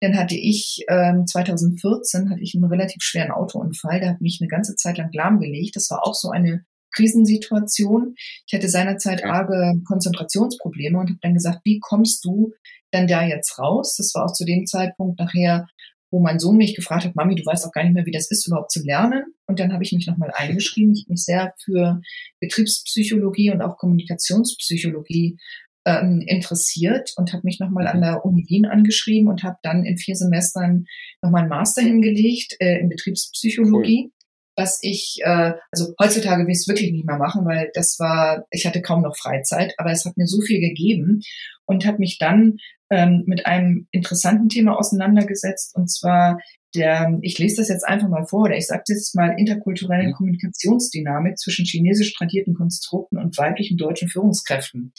Dann 0.00 0.16
hatte 0.16 0.34
ich 0.34 0.84
ähm, 0.88 1.26
2014 1.26 2.30
hatte 2.30 2.40
ich 2.40 2.54
einen 2.54 2.64
relativ 2.64 3.02
schweren 3.02 3.30
Autounfall, 3.30 4.00
der 4.00 4.10
hat 4.10 4.20
mich 4.20 4.38
eine 4.40 4.48
ganze 4.48 4.76
Zeit 4.76 4.98
lang 4.98 5.10
lahmgelegt. 5.12 5.76
Das 5.76 5.90
war 5.90 6.06
auch 6.06 6.14
so 6.14 6.30
eine 6.30 6.64
Krisensituation. 6.94 8.14
Ich 8.46 8.54
hatte 8.54 8.68
seinerzeit 8.68 9.20
ja. 9.20 9.30
arge 9.30 9.80
Konzentrationsprobleme 9.86 10.98
und 10.98 11.08
habe 11.08 11.18
dann 11.22 11.34
gesagt, 11.34 11.60
wie 11.64 11.80
kommst 11.80 12.24
du 12.24 12.52
denn 12.92 13.06
da 13.06 13.24
jetzt 13.24 13.58
raus? 13.58 13.96
Das 13.96 14.14
war 14.14 14.24
auch 14.24 14.32
zu 14.32 14.44
dem 14.44 14.66
Zeitpunkt 14.66 15.18
nachher, 15.18 15.66
wo 16.10 16.20
mein 16.20 16.38
Sohn 16.38 16.56
mich 16.56 16.76
gefragt 16.76 17.04
hat, 17.04 17.16
Mami, 17.16 17.34
du 17.34 17.44
weißt 17.44 17.66
auch 17.66 17.72
gar 17.72 17.82
nicht 17.82 17.92
mehr, 17.92 18.06
wie 18.06 18.12
das 18.12 18.30
ist, 18.30 18.46
überhaupt 18.46 18.70
zu 18.70 18.84
lernen. 18.84 19.24
Und 19.46 19.58
dann 19.58 19.72
habe 19.72 19.82
ich 19.82 19.92
mich 19.92 20.06
nochmal 20.06 20.30
eingeschrieben. 20.32 20.92
Ich 20.92 21.02
habe 21.02 21.12
mich 21.12 21.24
sehr 21.24 21.52
für 21.62 22.00
Betriebspsychologie 22.40 23.50
und 23.50 23.62
auch 23.62 23.76
Kommunikationspsychologie 23.78 25.36
ähm, 25.84 26.22
interessiert 26.26 27.12
und 27.16 27.32
habe 27.32 27.42
mich 27.44 27.58
nochmal 27.60 27.86
an 27.86 27.98
mhm. 27.98 28.02
der 28.02 28.24
Uni 28.24 28.46
Wien 28.48 28.64
angeschrieben 28.64 29.28
und 29.28 29.42
habe 29.42 29.58
dann 29.62 29.84
in 29.84 29.98
vier 29.98 30.16
Semestern 30.16 30.86
nochmal 31.20 31.42
einen 31.42 31.50
Master 31.50 31.82
hingelegt 31.82 32.56
äh, 32.60 32.78
in 32.78 32.88
Betriebspsychologie. 32.88 34.04
Cool. 34.04 34.12
Was 34.56 34.78
ich, 34.82 35.18
äh, 35.22 35.52
also 35.72 35.94
heutzutage 36.00 36.44
will 36.44 36.52
ich 36.52 36.58
es 36.58 36.68
wirklich 36.68 36.92
nicht 36.92 37.06
mehr 37.06 37.18
machen, 37.18 37.44
weil 37.44 37.70
das 37.74 37.98
war, 37.98 38.44
ich 38.50 38.66
hatte 38.66 38.82
kaum 38.82 39.02
noch 39.02 39.16
Freizeit, 39.16 39.74
aber 39.78 39.90
es 39.90 40.04
hat 40.04 40.16
mir 40.16 40.26
so 40.26 40.40
viel 40.40 40.60
gegeben 40.60 41.20
und 41.66 41.86
habe 41.86 41.98
mich 41.98 42.18
dann 42.18 42.58
ähm, 42.90 43.24
mit 43.26 43.46
einem 43.46 43.88
interessanten 43.90 44.48
Thema 44.48 44.78
auseinandergesetzt 44.78 45.74
und 45.74 45.90
zwar 45.90 46.38
der, 46.74 47.18
ich 47.22 47.38
lese 47.38 47.56
das 47.56 47.68
jetzt 47.68 47.86
einfach 47.86 48.08
mal 48.08 48.26
vor, 48.26 48.42
oder 48.42 48.56
ich 48.56 48.66
sage 48.66 48.82
jetzt 48.88 49.14
mal 49.14 49.34
interkulturelle 49.38 50.08
mhm. 50.08 50.12
Kommunikationsdynamik 50.12 51.38
zwischen 51.38 51.64
chinesisch 51.64 52.14
tradierten 52.14 52.54
Konstrukten 52.54 53.18
und 53.18 53.38
weiblichen 53.38 53.76
deutschen 53.76 54.08
Führungskräften. 54.08 54.92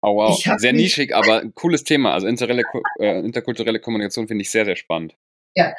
Oh 0.00 0.16
wow, 0.16 0.58
sehr 0.58 0.72
nischig, 0.72 1.14
aber 1.14 1.42
ein 1.42 1.54
cooles 1.54 1.84
Thema. 1.84 2.12
Also 2.12 2.26
äh, 2.26 3.20
interkulturelle 3.20 3.78
Kommunikation 3.78 4.26
finde 4.26 4.42
ich 4.42 4.50
sehr, 4.50 4.64
sehr 4.64 4.76
spannend. 4.76 5.14
Ja, 5.54 5.74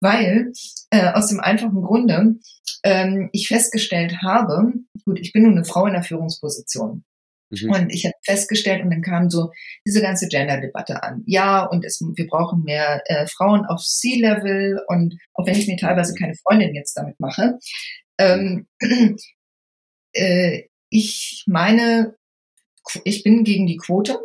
weil 0.00 0.52
äh, 0.90 1.12
aus 1.12 1.28
dem 1.28 1.40
einfachen 1.40 1.82
Grunde 1.82 2.36
ähm, 2.82 3.30
ich 3.32 3.48
festgestellt 3.48 4.18
habe, 4.22 4.72
gut, 5.04 5.18
ich 5.18 5.32
bin 5.32 5.44
nun 5.44 5.52
eine 5.52 5.64
Frau 5.64 5.86
in 5.86 5.94
der 5.94 6.02
Führungsposition. 6.02 7.04
Mhm. 7.50 7.70
Und 7.70 7.92
ich 7.92 8.04
habe 8.04 8.14
festgestellt, 8.24 8.82
und 8.82 8.90
dann 8.90 9.02
kam 9.02 9.30
so 9.30 9.50
diese 9.86 10.00
ganze 10.00 10.28
Gender-Debatte 10.28 11.02
an. 11.02 11.22
Ja, 11.26 11.64
und 11.64 11.84
es, 11.84 12.00
wir 12.00 12.26
brauchen 12.26 12.64
mehr 12.64 13.02
äh, 13.06 13.26
Frauen 13.26 13.64
auf 13.66 13.82
C-Level. 13.82 14.80
Und 14.88 15.16
auch 15.34 15.46
wenn 15.46 15.56
ich 15.56 15.68
mir 15.68 15.76
teilweise 15.76 16.12
mhm. 16.12 16.16
keine 16.16 16.34
Freundin 16.34 16.74
jetzt 16.74 16.94
damit 16.94 17.18
mache, 17.18 17.58
ähm, 18.18 18.66
äh, 20.12 20.62
ich 20.90 21.44
meine, 21.46 22.14
ich 23.04 23.22
bin 23.24 23.44
gegen 23.44 23.66
die 23.66 23.78
Quote 23.78 24.18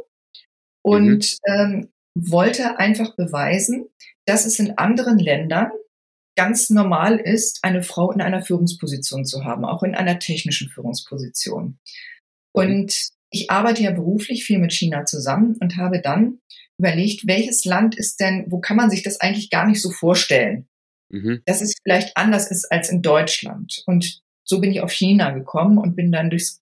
und 0.83 1.37
mhm. 1.45 1.53
ähm, 1.53 1.89
wollte 2.15 2.79
einfach 2.79 3.15
beweisen, 3.15 3.85
dass 4.25 4.45
es 4.45 4.59
in 4.59 4.77
anderen 4.77 5.19
Ländern 5.19 5.71
ganz 6.35 6.69
normal 6.69 7.19
ist, 7.19 7.59
eine 7.63 7.83
Frau 7.83 8.11
in 8.11 8.21
einer 8.21 8.41
Führungsposition 8.41 9.25
zu 9.25 9.43
haben, 9.43 9.65
auch 9.65 9.83
in 9.83 9.95
einer 9.95 10.19
technischen 10.19 10.69
Führungsposition. 10.69 11.79
Und 12.53 13.09
ich 13.31 13.51
arbeite 13.51 13.83
ja 13.83 13.91
beruflich 13.91 14.45
viel 14.45 14.59
mit 14.59 14.71
China 14.71 15.05
zusammen 15.05 15.57
und 15.59 15.77
habe 15.77 16.01
dann 16.01 16.39
überlegt, 16.77 17.27
welches 17.27 17.65
Land 17.65 17.95
ist 17.95 18.19
denn, 18.19 18.45
wo 18.47 18.59
kann 18.59 18.77
man 18.77 18.89
sich 18.89 19.03
das 19.03 19.19
eigentlich 19.19 19.49
gar 19.49 19.67
nicht 19.67 19.81
so 19.81 19.91
vorstellen, 19.91 20.67
mhm. 21.09 21.41
dass 21.45 21.61
es 21.61 21.75
vielleicht 21.83 22.15
anders 22.15 22.49
ist 22.49 22.71
als 22.71 22.89
in 22.89 23.01
Deutschland. 23.01 23.83
Und 23.85 24.21
so 24.43 24.61
bin 24.61 24.71
ich 24.71 24.81
auf 24.81 24.91
China 24.91 25.31
gekommen 25.31 25.77
und 25.77 25.95
bin 25.95 26.11
dann 26.11 26.29
durchs 26.29 26.61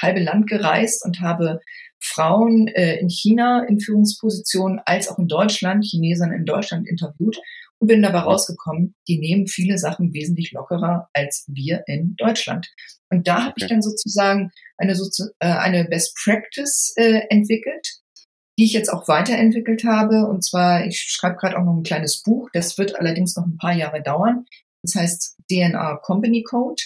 halbe 0.00 0.20
Land 0.20 0.48
gereist 0.48 1.04
und 1.04 1.20
habe 1.20 1.60
Frauen 2.00 2.68
äh, 2.68 2.96
in 2.96 3.08
China 3.08 3.64
in 3.64 3.80
Führungspositionen 3.80 4.80
als 4.84 5.08
auch 5.08 5.18
in 5.18 5.28
Deutschland, 5.28 5.84
Chinesern 5.84 6.32
in 6.32 6.44
Deutschland 6.44 6.86
interviewt 6.86 7.38
und 7.78 7.88
bin 7.88 8.02
dabei 8.02 8.20
rausgekommen, 8.20 8.94
die 9.08 9.18
nehmen 9.18 9.46
viele 9.46 9.78
Sachen 9.78 10.12
wesentlich 10.12 10.52
lockerer 10.52 11.08
als 11.12 11.44
wir 11.48 11.82
in 11.86 12.14
Deutschland. 12.16 12.70
Und 13.10 13.26
da 13.26 13.44
habe 13.44 13.54
ich 13.56 13.66
dann 13.66 13.82
sozusagen 13.82 14.50
eine, 14.76 14.92
äh, 14.92 15.46
eine 15.46 15.84
Best 15.84 16.16
Practice 16.22 16.92
äh, 16.96 17.22
entwickelt, 17.30 18.00
die 18.58 18.64
ich 18.64 18.72
jetzt 18.72 18.88
auch 18.88 19.08
weiterentwickelt 19.08 19.84
habe. 19.84 20.26
Und 20.26 20.44
zwar, 20.44 20.86
ich 20.86 21.00
schreibe 21.00 21.36
gerade 21.36 21.58
auch 21.58 21.64
noch 21.64 21.76
ein 21.76 21.82
kleines 21.82 22.22
Buch, 22.22 22.48
das 22.52 22.78
wird 22.78 22.98
allerdings 22.98 23.36
noch 23.36 23.46
ein 23.46 23.56
paar 23.56 23.74
Jahre 23.74 24.02
dauern. 24.02 24.46
Das 24.82 24.94
heißt 24.94 25.38
DNA 25.50 25.96
Company 26.02 26.42
Code. 26.42 26.82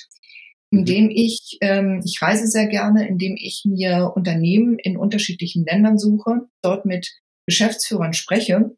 Mhm. 0.70 0.78
indem 0.80 1.10
ich, 1.10 1.58
ähm, 1.60 2.02
ich 2.04 2.20
reise 2.20 2.46
sehr 2.46 2.66
gerne, 2.66 3.08
indem 3.08 3.36
ich 3.36 3.62
mir 3.64 4.12
Unternehmen 4.14 4.78
in 4.78 4.96
unterschiedlichen 4.96 5.64
Ländern 5.64 5.98
suche, 5.98 6.48
dort 6.62 6.84
mit 6.84 7.10
Geschäftsführern 7.46 8.12
spreche 8.12 8.76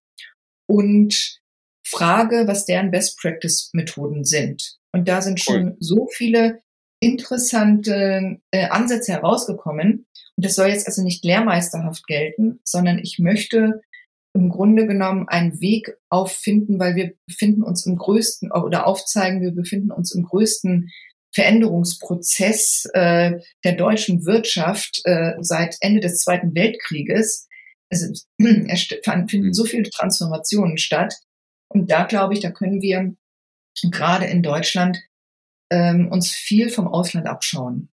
und 0.69 1.41
frage, 1.85 2.47
was 2.47 2.67
deren 2.67 2.91
Best-Practice-Methoden 2.91 4.25
sind. 4.25 4.77
Und 4.93 5.09
da 5.09 5.23
sind 5.23 5.41
schon 5.41 5.65
cool. 5.65 5.77
so 5.81 6.09
viele 6.13 6.61
interessante 7.01 8.39
äh, 8.51 8.69
Ansätze 8.69 9.13
herausgekommen. 9.13 10.07
Und 10.37 10.45
das 10.45 10.55
soll 10.55 10.69
jetzt 10.69 10.87
also 10.87 11.03
nicht 11.03 11.25
lehrmeisterhaft 11.25 12.07
gelten, 12.07 12.61
sondern 12.65 12.99
ich 12.99 13.19
möchte 13.19 13.81
im 14.33 14.49
Grunde 14.49 14.87
genommen 14.87 15.27
einen 15.29 15.61
Weg 15.61 15.97
auffinden, 16.09 16.79
weil 16.79 16.95
wir 16.95 17.15
befinden 17.27 17.65
uns 17.65 17.85
im 17.87 17.97
größten 17.97 18.53
oder 18.53 18.87
aufzeigen, 18.87 19.41
wir 19.41 19.51
befinden 19.51 19.91
uns 19.91 20.15
im 20.15 20.23
größten 20.23 20.91
Veränderungsprozess 21.33 22.87
äh, 22.93 23.39
der 23.65 23.73
deutschen 23.73 24.27
Wirtschaft 24.27 25.01
äh, 25.05 25.33
seit 25.41 25.77
Ende 25.81 26.01
des 26.01 26.21
Zweiten 26.21 26.55
Weltkrieges. 26.55 27.47
Es 27.93 28.05
finden 28.41 29.49
mhm. 29.49 29.53
so 29.53 29.65
viele 29.65 29.91
Transformationen 29.91 30.79
statt. 30.79 31.15
Und 31.69 31.91
da 31.91 32.05
glaube 32.05 32.35
ich, 32.35 32.41
da 32.41 32.51
können 32.51 32.81
wir 32.81 33.15
gerade 33.91 34.27
in 34.27 34.43
Deutschland 34.43 35.01
ähm, 35.73 36.09
uns 36.11 36.31
viel 36.31 36.71
vom 36.71 36.87
Ausland 36.89 37.27
abschauen. 37.27 37.91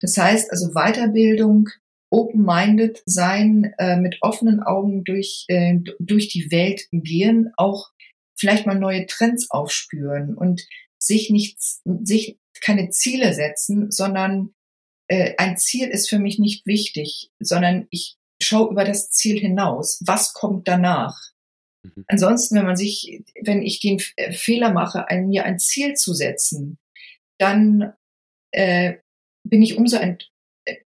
Das 0.00 0.16
heißt 0.16 0.50
also 0.50 0.72
Weiterbildung, 0.72 1.68
open-minded 2.10 3.02
sein, 3.06 3.74
äh, 3.78 3.96
mit 3.96 4.18
offenen 4.20 4.62
Augen 4.62 5.04
durch, 5.04 5.44
äh, 5.48 5.78
durch 5.98 6.28
die 6.28 6.50
Welt 6.50 6.82
gehen, 6.92 7.52
auch 7.56 7.90
vielleicht 8.36 8.66
mal 8.66 8.78
neue 8.78 9.06
Trends 9.06 9.50
aufspüren 9.50 10.34
und 10.34 10.62
sich 11.06 11.30
nicht, 11.30 11.58
sich 12.02 12.38
keine 12.60 12.90
Ziele 12.90 13.34
setzen, 13.34 13.90
sondern 13.90 14.54
äh, 15.08 15.34
ein 15.38 15.56
Ziel 15.56 15.88
ist 15.88 16.08
für 16.08 16.18
mich 16.18 16.38
nicht 16.38 16.66
wichtig, 16.66 17.30
sondern 17.38 17.86
ich 17.90 18.16
schaue 18.42 18.70
über 18.70 18.84
das 18.84 19.10
Ziel 19.10 19.38
hinaus. 19.38 20.02
Was 20.06 20.32
kommt 20.32 20.66
danach? 20.68 21.20
Mhm. 21.82 22.04
Ansonsten, 22.08 22.56
wenn 22.56 22.66
man 22.66 22.76
sich, 22.76 23.22
wenn 23.42 23.62
ich 23.62 23.80
den 23.80 24.02
äh, 24.16 24.32
Fehler 24.32 24.72
mache, 24.72 25.08
ein, 25.08 25.28
mir 25.28 25.44
ein 25.44 25.58
Ziel 25.58 25.94
zu 25.94 26.14
setzen, 26.14 26.78
dann 27.38 27.92
äh, 28.52 28.94
bin 29.46 29.62
ich 29.62 29.76
umso 29.76 29.96
ent 29.96 30.30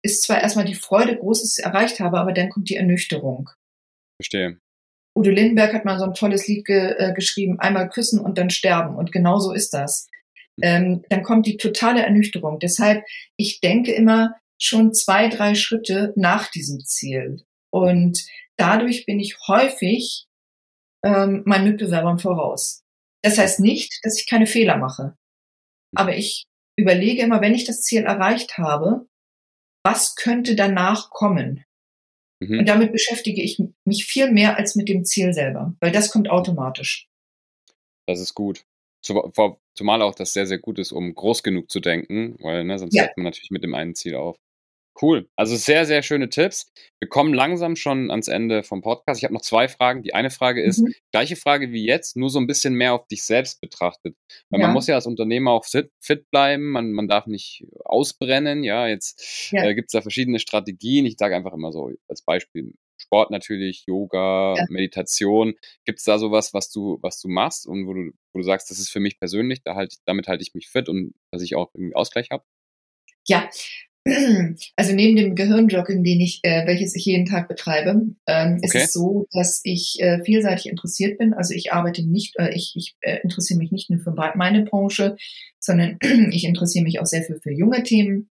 ist 0.01 0.23
zwar 0.23 0.41
erstmal 0.41 0.65
die 0.65 0.73
Freude 0.73 1.17
groß, 1.17 1.41
dass 1.41 1.51
ich 1.51 1.59
es 1.59 1.63
erreicht 1.63 1.99
habe, 1.99 2.19
aber 2.19 2.33
dann 2.33 2.49
kommt 2.49 2.69
die 2.69 2.75
Ernüchterung. 2.75 3.51
Verstehe. 4.19 4.59
Udo 5.17 5.31
Lindenberg 5.31 5.73
hat 5.73 5.85
mal 5.85 5.99
so 5.99 6.05
ein 6.05 6.13
tolles 6.13 6.47
Lied 6.47 6.65
ge 6.65 6.95
äh, 6.97 7.13
geschrieben, 7.13 7.59
einmal 7.59 7.89
küssen 7.89 8.19
und 8.19 8.37
dann 8.37 8.49
sterben. 8.49 8.95
Und 8.95 9.11
genau 9.11 9.39
so 9.39 9.51
ist 9.51 9.73
das 9.73 10.07
ähm, 10.61 11.03
dann 11.09 11.23
kommt 11.23 11.45
die 11.45 11.57
totale 11.57 12.03
Ernüchterung. 12.03 12.59
Deshalb, 12.59 13.05
ich 13.35 13.59
denke 13.59 13.91
immer 13.93 14.35
schon 14.59 14.93
zwei, 14.93 15.27
drei 15.27 15.55
Schritte 15.55 16.13
nach 16.15 16.49
diesem 16.49 16.79
Ziel. 16.83 17.43
Und 17.71 18.25
dadurch 18.57 19.05
bin 19.05 19.19
ich 19.19 19.37
häufig 19.47 20.25
ähm, 21.03 21.43
meinen 21.45 21.69
Mitbewerbern 21.69 22.19
voraus. 22.19 22.83
Das 23.21 23.37
heißt 23.37 23.59
nicht, 23.59 23.99
dass 24.03 24.19
ich 24.19 24.27
keine 24.27 24.47
Fehler 24.47 24.77
mache. 24.77 25.15
Aber 25.95 26.15
ich 26.15 26.45
überlege 26.75 27.21
immer, 27.21 27.41
wenn 27.41 27.53
ich 27.53 27.65
das 27.65 27.81
Ziel 27.81 28.03
erreicht 28.03 28.57
habe, 28.57 29.07
was 29.83 30.15
könnte 30.15 30.55
danach 30.55 31.09
kommen? 31.11 31.63
Mhm. 32.39 32.59
Und 32.59 32.69
damit 32.69 32.91
beschäftige 32.91 33.41
ich 33.41 33.59
mich 33.85 34.05
viel 34.05 34.31
mehr 34.31 34.57
als 34.57 34.75
mit 34.75 34.89
dem 34.89 35.05
Ziel 35.05 35.33
selber, 35.33 35.75
weil 35.79 35.91
das 35.91 36.11
kommt 36.11 36.29
automatisch. 36.29 37.07
Das 38.07 38.19
ist 38.19 38.33
gut. 38.33 38.63
Zumal 39.01 40.01
auch 40.01 40.15
das 40.15 40.33
sehr, 40.33 40.47
sehr 40.47 40.57
gut 40.59 40.79
ist, 40.79 40.91
um 40.91 41.13
groß 41.13 41.43
genug 41.43 41.69
zu 41.69 41.79
denken, 41.79 42.35
weil 42.41 42.63
ne, 42.63 42.79
sonst 42.79 42.95
Ja. 42.95 43.03
hört 43.03 43.17
man 43.17 43.25
natürlich 43.25 43.51
mit 43.51 43.63
dem 43.63 43.75
einen 43.75 43.95
Ziel 43.95 44.15
auf. 44.15 44.37
Cool. 45.01 45.29
Also 45.35 45.55
sehr, 45.55 45.85
sehr 45.85 46.01
schöne 46.01 46.29
Tipps. 46.29 46.71
Wir 46.99 47.07
kommen 47.07 47.33
langsam 47.33 47.75
schon 47.75 48.09
ans 48.09 48.27
Ende 48.27 48.63
vom 48.63 48.81
Podcast. 48.81 49.19
Ich 49.19 49.23
habe 49.25 49.33
noch 49.33 49.41
zwei 49.41 49.67
Fragen. 49.67 50.01
Die 50.01 50.13
eine 50.15 50.29
Frage 50.31 50.63
ist, 50.63 50.79
Mhm. 50.79 50.93
gleiche 51.11 51.35
Frage 51.35 51.71
wie 51.71 51.85
jetzt, 51.85 52.15
nur 52.17 52.29
so 52.31 52.39
ein 52.39 52.47
bisschen 52.47 52.73
mehr 52.73 52.93
auf 52.93 53.05
dich 53.07 53.23
selbst 53.23 53.61
betrachtet. 53.61 54.15
Weil 54.49 54.59
man 54.59 54.69
Ja. 54.69 54.73
muss 54.73 54.87
ja 54.87 54.95
als 54.95 55.05
Unternehmer 55.05 55.51
auch 55.51 55.65
fit, 55.65 55.91
fit 55.99 56.29
bleiben, 56.31 56.71
man, 56.71 56.91
man 56.93 57.07
darf 57.07 57.27
nicht 57.27 57.65
ausbrennen. 57.85 58.63
Ja, 58.63 58.87
jetzt 58.87 59.51
Ja. 59.51 59.63
äh, 59.65 59.75
gibt 59.75 59.89
es 59.89 59.91
da 59.91 60.01
verschiedene 60.01 60.39
Strategien. 60.39 61.05
Ich 61.05 61.17
sage 61.17 61.35
einfach 61.35 61.53
immer 61.53 61.71
so 61.71 61.91
als 62.07 62.23
Beispiel 62.23 62.73
Sport 62.99 63.29
natürlich, 63.29 63.83
Yoga, 63.85 64.55
Ja. 64.57 64.65
Meditation. 64.69 65.53
Gibt 65.85 65.99
es 65.99 66.05
da 66.05 66.17
sowas, 66.17 66.55
was 66.55 66.71
du, 66.71 66.97
was 67.03 67.21
du 67.21 67.27
machst 67.27 67.67
und 67.67 67.85
wo 67.85 67.93
du, 67.93 68.11
wo 68.33 68.39
du 68.39 68.43
sagst, 68.43 68.71
das 68.71 68.79
ist 68.79 68.89
für 68.89 68.99
mich 68.99 69.19
persönlich, 69.19 69.61
da 69.63 69.75
halt, 69.75 69.93
damit 70.05 70.27
halte 70.27 70.41
ich 70.41 70.55
mich 70.55 70.67
fit 70.69 70.89
und 70.89 71.13
dass 71.31 71.43
ich 71.43 71.55
auch 71.55 71.69
irgendwie 71.75 71.95
Ausgleich 71.95 72.31
habe? 72.31 72.43
Ja, 73.27 73.47
also 74.75 74.93
neben 74.93 75.15
dem 75.15 75.35
Gehirnjogging, 75.35 76.03
den 76.03 76.21
ich, 76.21 76.39
äh, 76.43 76.65
welches 76.65 76.95
ich 76.95 77.05
jeden 77.05 77.25
Tag 77.25 77.47
betreibe, 77.47 78.01
ähm, 78.27 78.59
ist 78.61 78.69
Okay. 78.69 78.83
es 78.83 78.93
so, 78.93 79.27
dass 79.31 79.61
ich 79.63 79.97
äh, 79.99 80.23
vielseitig 80.23 80.67
interessiert 80.67 81.17
bin. 81.17 81.33
Also 81.33 81.53
ich 81.53 81.73
arbeite 81.73 82.07
nicht, 82.07 82.35
äh, 82.39 82.53
ich, 82.53 82.73
ich 82.75 82.95
äh, 83.01 83.19
interessiere 83.23 83.59
mich 83.59 83.71
nicht 83.71 83.89
nur 83.89 83.99
für 83.99 84.13
meine 84.35 84.63
Branche, 84.63 85.15
sondern 85.59 85.97
ich 86.31 86.43
interessiere 86.45 86.83
mich 86.83 86.99
auch 86.99 87.05
sehr 87.05 87.23
viel 87.23 87.39
für 87.41 87.51
junge 87.51 87.83
Themen 87.83 88.29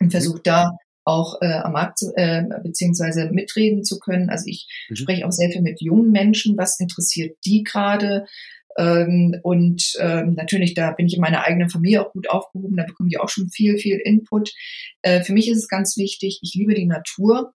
und 0.00 0.10
versuche 0.10 0.40
da 0.42 0.70
auch 1.04 1.40
äh, 1.40 1.46
am 1.46 1.72
Markt 1.72 1.98
zu, 1.98 2.12
äh, 2.16 2.44
beziehungsweise 2.62 3.30
mitreden 3.32 3.82
zu 3.82 3.98
können. 3.98 4.28
Also 4.28 4.44
ich 4.46 4.66
Mhm. 4.90 4.96
spreche 4.96 5.26
auch 5.26 5.32
sehr 5.32 5.50
viel 5.50 5.62
mit 5.62 5.80
jungen 5.80 6.10
Menschen, 6.10 6.56
was 6.58 6.78
interessiert 6.78 7.36
die 7.46 7.62
gerade. 7.62 8.26
Ähm, 8.78 9.34
und 9.42 9.96
ähm, 10.00 10.34
natürlich, 10.34 10.74
da 10.74 10.92
bin 10.92 11.06
ich 11.06 11.14
in 11.14 11.20
meiner 11.20 11.42
eigenen 11.44 11.68
Familie 11.68 12.06
auch 12.06 12.12
gut 12.12 12.30
aufgehoben, 12.30 12.76
da 12.76 12.84
bekomme 12.84 13.08
ich 13.10 13.20
auch 13.20 13.28
schon 13.28 13.50
viel, 13.50 13.76
viel 13.78 14.00
Input. 14.04 14.52
Äh, 15.02 15.22
für 15.22 15.32
mich 15.32 15.48
ist 15.48 15.58
es 15.58 15.68
ganz 15.68 15.96
wichtig, 15.96 16.38
ich 16.42 16.54
liebe 16.54 16.74
die 16.74 16.86
Natur. 16.86 17.52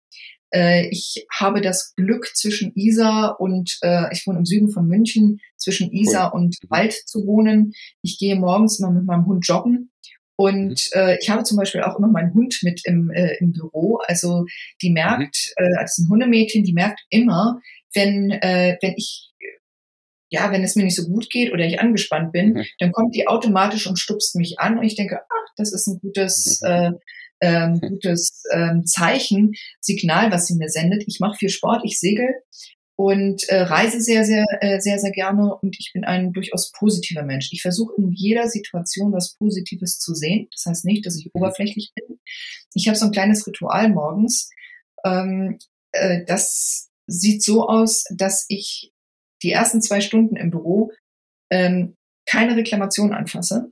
Äh, 0.53 0.89
ich 0.89 1.25
habe 1.31 1.61
das 1.61 1.95
Glück 1.95 2.27
zwischen 2.35 2.73
Isar 2.75 3.39
und, 3.39 3.77
äh, 3.81 4.11
ich 4.11 4.27
wohne 4.27 4.39
im 4.39 4.45
Süden 4.45 4.69
von 4.69 4.85
München, 4.87 5.39
zwischen 5.57 5.91
Isar 5.93 6.33
und 6.33 6.57
Mhm. 6.61 6.69
Wald 6.69 6.93
zu 6.93 7.25
wohnen. 7.25 7.71
Ich 8.01 8.19
gehe 8.19 8.35
morgens 8.35 8.79
immer 8.79 8.91
mit 8.91 9.05
meinem 9.05 9.25
Hund 9.25 9.47
joggen. 9.47 9.91
Und 10.35 10.89
äh, 10.93 11.17
ich 11.21 11.29
habe 11.29 11.43
zum 11.43 11.57
Beispiel 11.57 11.81
auch 11.83 11.97
immer 11.97 12.07
meinen 12.07 12.33
Hund 12.33 12.59
mit 12.63 12.81
im, 12.85 13.11
äh, 13.11 13.37
im 13.39 13.53
Büro. 13.53 13.99
Also 14.07 14.45
die 14.81 14.89
merkt, 14.89 15.53
äh, 15.57 15.83
ist 15.83 15.99
ein 15.99 16.09
Hundemädchen, 16.09 16.63
die 16.63 16.73
merkt 16.73 17.01
immer, 17.09 17.59
wenn, 17.93 18.31
äh, 18.31 18.77
wenn 18.81 18.93
ich 18.97 19.31
ja, 20.33 20.51
wenn 20.51 20.63
es 20.63 20.75
mir 20.75 20.83
nicht 20.83 20.95
so 20.95 21.05
gut 21.07 21.29
geht 21.29 21.53
oder 21.53 21.63
ich 21.65 21.79
angespannt 21.79 22.31
bin, 22.33 22.53
Mhm. 22.53 22.65
dann 22.79 22.91
kommt 22.91 23.15
die 23.15 23.27
automatisch 23.27 23.85
und 23.87 23.99
stupst 23.99 24.35
mich 24.35 24.59
an 24.59 24.77
und 24.79 24.83
ich 24.83 24.95
denke, 24.95 25.19
ach, 25.21 25.49
das 25.57 25.71
ist 25.73 25.87
ein 25.87 25.99
gutes, 25.99 26.61
Mhm. 26.61 26.67
äh, 26.69 26.91
ähm, 27.41 27.79
gutes 27.81 28.43
ähm, 28.53 28.85
Zeichen, 28.85 29.51
Signal, 29.81 30.31
was 30.31 30.47
sie 30.47 30.55
mir 30.55 30.69
sendet. 30.69 31.03
Ich 31.07 31.19
mache 31.19 31.37
viel 31.37 31.49
Sport, 31.49 31.81
ich 31.85 31.99
segel 31.99 32.29
und 32.95 33.47
äh, 33.49 33.61
reise 33.61 33.99
sehr, 34.01 34.23
sehr, 34.23 34.45
äh, 34.61 34.79
sehr, 34.79 34.97
sehr 34.99 35.11
gerne 35.11 35.53
und 35.61 35.75
ich 35.79 35.91
bin 35.93 36.03
ein 36.05 36.31
durchaus 36.31 36.71
positiver 36.71 37.23
Mensch. 37.23 37.49
Ich 37.51 37.61
versuche 37.61 37.93
in 37.97 38.11
jeder 38.13 38.47
Situation 38.47 39.11
was 39.11 39.35
Positives 39.37 39.99
zu 39.99 40.13
sehen. 40.15 40.47
Das 40.53 40.65
heißt 40.67 40.85
nicht, 40.85 41.05
dass 41.05 41.17
ich 41.17 41.25
Mhm. 41.25 41.31
oberflächlich 41.33 41.91
bin. 41.95 42.19
Ich 42.75 42.87
habe 42.87 42.97
so 42.97 43.05
ein 43.05 43.11
kleines 43.11 43.45
Ritual 43.45 43.89
morgens. 43.89 44.49
Ähm, 45.05 45.57
äh, 45.91 46.23
das 46.25 46.89
sieht 47.07 47.43
so 47.43 47.67
aus, 47.67 48.05
dass 48.15 48.45
ich 48.47 48.92
die 49.43 49.51
ersten 49.51 49.81
zwei 49.81 50.01
Stunden 50.01 50.35
im 50.35 50.49
Büro 50.49 50.91
ähm, 51.51 51.95
keine 52.25 52.55
Reklamation 52.55 53.13
anfasse 53.13 53.71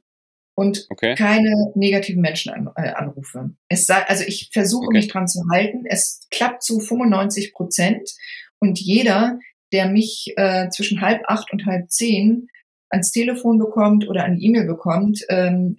und 0.56 0.86
Okay. 0.90 1.16
keine 1.16 1.72
negativen 1.76 2.22
Menschen 2.22 2.52
an, 2.52 2.70
äh, 2.76 2.90
anrufe. 2.90 3.52
Es 3.70 3.88
sei, 3.88 4.06
also 4.08 4.24
ich 4.26 4.50
versuche 4.52 4.88
Okay. 4.88 4.98
mich 4.98 5.08
dran 5.08 5.28
zu 5.28 5.42
halten. 5.52 5.86
Es 5.86 6.28
klappt 6.30 6.64
zu 6.64 6.80
95 6.80 7.54
Prozent 7.54 8.12
und 8.60 8.80
jeder, 8.80 9.40
der 9.72 9.88
mich 9.88 10.34
äh, 10.36 10.70
zwischen 10.70 11.02
halb 11.02 11.22
acht 11.28 11.52
und 11.54 11.66
halb 11.66 11.90
zehn 11.90 12.48
ans 12.90 13.12
Telefon 13.12 13.58
bekommt 13.58 14.08
oder 14.08 14.26
eine 14.26 14.38
E-Mail 14.40 14.66
bekommt, 14.66 15.24
ähm, 15.30 15.78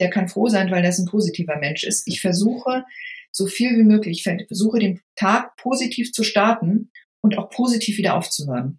der 0.00 0.10
kann 0.10 0.28
froh 0.28 0.48
sein, 0.48 0.70
weil 0.70 0.82
das 0.82 0.98
ein 0.98 1.06
positiver 1.06 1.56
Mensch 1.58 1.82
ist. 1.84 2.06
Ich 2.06 2.20
versuche 2.20 2.84
so 3.32 3.46
viel 3.46 3.76
wie 3.76 3.82
möglich, 3.82 4.24
ich 4.26 4.46
versuche 4.46 4.78
den 4.78 5.00
Tag 5.16 5.56
positiv 5.56 6.12
zu 6.12 6.22
starten 6.22 6.90
und 7.20 7.36
auch 7.38 7.50
positiv 7.50 7.98
wieder 7.98 8.16
aufzuhören. 8.16 8.78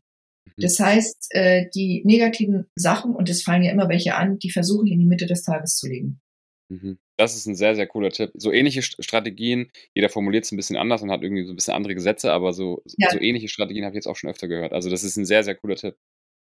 Mhm. 0.58 0.62
Das 0.62 0.80
heißt, 0.80 1.28
äh, 1.32 1.66
die 1.74 2.02
negativen 2.06 2.66
Sachen, 2.76 3.16
und 3.16 3.30
es 3.30 3.44
fallen 3.44 3.64
ja 3.64 3.72
immer 3.72 3.90
welche 3.90 4.16
an, 4.16 4.40
die 4.40 4.52
versuche 4.52 4.86
ich 4.86 4.92
in 4.94 5.00
die 5.00 5.06
Mitte 5.06 5.26
des 5.26 5.44
Tages 5.44 5.76
zu 5.78 5.88
legen. 5.88 6.20
Mhm. 6.70 6.98
Das 7.18 7.36
ist 7.36 7.46
ein 7.46 7.56
sehr, 7.56 7.76
sehr 7.76 7.88
cooler 7.88 8.10
Tipp. 8.10 8.32
So 8.34 8.52
ähnliche 8.52 8.82
St- 8.82 9.02
Strategien, 9.02 9.70
jeder 9.94 10.10
formuliert 10.10 10.44
es 10.46 10.52
ein 10.52 10.58
bisschen 10.58 10.76
anders 10.78 11.02
und 11.02 11.12
hat 11.12 11.22
irgendwie 11.22 11.46
so 11.46 11.54
ein 11.54 11.56
bisschen 11.56 11.74
andere 11.74 11.96
Gesetze, 11.96 12.32
aber 12.34 12.52
so, 12.54 12.82
Ja. 12.98 13.10
so 13.12 13.20
ähnliche 13.20 13.48
Strategien 13.48 13.86
habe 13.86 13.94
ich 13.94 13.98
jetzt 13.98 14.08
auch 14.08 14.16
schon 14.18 14.30
öfter 14.30 14.48
gehört. 14.48 14.74
Also 14.74 14.90
das 14.90 15.04
ist 15.04 15.16
ein 15.16 15.26
sehr, 15.26 15.44
sehr 15.44 15.56
cooler 15.56 15.76
Tipp. 15.76 15.96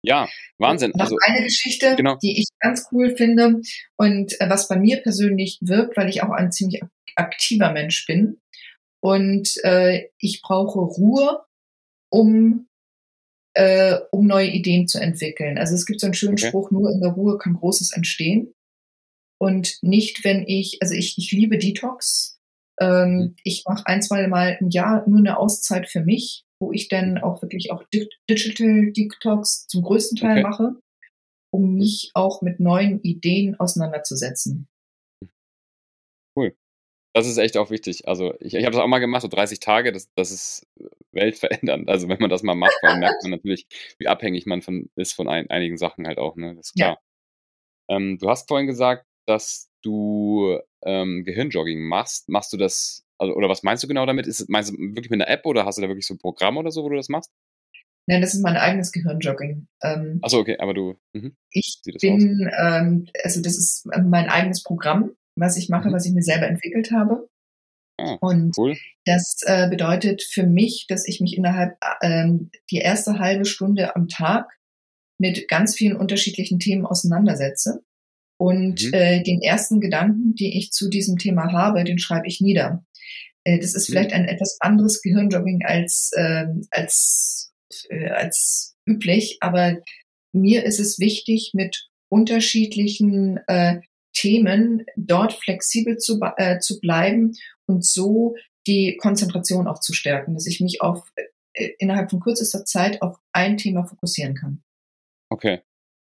Ja, 0.07 0.29
Wahnsinn. 0.59 0.93
Noch 0.95 1.01
Also, 1.01 1.17
eine 1.25 1.45
Geschichte, 1.45 1.97
genau. 1.97 2.17
die 2.23 2.39
ich 2.39 2.47
ganz 2.61 2.87
cool 2.93 3.17
finde 3.17 3.61
und 3.97 4.39
äh, 4.41 4.49
was 4.51 4.69
bei 4.69 4.77
mir 4.79 4.99
persönlich 4.99 5.59
wirkt, 5.63 5.97
weil 5.97 6.09
ich 6.11 6.23
auch 6.23 6.31
ein 6.31 6.53
ziemlich 6.53 6.83
ak- 6.83 6.91
aktiver 7.17 7.73
Mensch 7.73 8.07
bin. 8.07 8.39
Und 9.03 9.51
äh, 9.65 10.09
ich 10.19 10.41
brauche 10.43 10.79
Ruhe, 10.79 11.43
um, 12.11 12.69
äh, 13.55 13.99
um 14.11 14.27
neue 14.27 14.51
Ideen 14.51 14.89
zu 14.89 14.99
entwickeln. 15.01 15.59
Also 15.59 15.75
es 15.75 15.87
gibt 15.87 16.01
so 16.01 16.07
einen 16.07 16.15
schönen 16.15 16.35
Okay. 16.35 16.49
Spruch, 16.49 16.71
nur 16.71 16.91
in 16.91 17.01
der 17.01 17.11
Ruhe 17.11 17.39
kann 17.39 17.55
Großes 17.55 17.93
entstehen. 17.93 18.53
und 19.39 19.79
nicht, 19.83 20.25
wenn 20.25 20.45
ich, 20.47 20.79
also 20.81 20.95
ich, 20.95 21.19
ich 21.19 21.33
liebe 21.33 21.59
Detox. 21.59 22.39
Ähm, 22.81 23.17
mhm. 23.17 23.37
Ich 23.45 23.65
mache 23.69 23.87
ein, 23.87 24.03
zwei 24.03 24.27
Mal 24.27 24.57
im 24.61 24.71
Jahr 24.71 25.09
nur 25.09 25.19
eine 25.19 25.39
Auszeit 25.39 25.89
für 25.89 26.01
mich, 26.01 26.45
wo 26.61 26.73
ich 26.73 26.89
dann 26.89 27.19
auch 27.19 27.43
wirklich 27.43 27.71
auch 27.71 27.85
Digital 28.29 28.93
Detox 28.93 29.67
zum 29.67 29.83
größten 29.83 30.19
Teil 30.19 30.39
okay. 30.39 30.43
mache, 30.43 30.73
um 31.53 31.75
mich 31.75 32.11
auch 32.15 32.43
mit 32.43 32.59
neuen 32.59 33.01
Ideen 33.03 33.59
auseinanderzusetzen. 33.61 34.67
Das 37.15 37.29
ist 37.29 37.39
echt 37.39 37.57
auch 37.57 37.71
wichtig. 37.71 38.09
Also 38.09 38.35
ich, 38.41 38.55
ich 38.55 38.65
habe 38.65 38.73
das 38.73 38.83
auch 38.83 38.89
mal 38.89 38.99
gemacht, 38.99 39.23
so 39.23 39.29
30 39.29 39.61
Tage, 39.61 39.93
das, 39.93 40.13
das 40.15 40.33
ist 40.33 40.67
weltverändernd. 41.13 41.89
Also 41.89 42.09
wenn 42.09 42.19
man 42.19 42.29
das 42.29 42.43
mal 42.43 42.57
macht, 42.57 42.77
dann 42.83 42.99
merkt 42.99 43.23
man 43.23 43.31
natürlich, 43.31 43.67
wie 43.99 44.09
abhängig 44.09 44.47
man 44.47 44.63
von, 44.63 44.91
ist 44.97 45.13
von 45.13 45.29
ein, 45.29 45.49
einigen 45.49 45.79
Sachen 45.79 46.09
halt 46.09 46.19
auch, 46.19 46.35
ne? 46.35 46.57
Das 46.57 46.67
ist 46.67 46.75
klar. 46.75 46.99
Ja. 47.89 47.97
Ähm, 47.97 48.19
du 48.19 48.29
hast 48.29 48.49
vorhin 48.49 48.67
gesagt, 48.67 49.07
dass 49.27 49.71
du 49.83 50.59
ähm, 50.83 51.23
Gehirnjogging 51.25 51.87
machst. 51.87 52.29
Machst 52.29 52.53
du 52.53 52.57
das, 52.57 53.05
also, 53.19 53.33
oder 53.35 53.49
was 53.49 53.63
meinst 53.63 53.85
du 53.85 53.89
genau 53.89 54.07
damit? 54.07 54.27
Ist, 54.27 54.49
meinst 54.49 54.73
du 54.73 54.77
wirklich 54.77 55.11
mit 55.11 55.23
einer 55.23 55.31
App 55.31 55.47
oder 55.47 55.65
hast 55.65 55.79
du 55.79 55.83
da 55.83 55.89
wirklich 55.89 56.07
so 56.07 56.15
ein 56.15 56.19
Programm 56.19 56.57
oder 56.57 56.73
so, 56.73 56.83
wo 56.83 56.89
du 56.89 56.97
das 56.97 57.09
machst? 57.09 57.31
Nein, 58.07 58.21
das 58.21 58.35
ist 58.35 58.43
mein 58.43 58.57
eigenes 58.57 58.93
Gehirnjogging. 58.93 59.67
Ähm, 59.83 60.19
Achso, 60.21 60.39
okay, 60.39 60.59
aber 60.59 60.75
du. 60.75 60.99
Mh, 61.13 61.31
ich 61.51 61.81
bin, 62.01 62.51
ähm, 62.61 63.09
also 63.23 63.41
das 63.41 63.57
ist 63.57 63.87
mein 63.87 64.29
eigenes 64.29 64.63
Programm, 64.63 65.13
was 65.37 65.57
ich 65.57 65.69
mache, 65.69 65.89
mhm. 65.89 65.93
was 65.93 66.07
ich 66.07 66.13
mir 66.13 66.23
selber 66.23 66.47
entwickelt 66.47 66.91
habe. 66.91 67.29
Ah, 67.97 68.17
und 68.21 68.57
cool. 68.59 68.77
das 69.05 69.39
äh, 69.47 69.69
bedeutet 69.69 70.23
für 70.23 70.45
mich, 70.45 70.87
dass 70.89 71.07
ich 71.07 71.21
mich 71.21 71.37
innerhalb 71.37 71.77
ähm, 72.03 72.51
die 72.71 72.79
erste 72.79 73.19
halbe 73.19 73.45
Stunde 73.45 73.95
am 73.95 74.09
Tag 74.09 74.49
mit 75.19 75.47
ganz 75.49 75.77
vielen 75.77 75.97
unterschiedlichen 75.97 76.59
Themen 76.59 76.87
auseinandersetze. 76.87 77.85
Und 78.37 78.85
mhm. 78.85 78.95
äh, 78.95 79.23
den 79.23 79.41
ersten 79.43 79.81
Gedanken, 79.81 80.35
die 80.35 80.59
ich 80.59 80.73
zu 80.73 80.89
diesem 80.89 81.19
Thema 81.19 81.53
habe, 81.53 81.85
den 81.85 81.99
schreibe 81.99 82.27
ich 82.27 82.41
nieder. 82.41 82.85
Äh, 83.45 83.61
das 83.61 83.75
ist 83.75 83.89
mhm. 83.89 83.93
vielleicht 83.93 84.13
ein 84.13 84.25
etwas 84.27 84.59
anderes 84.61 85.01
Gehirnjogging 85.03 85.63
als, 85.65 86.11
äh, 86.17 86.47
als, 86.71 87.53
äh, 87.91 88.09
als 88.09 88.77
üblich, 88.87 89.39
aber 89.41 89.79
mir 90.33 90.65
ist 90.65 90.81
es 90.81 90.99
wichtig, 90.99 91.53
mit 91.55 91.89
unterschiedlichen 92.11 93.39
äh, 93.47 93.81
Themen 94.15 94.87
dort 94.97 95.35
flexibel 95.35 95.99
zu, 95.99 96.21
äh, 96.37 96.59
zu 96.59 96.81
bleiben 96.81 97.33
und 97.67 97.85
so 97.85 98.35
die 98.67 98.97
Konzentration 98.97 99.67
auch 99.67 99.81
zu 99.81 99.93
stärken, 99.93 100.35
dass 100.35 100.47
ich 100.47 100.61
mich 100.61 100.81
auf 100.81 101.07
äh, 101.55 101.71
innerhalb 101.79 102.11
von 102.11 102.21
kürzester 102.21 102.65
Zeit 102.65 103.03
auf 103.03 103.17
ein 103.33 103.59
Thema 103.59 103.85
fokussieren 103.85 104.35
kann. 104.35 104.63
Okay. 105.31 105.61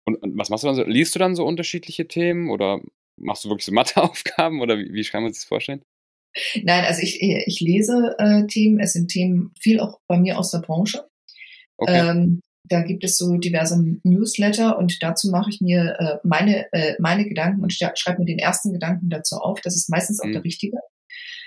Und, 0.05 0.15
und, 0.15 0.37
was 0.37 0.49
machst 0.49 0.63
du 0.63 0.67
dann 0.67 0.75
so? 0.75 0.83
Liest 0.83 1.15
du 1.15 1.19
dann 1.19 1.35
so 1.35 1.45
unterschiedliche 1.45 2.07
Themen 2.07 2.49
oder 2.49 2.81
machst 3.17 3.45
du 3.45 3.49
wirklich 3.49 3.65
so 3.65 3.71
Matheaufgaben 3.73 4.61
oder 4.61 4.77
wie, 4.77 4.93
wie 4.93 5.03
kann 5.03 5.23
man 5.23 5.31
sich 5.31 5.43
das 5.43 5.47
vorstellen? 5.47 5.81
Nein, 6.63 6.85
also 6.85 7.01
ich, 7.01 7.21
ich 7.21 7.59
lese 7.59 8.15
äh, 8.17 8.47
Themen, 8.47 8.79
es 8.79 8.93
sind 8.93 9.09
Themen 9.09 9.53
viel 9.59 9.79
auch 9.79 9.99
bei 10.07 10.17
mir 10.17 10.39
aus 10.39 10.51
der 10.51 10.59
Branche. 10.59 11.05
Okay. 11.77 12.09
Ähm, 12.09 12.41
da 12.63 12.81
gibt 12.81 13.03
es 13.03 13.17
so 13.17 13.37
diverse 13.37 13.81
Newsletter 14.03 14.77
und 14.77 15.01
dazu 15.01 15.29
mache 15.29 15.49
ich 15.49 15.61
mir 15.61 15.97
äh, 15.99 16.27
meine, 16.27 16.71
äh, 16.73 16.95
meine 16.99 17.27
Gedanken 17.27 17.61
und 17.61 17.73
schreibe 17.73 18.19
mir 18.19 18.25
den 18.25 18.39
ersten 18.39 18.71
Gedanken 18.71 19.09
dazu 19.09 19.37
auf. 19.37 19.61
Das 19.61 19.75
ist 19.75 19.89
meistens 19.89 20.19
auch 20.21 20.27
mhm. 20.27 20.33
der 20.33 20.43
richtige. 20.43 20.77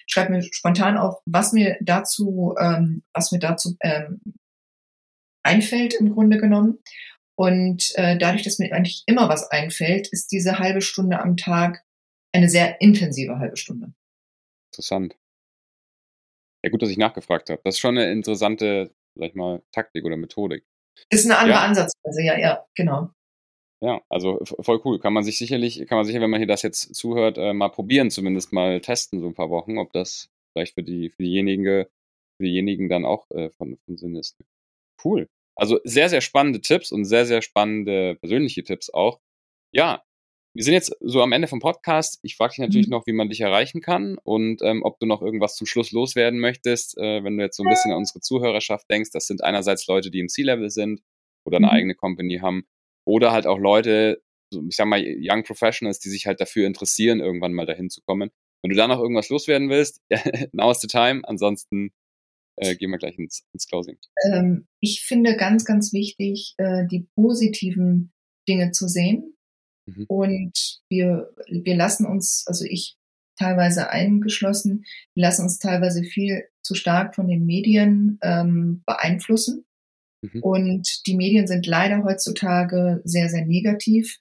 Schreibe 0.06 0.32
mir 0.32 0.42
spontan 0.42 0.98
auf, 0.98 1.22
was 1.24 1.52
mir 1.52 1.78
dazu, 1.80 2.54
ähm, 2.60 3.02
was 3.14 3.32
mir 3.32 3.38
dazu 3.38 3.76
ähm, 3.80 4.20
einfällt 5.42 5.94
im 5.94 6.12
Grunde 6.12 6.38
genommen. 6.38 6.78
Und 7.36 7.92
äh, 7.96 8.16
dadurch, 8.18 8.42
dass 8.42 8.58
mir 8.58 8.72
eigentlich 8.72 9.02
immer 9.06 9.28
was 9.28 9.50
einfällt, 9.50 10.08
ist 10.08 10.30
diese 10.30 10.58
halbe 10.58 10.82
Stunde 10.82 11.20
am 11.20 11.36
Tag 11.36 11.84
eine 12.32 12.48
sehr 12.48 12.80
intensive 12.80 13.38
halbe 13.38 13.56
Stunde. 13.56 13.92
Interessant. 14.72 15.16
Ja, 16.64 16.70
gut, 16.70 16.82
dass 16.82 16.90
ich 16.90 16.96
nachgefragt 16.96 17.50
habe. 17.50 17.60
Das 17.64 17.76
ist 17.76 17.80
schon 17.80 17.96
eine 17.96 18.10
interessante, 18.10 18.94
sag 19.14 19.28
ich 19.28 19.34
mal, 19.34 19.62
Taktik 19.72 20.04
oder 20.04 20.16
Methodik. 20.16 20.64
Ist 21.10 21.24
eine 21.26 21.38
andere 21.38 21.58
ja. 21.58 21.64
Ansatzweise, 21.64 22.22
ja, 22.22 22.38
ja, 22.38 22.64
genau. 22.74 23.10
Ja, 23.80 24.00
also 24.08 24.40
voll 24.42 24.80
cool. 24.84 24.98
Kann 24.98 25.12
man 25.12 25.24
sich 25.24 25.36
sicherlich, 25.36 25.86
kann 25.86 25.96
man 25.96 26.06
sicher, 26.06 26.20
wenn 26.20 26.30
man 26.30 26.40
hier 26.40 26.46
das 26.46 26.62
jetzt 26.62 26.94
zuhört, 26.94 27.36
äh, 27.36 27.52
mal 27.52 27.68
probieren, 27.68 28.10
zumindest 28.10 28.52
mal 28.52 28.80
testen, 28.80 29.20
so 29.20 29.26
ein 29.26 29.34
paar 29.34 29.50
Wochen, 29.50 29.78
ob 29.78 29.92
das 29.92 30.30
vielleicht 30.52 30.74
für 30.74 30.82
die, 30.82 31.10
für 31.10 31.22
diejenigen, 31.22 31.84
für 32.36 32.44
diejenigen 32.44 32.88
dann 32.88 33.04
auch 33.04 33.30
äh, 33.30 33.50
von, 33.50 33.76
von 33.84 33.96
Sinn 33.98 34.16
ist. 34.16 34.38
Cool. 35.04 35.28
Also 35.56 35.80
sehr, 35.84 36.08
sehr 36.08 36.20
spannende 36.20 36.60
Tipps 36.60 36.92
und 36.92 37.04
sehr, 37.04 37.26
sehr 37.26 37.42
spannende 37.42 38.16
persönliche 38.16 38.64
Tipps 38.64 38.88
auch. 38.88 39.20
Ja, 39.72 40.02
wir 40.54 40.62
sind 40.62 40.74
jetzt 40.74 40.96
so 41.00 41.20
am 41.20 41.32
Ende 41.32 41.48
vom 41.48 41.58
Podcast. 41.58 42.20
Ich 42.22 42.36
frage 42.36 42.52
dich 42.52 42.58
natürlich 42.58 42.86
mhm. 42.86 42.92
noch, 42.92 43.06
wie 43.06 43.12
man 43.12 43.28
dich 43.28 43.40
erreichen 43.40 43.80
kann 43.80 44.16
und 44.22 44.62
ähm, 44.62 44.82
ob 44.84 45.00
du 45.00 45.06
noch 45.06 45.20
irgendwas 45.20 45.56
zum 45.56 45.66
Schluss 45.66 45.90
loswerden 45.90 46.38
möchtest, 46.38 46.96
äh, 46.96 47.24
wenn 47.24 47.36
du 47.36 47.42
jetzt 47.42 47.56
so 47.56 47.64
ein 47.64 47.68
bisschen 47.68 47.90
an 47.90 47.98
unsere 47.98 48.20
Zuhörerschaft 48.20 48.88
denkst. 48.88 49.10
Das 49.12 49.26
sind 49.26 49.42
einerseits 49.42 49.86
Leute, 49.88 50.10
die 50.10 50.20
im 50.20 50.28
C-Level 50.28 50.70
sind 50.70 51.00
oder 51.44 51.56
eine 51.56 51.66
mhm. 51.66 51.72
eigene 51.72 51.94
Company 51.96 52.38
haben 52.38 52.64
oder 53.04 53.32
halt 53.32 53.46
auch 53.46 53.58
Leute, 53.58 54.22
ich 54.52 54.76
sag 54.76 54.86
mal, 54.86 55.02
Young 55.04 55.42
Professionals, 55.42 55.98
die 55.98 56.08
sich 56.08 56.26
halt 56.26 56.40
dafür 56.40 56.66
interessieren, 56.66 57.20
irgendwann 57.20 57.52
mal 57.52 57.66
dahin 57.66 57.90
zu 57.90 58.00
kommen. 58.02 58.30
Wenn 58.62 58.70
du 58.70 58.76
da 58.76 58.86
noch 58.86 59.00
irgendwas 59.00 59.28
loswerden 59.28 59.68
willst, 59.68 60.00
now 60.52 60.70
is 60.70 60.80
the 60.80 60.86
time. 60.86 61.22
Ansonsten 61.24 61.90
äh, 62.56 62.76
gehen 62.76 62.90
wir 62.90 62.98
gleich 62.98 63.18
ins, 63.18 63.44
ins 63.52 63.66
Closing. 63.66 63.98
Ähm, 64.32 64.68
ich 64.80 65.02
finde 65.02 65.36
ganz, 65.36 65.64
ganz 65.64 65.92
wichtig, 65.92 66.54
äh, 66.58 66.86
die 66.86 67.08
positiven 67.16 68.12
Dinge 68.48 68.70
zu 68.70 68.86
sehen. 68.86 69.34
Mhm. 69.86 70.04
Und 70.08 70.80
wir, 70.88 71.30
wir 71.48 71.76
lassen 71.76 72.06
uns, 72.06 72.44
also 72.46 72.64
ich 72.64 72.96
teilweise 73.36 73.90
eingeschlossen, 73.90 74.84
wir 75.14 75.22
lassen 75.22 75.42
uns 75.42 75.58
teilweise 75.58 76.04
viel 76.04 76.44
zu 76.62 76.74
stark 76.74 77.14
von 77.14 77.28
den 77.28 77.44
Medien 77.44 78.18
ähm, 78.22 78.82
beeinflussen. 78.86 79.64
Mhm. 80.22 80.42
Und 80.42 81.06
die 81.06 81.16
Medien 81.16 81.46
sind 81.46 81.66
leider 81.66 82.04
heutzutage 82.04 83.00
sehr, 83.04 83.28
sehr 83.28 83.44
negativ. 83.44 84.18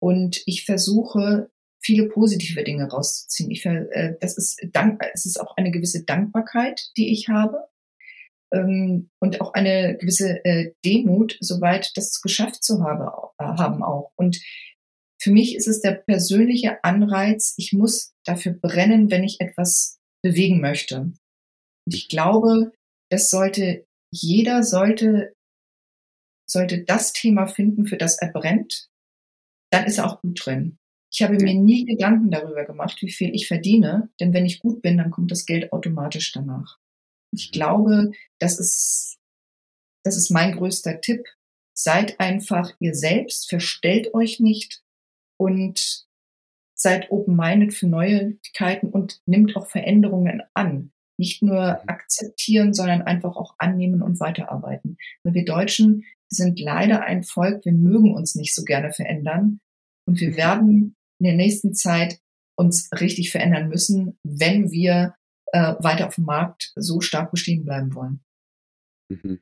Und 0.00 0.42
ich 0.46 0.64
versuche, 0.64 1.50
viele 1.80 2.08
positive 2.08 2.62
Dinge 2.62 2.88
rauszuziehen. 2.88 3.50
Ich, 3.50 3.66
äh, 3.66 4.14
das 4.20 4.36
ist 4.38 4.60
dank, 4.72 5.02
es 5.12 5.26
ist 5.26 5.40
auch 5.40 5.56
eine 5.56 5.70
gewisse 5.70 6.04
Dankbarkeit, 6.04 6.80
die 6.96 7.12
ich 7.12 7.28
habe 7.28 7.58
ähm, 8.52 9.10
und 9.18 9.40
auch 9.40 9.52
eine 9.54 9.96
gewisse 9.98 10.44
äh, 10.44 10.72
Demut, 10.84 11.36
soweit 11.40 11.90
das 11.96 12.20
geschafft 12.20 12.62
zu 12.62 12.82
habe, 12.82 13.12
äh, 13.38 13.44
haben 13.44 13.82
auch. 13.82 14.12
Und 14.16 14.40
für 15.22 15.30
mich 15.30 15.54
ist 15.54 15.68
es 15.68 15.80
der 15.80 15.92
persönliche 15.92 16.82
Anreiz, 16.82 17.54
ich 17.56 17.72
muss 17.72 18.12
dafür 18.24 18.54
brennen, 18.54 19.08
wenn 19.12 19.22
ich 19.22 19.40
etwas 19.40 20.00
bewegen 20.20 20.60
möchte. 20.60 21.00
Und 21.00 21.94
ich 21.94 22.08
glaube, 22.08 22.72
das 23.08 23.30
sollte, 23.30 23.86
jeder 24.12 24.64
sollte, 24.64 25.32
sollte 26.50 26.82
das 26.82 27.12
Thema 27.12 27.46
finden, 27.46 27.86
für 27.86 27.96
das 27.96 28.18
er 28.18 28.32
brennt. 28.32 28.88
Dann 29.70 29.84
ist 29.84 29.98
er 29.98 30.06
auch 30.06 30.20
gut 30.22 30.44
drin. 30.44 30.78
Ich 31.12 31.22
habe 31.22 31.34
mir 31.34 31.54
nie 31.54 31.84
Gedanken 31.84 32.32
darüber 32.32 32.64
gemacht, 32.64 33.00
wie 33.00 33.12
viel 33.12 33.32
ich 33.32 33.46
verdiene, 33.46 34.10
denn 34.18 34.32
wenn 34.32 34.46
ich 34.46 34.58
gut 34.58 34.82
bin, 34.82 34.96
dann 34.96 35.12
kommt 35.12 35.30
das 35.30 35.46
Geld 35.46 35.72
automatisch 35.72 36.32
danach. 36.32 36.78
Ich 37.32 37.52
glaube, 37.52 38.10
das 38.40 38.58
ist, 38.58 39.18
das 40.04 40.16
ist 40.16 40.30
mein 40.30 40.56
größter 40.56 41.00
Tipp. 41.00 41.24
Seid 41.74 42.18
einfach 42.18 42.74
ihr 42.80 42.94
selbst, 42.96 43.48
verstellt 43.48 44.14
euch 44.14 44.40
nicht 44.40 44.82
und 45.38 46.06
seid 46.74 47.10
open-minded 47.10 47.72
für 47.72 47.86
Neuigkeiten 47.86 48.90
und 48.90 49.20
nimmt 49.26 49.56
auch 49.56 49.66
Veränderungen 49.66 50.42
an. 50.54 50.92
Nicht 51.18 51.42
nur 51.42 51.74
mhm. 51.74 51.88
akzeptieren, 51.88 52.74
sondern 52.74 53.02
einfach 53.02 53.36
auch 53.36 53.54
annehmen 53.58 54.02
und 54.02 54.20
weiterarbeiten. 54.20 54.96
Weil 55.22 55.34
wir 55.34 55.44
Deutschen 55.44 56.04
sind 56.28 56.58
leider 56.58 57.02
ein 57.02 57.22
Volk, 57.22 57.64
wir 57.64 57.72
mögen 57.72 58.14
uns 58.14 58.34
nicht 58.34 58.54
so 58.54 58.64
gerne 58.64 58.92
verändern 58.92 59.60
und 60.06 60.20
wir 60.20 60.36
werden 60.36 60.96
in 61.20 61.24
der 61.24 61.34
nächsten 61.34 61.74
Zeit 61.74 62.18
uns 62.56 62.90
richtig 62.98 63.30
verändern 63.30 63.68
müssen, 63.68 64.18
wenn 64.24 64.70
wir 64.70 65.14
äh, 65.52 65.74
weiter 65.78 66.08
auf 66.08 66.16
dem 66.16 66.24
Markt 66.24 66.72
so 66.74 67.00
stark 67.00 67.30
bestehen 67.30 67.64
bleiben 67.64 67.94
wollen. 67.94 68.24
Mhm. 69.08 69.40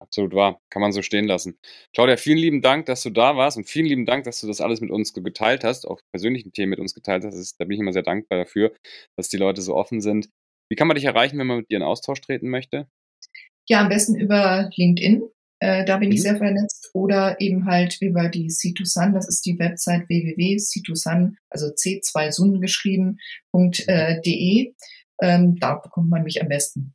Absolut 0.00 0.32
wahr. 0.32 0.60
Kann 0.70 0.80
man 0.80 0.92
so 0.92 1.02
stehen 1.02 1.26
lassen. 1.26 1.58
Claudia, 1.92 2.16
vielen 2.16 2.38
lieben 2.38 2.62
Dank, 2.62 2.86
dass 2.86 3.02
du 3.02 3.10
da 3.10 3.36
warst 3.36 3.56
und 3.56 3.68
vielen 3.68 3.86
lieben 3.86 4.06
Dank, 4.06 4.24
dass 4.24 4.40
du 4.40 4.46
das 4.46 4.60
alles 4.60 4.80
mit 4.80 4.90
uns 4.90 5.12
geteilt 5.12 5.64
hast, 5.64 5.86
auch 5.86 6.00
persönlichen 6.12 6.52
Themen 6.52 6.70
mit 6.70 6.78
uns 6.78 6.94
geteilt 6.94 7.24
hast. 7.24 7.34
Ist, 7.34 7.60
da 7.60 7.64
bin 7.64 7.74
ich 7.74 7.80
immer 7.80 7.92
sehr 7.92 8.04
dankbar 8.04 8.38
dafür, 8.38 8.72
dass 9.16 9.28
die 9.28 9.36
Leute 9.36 9.60
so 9.60 9.74
offen 9.74 10.00
sind. 10.00 10.30
Wie 10.70 10.76
kann 10.76 10.86
man 10.86 10.94
dich 10.94 11.04
erreichen, 11.04 11.38
wenn 11.38 11.46
man 11.46 11.58
mit 11.58 11.70
dir 11.70 11.78
in 11.78 11.82
Austausch 11.82 12.20
treten 12.20 12.48
möchte? 12.48 12.86
Ja, 13.68 13.80
am 13.80 13.88
besten 13.88 14.14
über 14.14 14.70
LinkedIn. 14.76 15.22
Äh, 15.60 15.84
da 15.84 15.96
bin 15.96 16.10
mhm. 16.10 16.14
ich 16.14 16.22
sehr 16.22 16.36
vernetzt. 16.36 16.90
Oder 16.94 17.40
eben 17.40 17.66
halt 17.66 18.00
über 18.00 18.28
die 18.28 18.48
C2Sun. 18.48 19.12
Das 19.12 19.28
ist 19.28 19.44
die 19.46 19.58
Website 19.58 20.08
www.c2sun, 20.08 21.34
also 21.50 21.66
C2Sun 21.66 22.60
geschrieben, 22.60 23.18
.de. 23.52 24.74
Ähm, 25.20 25.56
da 25.58 25.74
bekommt 25.74 26.10
man 26.10 26.22
mich 26.22 26.40
am 26.40 26.48
besten. 26.48 26.94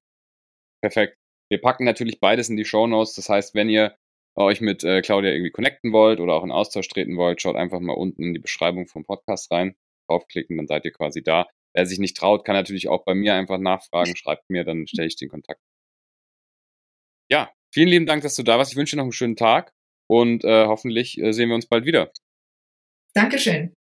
Perfekt. 0.81 1.17
Wir 1.53 1.61
packen 1.61 1.83
natürlich 1.83 2.19
beides 2.19 2.49
in 2.49 2.57
die 2.57 2.65
Show 2.65 2.87
Notes. 2.87 3.13
Das 3.13 3.29
heißt, 3.29 3.53
wenn 3.53 3.69
ihr 3.69 3.95
euch 4.33 4.59
mit 4.59 4.83
äh, 4.83 5.03
Claudia 5.03 5.29
irgendwie 5.29 5.51
connecten 5.51 5.93
wollt 5.93 6.19
oder 6.19 6.33
auch 6.33 6.43
in 6.43 6.51
Austausch 6.51 6.87
treten 6.87 7.15
wollt, 7.15 7.43
schaut 7.43 7.55
einfach 7.55 7.79
mal 7.79 7.93
unten 7.93 8.23
in 8.23 8.33
die 8.33 8.39
Beschreibung 8.39 8.87
vom 8.87 9.05
Podcast 9.05 9.51
rein. 9.51 9.75
draufklicken, 10.07 10.57
dann 10.57 10.65
seid 10.65 10.83
ihr 10.83 10.91
quasi 10.91 11.21
da. 11.21 11.45
Wer 11.75 11.85
sich 11.85 11.99
nicht 11.99 12.17
traut, 12.17 12.43
kann 12.43 12.55
natürlich 12.55 12.87
auch 12.87 13.05
bei 13.05 13.13
mir 13.13 13.35
einfach 13.35 13.59
nachfragen, 13.59 14.15
schreibt 14.15 14.49
mir, 14.49 14.63
dann 14.63 14.87
stelle 14.87 15.07
ich 15.07 15.15
den 15.15 15.29
Kontakt. 15.29 15.61
Ja, 17.29 17.51
vielen 17.71 17.89
lieben 17.89 18.07
Dank, 18.07 18.23
dass 18.23 18.33
du 18.33 18.41
da 18.41 18.57
warst. 18.57 18.71
Ich 18.71 18.77
wünsche 18.77 18.95
dir 18.95 18.97
noch 18.97 19.05
einen 19.05 19.11
schönen 19.11 19.35
Tag 19.35 19.73
und 20.09 20.43
äh, 20.43 20.65
hoffentlich 20.65 21.21
äh, 21.21 21.33
sehen 21.33 21.49
wir 21.49 21.55
uns 21.55 21.67
bald 21.67 21.85
wieder. 21.85 22.11
Dankeschön. 23.13 23.75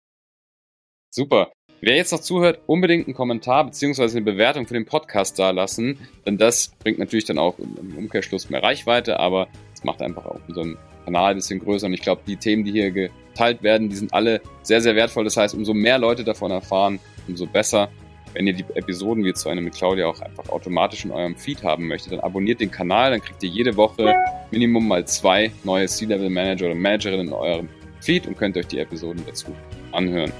Super. 1.15 1.53
Wer 1.83 1.97
jetzt 1.97 2.13
noch 2.13 2.21
zuhört, 2.21 2.61
unbedingt 2.67 3.07
einen 3.07 3.15
Kommentar 3.15 3.65
bzw. 3.65 4.03
eine 4.11 4.21
Bewertung 4.21 4.67
für 4.67 4.75
den 4.75 4.85
Podcast 4.85 5.39
da 5.39 5.51
lassen, 5.51 5.99
denn 6.27 6.37
das 6.37 6.73
bringt 6.83 6.99
natürlich 6.99 7.25
dann 7.25 7.39
auch 7.39 7.59
im 7.59 7.97
Umkehrschluss 7.97 8.51
mehr 8.51 8.63
Reichweite, 8.63 9.19
aber 9.19 9.49
es 9.73 9.83
macht 9.83 10.03
einfach 10.03 10.27
auch 10.27 10.41
unseren 10.47 10.77
Kanal 11.07 11.31
ein 11.31 11.37
bisschen 11.37 11.59
größer 11.59 11.87
und 11.87 11.95
ich 11.95 12.03
glaube, 12.03 12.21
die 12.27 12.37
Themen, 12.37 12.65
die 12.65 12.73
hier 12.73 12.91
geteilt 12.91 13.63
werden, 13.63 13.89
die 13.89 13.97
sind 13.97 14.13
alle 14.13 14.43
sehr, 14.63 14.83
sehr 14.83 14.95
wertvoll. 14.95 15.25
Das 15.25 15.39
heißt, 15.39 15.55
umso 15.55 15.73
mehr 15.73 15.99
Leute 15.99 16.23
davon 16.23 16.51
erfahren, 16.51 17.01
umso 17.27 17.47
besser. 17.47 17.89
Wenn 18.35 18.47
ihr 18.47 18.53
die 18.53 18.65
Episoden 18.75 19.25
wie 19.25 19.33
zu 19.33 19.49
einem 19.49 19.65
mit 19.65 19.75
Claudia 19.75 20.07
auch 20.07 20.21
einfach 20.21 20.51
automatisch 20.51 21.05
in 21.05 21.11
eurem 21.11 21.35
Feed 21.35 21.65
haben 21.65 21.89
möchtet, 21.89 22.13
dann 22.13 22.21
abonniert 22.21 22.61
den 22.61 22.71
Kanal, 22.71 23.11
dann 23.11 23.21
kriegt 23.21 23.43
ihr 23.43 23.49
jede 23.49 23.77
Woche 23.77 24.15
Minimum 24.53 24.87
mal 24.87 25.05
zwei 25.07 25.51
neue 25.65 25.87
C-Level 25.87 26.31
Manager 26.31 26.67
oder 26.67 26.75
Managerinnen 26.77 27.29
in 27.29 27.33
eurem 27.33 27.69
Feed 28.01 28.29
und 28.29 28.37
könnt 28.37 28.57
euch 28.57 28.69
die 28.69 28.79
Episoden 28.79 29.25
dazu 29.27 29.47
anhören. 29.91 30.31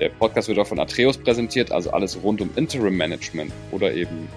Der 0.00 0.10
Podcast 0.10 0.48
wird 0.48 0.58
auch 0.58 0.66
von 0.66 0.78
Atreus 0.78 1.16
präsentiert, 1.16 1.72
also 1.72 1.90
alles 1.90 2.18
rund 2.22 2.40
um 2.40 2.50
Interim 2.56 2.96
Management 2.96 3.52
oder 3.72 3.92
eben 3.92 4.28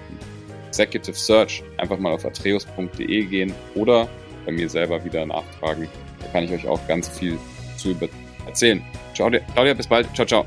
Executive 0.67 1.17
Search. 1.17 1.63
Einfach 1.77 1.97
mal 1.97 2.13
auf 2.13 2.25
atreus.de 2.25 3.25
gehen 3.25 3.53
oder 3.75 4.07
bei 4.45 4.51
mir 4.51 4.69
selber 4.69 5.03
wieder 5.03 5.25
nachfragen. 5.25 5.87
Da 6.21 6.27
kann 6.27 6.43
ich 6.45 6.51
euch 6.51 6.67
auch 6.67 6.79
ganz 6.87 7.09
viel 7.09 7.37
zu 7.77 7.95
erzählen. 8.45 8.81
Ciao, 9.13 9.29
Claudia, 9.53 9.73
bis 9.73 9.87
bald. 9.87 10.07
Ciao, 10.15 10.25
ciao. 10.25 10.45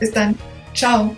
Bis 0.00 0.10
dann. 0.12 0.36
Ciao. 0.74 1.14